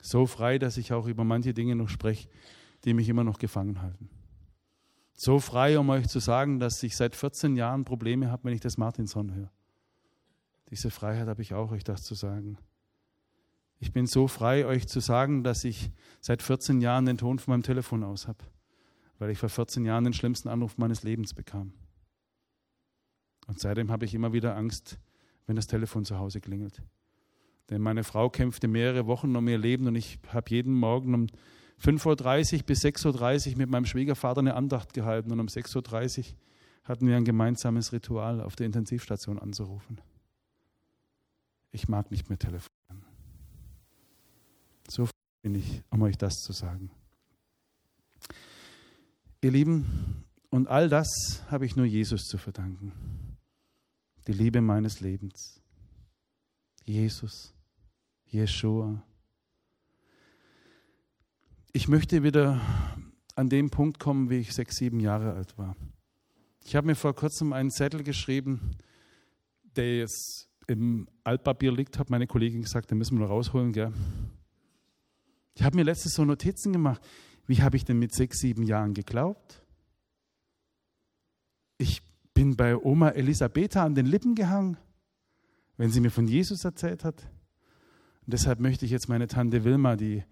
[0.00, 2.28] So frei, dass ich auch über manche Dinge noch spreche,
[2.84, 4.08] die mich immer noch gefangen halten.
[5.14, 8.60] So frei, um euch zu sagen, dass ich seit 14 Jahren Probleme habe, wenn ich
[8.60, 9.50] das Martinson höre.
[10.70, 12.58] Diese Freiheit habe ich auch, euch das zu sagen.
[13.78, 15.90] Ich bin so frei, euch zu sagen, dass ich
[16.20, 18.44] seit 14 Jahren den Ton von meinem Telefon aus habe,
[19.18, 21.72] weil ich vor 14 Jahren den schlimmsten Anruf meines Lebens bekam.
[23.46, 24.98] Und seitdem habe ich immer wieder Angst,
[25.46, 26.82] wenn das Telefon zu Hause klingelt.
[27.70, 31.26] Denn meine Frau kämpfte mehrere Wochen um ihr Leben und ich habe jeden Morgen um
[31.82, 36.24] 5.30 Uhr bis 6.30 Uhr mit meinem Schwiegervater eine Andacht gehalten und um 6.30 Uhr
[36.84, 40.00] hatten wir ein gemeinsames Ritual, auf der Intensivstation anzurufen.
[41.72, 43.04] Ich mag nicht mehr telefonieren.
[44.88, 45.08] So
[45.42, 46.90] bin ich, um euch das zu sagen.
[49.46, 52.92] Ihr Lieben, und all das habe ich nur Jesus zu verdanken.
[54.26, 55.62] Die Liebe meines Lebens.
[56.82, 57.54] Jesus,
[58.24, 59.00] Jeshua.
[61.72, 62.60] Ich möchte wieder
[63.36, 65.76] an den Punkt kommen, wie ich sechs, sieben Jahre alt war.
[66.64, 68.72] Ich habe mir vor kurzem einen Zettel geschrieben,
[69.76, 73.72] der jetzt im Altpapier liegt, hat meine Kollegin gesagt, den müssen wir noch rausholen.
[73.72, 73.92] Gell?
[75.54, 77.00] Ich habe mir letztes so Notizen gemacht.
[77.46, 79.62] Wie habe ich denn mit sechs, sieben Jahren geglaubt?
[81.78, 82.02] Ich
[82.34, 84.76] bin bei Oma Elisabetha an den Lippen gehangen,
[85.76, 87.22] wenn sie mir von Jesus erzählt hat.
[88.24, 90.24] Und deshalb möchte ich jetzt meine Tante Wilma, die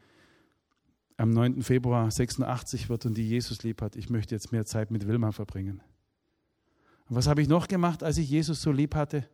[1.17, 1.63] am 9.
[1.63, 5.31] Februar 86 wird und die Jesus lieb hat, ich möchte jetzt mehr Zeit mit Wilma
[5.31, 5.81] verbringen.
[7.09, 9.29] Und was habe ich noch gemacht, als ich Jesus so lieb hatte?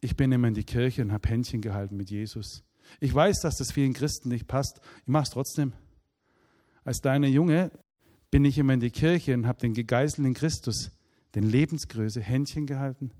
[0.00, 2.62] Ich bin immer in die Kirche und habe Händchen gehalten mit Jesus.
[3.00, 4.80] Ich weiß, dass das vielen Christen nicht passt.
[5.02, 5.72] Ich mache es trotzdem.
[6.84, 7.70] Als deine Junge
[8.30, 10.90] bin ich immer in die Kirche und habe den gegeißelten Christus,
[11.34, 13.10] den Lebensgröße, Händchen gehalten.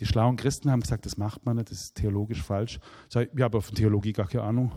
[0.00, 2.80] Die schlauen Christen haben gesagt, das macht man nicht, das ist theologisch falsch.
[3.08, 4.72] Sag ich, ich habe von Theologie gar keine Ahnung.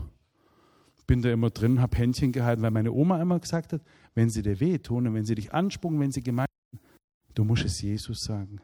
[1.06, 3.80] Bin da immer drin, habe Händchen gehalten, weil meine Oma immer gesagt hat,
[4.14, 6.48] wenn sie dir wehtun und wenn sie dich anspucken, wenn sie gemeint
[7.36, 8.60] du musst es Jesus sagen.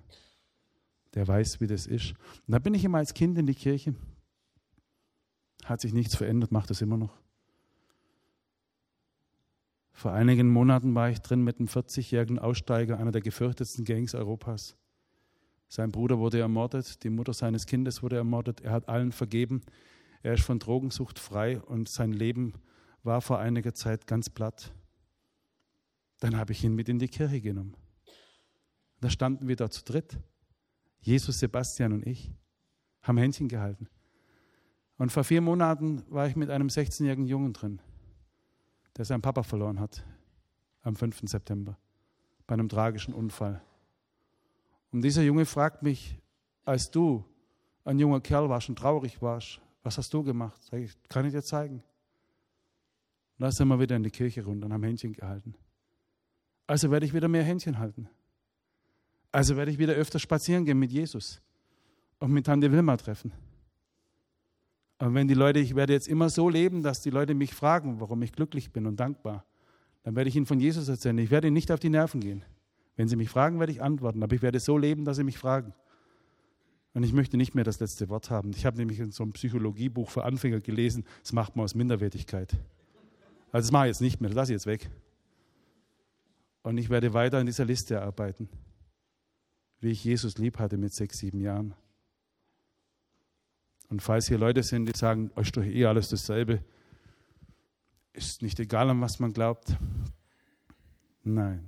[1.14, 2.14] Der weiß, wie das ist.
[2.46, 3.94] Und da bin ich immer als Kind in die Kirche.
[5.64, 7.21] Hat sich nichts verändert, macht das immer noch.
[9.92, 14.76] Vor einigen Monaten war ich drin mit einem 40-jährigen Aussteiger, einer der gefürchtetsten Gangs Europas.
[15.68, 18.60] Sein Bruder wurde ermordet, die Mutter seines Kindes wurde ermordet.
[18.62, 19.62] Er hat allen vergeben.
[20.22, 22.54] Er ist von Drogensucht frei und sein Leben
[23.02, 24.72] war vor einiger Zeit ganz platt.
[26.20, 27.76] Dann habe ich ihn mit in die Kirche genommen.
[29.00, 30.18] Da standen wir da zu dritt.
[31.00, 32.30] Jesus, Sebastian und ich
[33.02, 33.88] haben Händchen gehalten.
[34.98, 37.80] Und vor vier Monaten war ich mit einem 16-jährigen Jungen drin
[38.96, 40.04] der seinen Papa verloren hat
[40.82, 41.22] am 5.
[41.24, 41.76] September
[42.46, 43.62] bei einem tragischen Unfall.
[44.90, 46.18] Und dieser Junge fragt mich,
[46.64, 47.24] als du
[47.84, 50.60] ein junger Kerl warst und traurig warst, was hast du gemacht?
[50.62, 51.82] Sag ich, kann ich dir zeigen.
[53.38, 55.54] Und da sind wir wieder in die Kirche runter und haben Händchen gehalten.
[56.66, 58.08] Also werde ich wieder mehr Händchen halten.
[59.32, 61.40] Also werde ich wieder öfter spazieren gehen mit Jesus
[62.18, 63.32] und mit Tante Wilma treffen.
[65.02, 67.98] Und wenn die Leute, ich werde jetzt immer so leben, dass die Leute mich fragen,
[67.98, 69.44] warum ich glücklich bin und dankbar,
[70.04, 71.18] dann werde ich ihnen von Jesus erzählen.
[71.18, 72.44] Ich werde ihnen nicht auf die Nerven gehen.
[72.94, 75.38] Wenn sie mich fragen, werde ich antworten, aber ich werde so leben, dass sie mich
[75.38, 75.74] fragen.
[76.94, 78.52] Und ich möchte nicht mehr das letzte Wort haben.
[78.54, 82.52] Ich habe nämlich in so einem Psychologiebuch für Anfänger gelesen, das macht man aus Minderwertigkeit.
[83.50, 84.88] Also das mache ich jetzt nicht mehr, das lasse ich jetzt weg.
[86.62, 88.48] Und ich werde weiter in dieser Liste arbeiten,
[89.80, 91.74] wie ich Jesus lieb hatte mit sechs, sieben Jahren.
[93.92, 96.64] Und falls hier Leute sind, die sagen, euch ist doch eh alles dasselbe,
[98.14, 99.76] ist nicht egal, an was man glaubt.
[101.22, 101.62] Nein.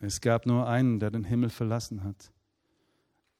[0.00, 2.30] Es gab nur einen, der den Himmel verlassen hat,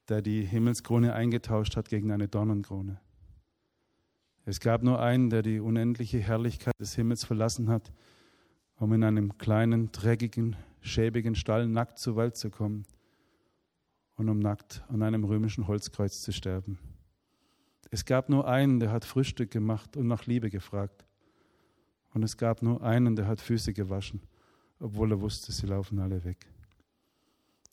[0.09, 3.01] der die Himmelskrone eingetauscht hat gegen eine Dornenkrone.
[4.45, 7.93] Es gab nur einen, der die unendliche Herrlichkeit des Himmels verlassen hat,
[8.79, 12.85] um in einem kleinen, dreckigen, schäbigen Stall nackt zur Welt zu kommen
[14.17, 16.81] und um nackt an einem römischen Holzkreuz zu sterben.
[17.97, 21.07] Es gab nur einen, der hat Frühstück gemacht und nach Liebe gefragt.
[22.13, 24.21] Und es gab nur einen, der hat Füße gewaschen,
[24.79, 26.47] obwohl er wusste, sie laufen alle weg.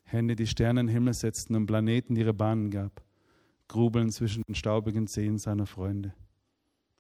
[0.06, 3.04] Hände, die Sterne in den Himmel setzten und Planeten ihre Bahnen gab,
[3.68, 6.14] grubeln zwischen den staubigen Zehen seiner Freunde.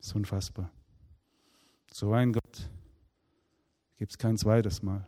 [0.02, 0.70] So unfassbar.
[1.94, 2.70] So ein Gott
[4.00, 5.08] gibt es kein zweites Mal.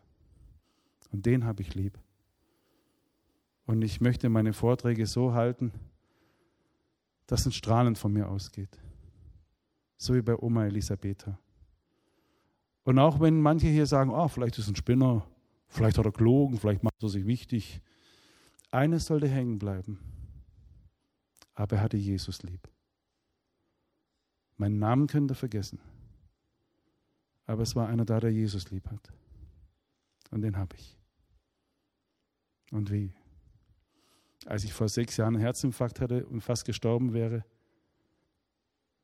[1.11, 1.99] Und den habe ich lieb.
[3.65, 5.73] Und ich möchte meine Vorträge so halten,
[7.27, 8.79] dass ein Strahlen von mir ausgeht.
[9.97, 11.39] So wie bei Oma Elisabetha.
[12.83, 15.25] Und auch wenn manche hier sagen, oh, vielleicht ist ein Spinner,
[15.67, 17.81] vielleicht hat er gelogen, vielleicht macht er sich wichtig.
[18.69, 19.99] Eines sollte hängen bleiben.
[21.55, 22.69] Aber er hatte Jesus lieb.
[24.57, 25.79] Meinen Namen könnt ihr vergessen.
[27.45, 29.13] Aber es war einer da, der Jesus lieb hat.
[30.31, 30.97] Und den habe ich.
[32.71, 33.13] Und wie?
[34.45, 37.43] Als ich vor sechs Jahren einen Herzinfarkt hatte und fast gestorben wäre,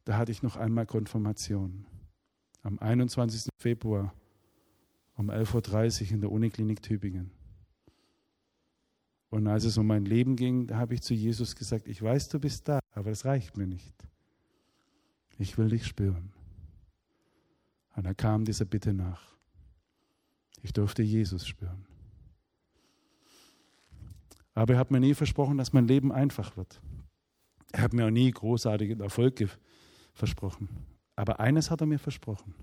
[0.05, 1.85] da hatte ich noch einmal Konfirmation.
[2.63, 3.49] Am 21.
[3.57, 4.13] Februar
[5.15, 7.31] um 11.30 Uhr in der Uniklinik Tübingen.
[9.29, 12.29] Und als es um mein Leben ging, da habe ich zu Jesus gesagt, ich weiß,
[12.29, 13.95] du bist da, aber es reicht mir nicht.
[15.37, 16.33] Ich will dich spüren.
[17.95, 19.21] Und er kam dieser Bitte nach.
[20.61, 21.85] Ich durfte Jesus spüren.
[24.53, 26.81] Aber er hat mir nie versprochen, dass mein Leben einfach wird.
[27.71, 29.57] Er hat mir auch nie großartigen Erfolg
[30.13, 30.69] versprochen.
[31.15, 32.53] Aber eines hat er mir versprochen.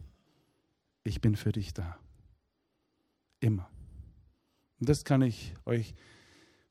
[1.04, 1.98] Ich bin für dich da.
[3.40, 3.70] Immer.
[4.80, 5.94] Und das kann ich euch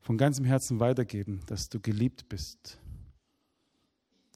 [0.00, 2.80] von ganzem Herzen weitergeben, dass du geliebt bist.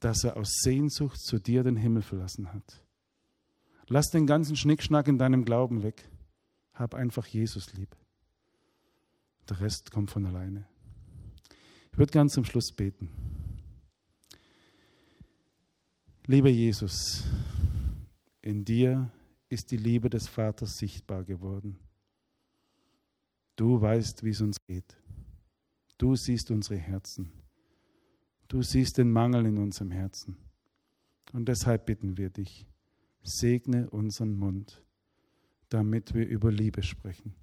[0.01, 2.83] Dass er aus Sehnsucht zu dir den Himmel verlassen hat.
[3.87, 6.09] Lass den ganzen Schnickschnack in deinem Glauben weg.
[6.73, 7.95] Hab einfach Jesus lieb.
[9.49, 10.67] Der Rest kommt von alleine.
[11.93, 13.07] Ich würde gern zum Schluss beten.
[16.25, 17.23] Lieber Jesus,
[18.41, 19.11] in dir
[19.47, 21.77] ist die Liebe des Vaters sichtbar geworden.
[23.55, 24.97] Du weißt, wie es uns geht.
[25.99, 27.31] Du siehst unsere Herzen.
[28.47, 30.35] Du siehst den Mangel in unserem Herzen.
[31.31, 32.65] Und deshalb bitten wir dich,
[33.21, 34.81] segne unseren Mund,
[35.69, 37.35] damit wir über Liebe sprechen.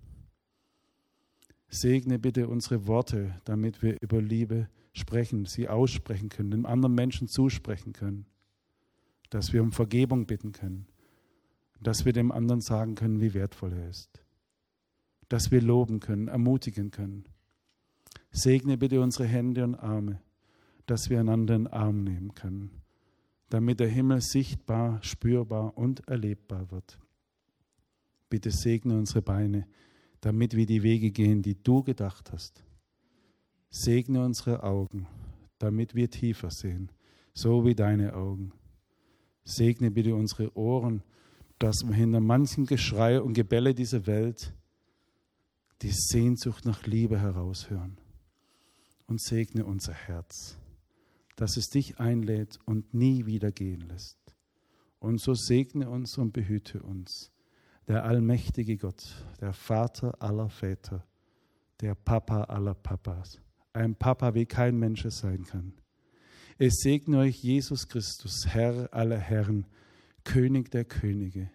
[1.71, 7.29] Segne bitte unsere Worte, damit wir über Liebe sprechen, sie aussprechen können, dem anderen Menschen
[7.29, 8.27] zusprechen können,
[9.31, 10.87] dass wir um Vergebung bitten können,
[11.81, 14.23] dass wir dem anderen sagen können, wie wertvoll er ist.
[15.29, 17.25] Dass wir loben können, ermutigen können.
[18.33, 20.21] Segne bitte unsere Hände und Arme,
[20.87, 22.83] dass wir einander in den Arm nehmen können,
[23.49, 26.99] damit der Himmel sichtbar, spürbar und erlebbar wird.
[28.29, 29.67] Bitte segne unsere Beine,
[30.21, 32.65] damit wir die Wege gehen, die du gedacht hast.
[33.71, 35.07] Segne unsere Augen,
[35.59, 36.91] damit wir tiefer sehen,
[37.33, 38.53] so wie deine Augen.
[39.45, 41.03] Segne bitte unsere Ohren,
[41.59, 44.55] dass wir hinter manchem Geschrei und Gebälle dieser Welt
[45.83, 47.99] die Sehnsucht nach Liebe heraushören.
[49.07, 50.59] Und segne unser Herz,
[51.37, 54.19] dass es dich einlädt und nie wieder gehen lässt.
[55.01, 57.33] Und so segne uns und behüte uns,
[57.91, 59.03] der allmächtige Gott,
[59.41, 61.05] der Vater aller Väter,
[61.81, 63.41] der Papa aller Papas,
[63.73, 65.73] ein Papa, wie kein Mensch es sein kann.
[66.57, 69.67] Es segne euch Jesus Christus, Herr aller Herren,
[70.23, 71.51] König der Könige,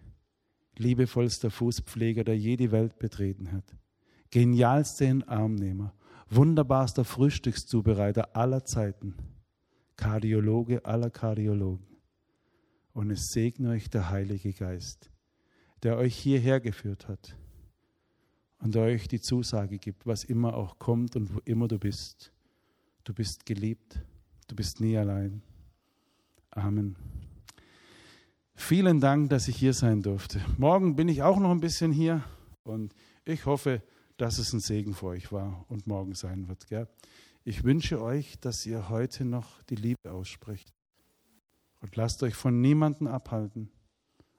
[0.76, 3.74] liebevollster Fußpfleger, der je die Welt betreten hat,
[4.30, 5.94] genialster Armnehmer,
[6.28, 9.14] wunderbarster Frühstückszubereiter aller Zeiten,
[9.96, 11.96] Kardiologe aller Kardiologen.
[12.92, 15.10] Und es segne euch der Heilige Geist,
[15.86, 17.36] der euch hierher geführt hat
[18.58, 22.32] und der euch die Zusage gibt, was immer auch kommt und wo immer du bist.
[23.04, 24.00] Du bist geliebt,
[24.48, 25.42] du bist nie allein.
[26.50, 26.96] Amen.
[28.56, 30.40] Vielen Dank, dass ich hier sein durfte.
[30.58, 32.24] Morgen bin ich auch noch ein bisschen hier
[32.64, 32.92] und
[33.24, 33.80] ich hoffe,
[34.16, 36.66] dass es ein Segen für euch war und morgen sein wird.
[36.66, 36.88] Gell?
[37.44, 40.74] Ich wünsche euch, dass ihr heute noch die Liebe ausspricht
[41.80, 43.70] und lasst euch von niemandem abhalten.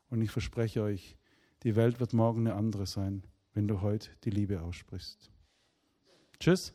[0.09, 1.16] Und ich verspreche euch,
[1.63, 3.23] die Welt wird morgen eine andere sein,
[3.53, 5.31] wenn du heute die Liebe aussprichst.
[6.39, 6.73] Tschüss.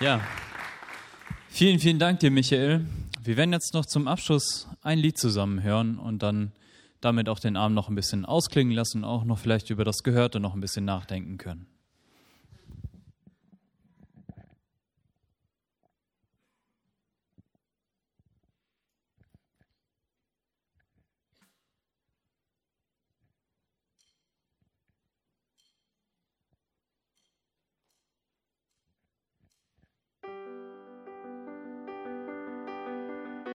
[0.00, 0.20] Ja,
[1.48, 2.84] vielen, vielen Dank dir, Michael.
[3.22, 6.50] Wir werden jetzt noch zum Abschluss ein Lied zusammen hören und dann
[7.00, 10.40] damit auch den Abend noch ein bisschen ausklingen lassen, auch noch vielleicht über das Gehörte
[10.40, 11.71] noch ein bisschen nachdenken können.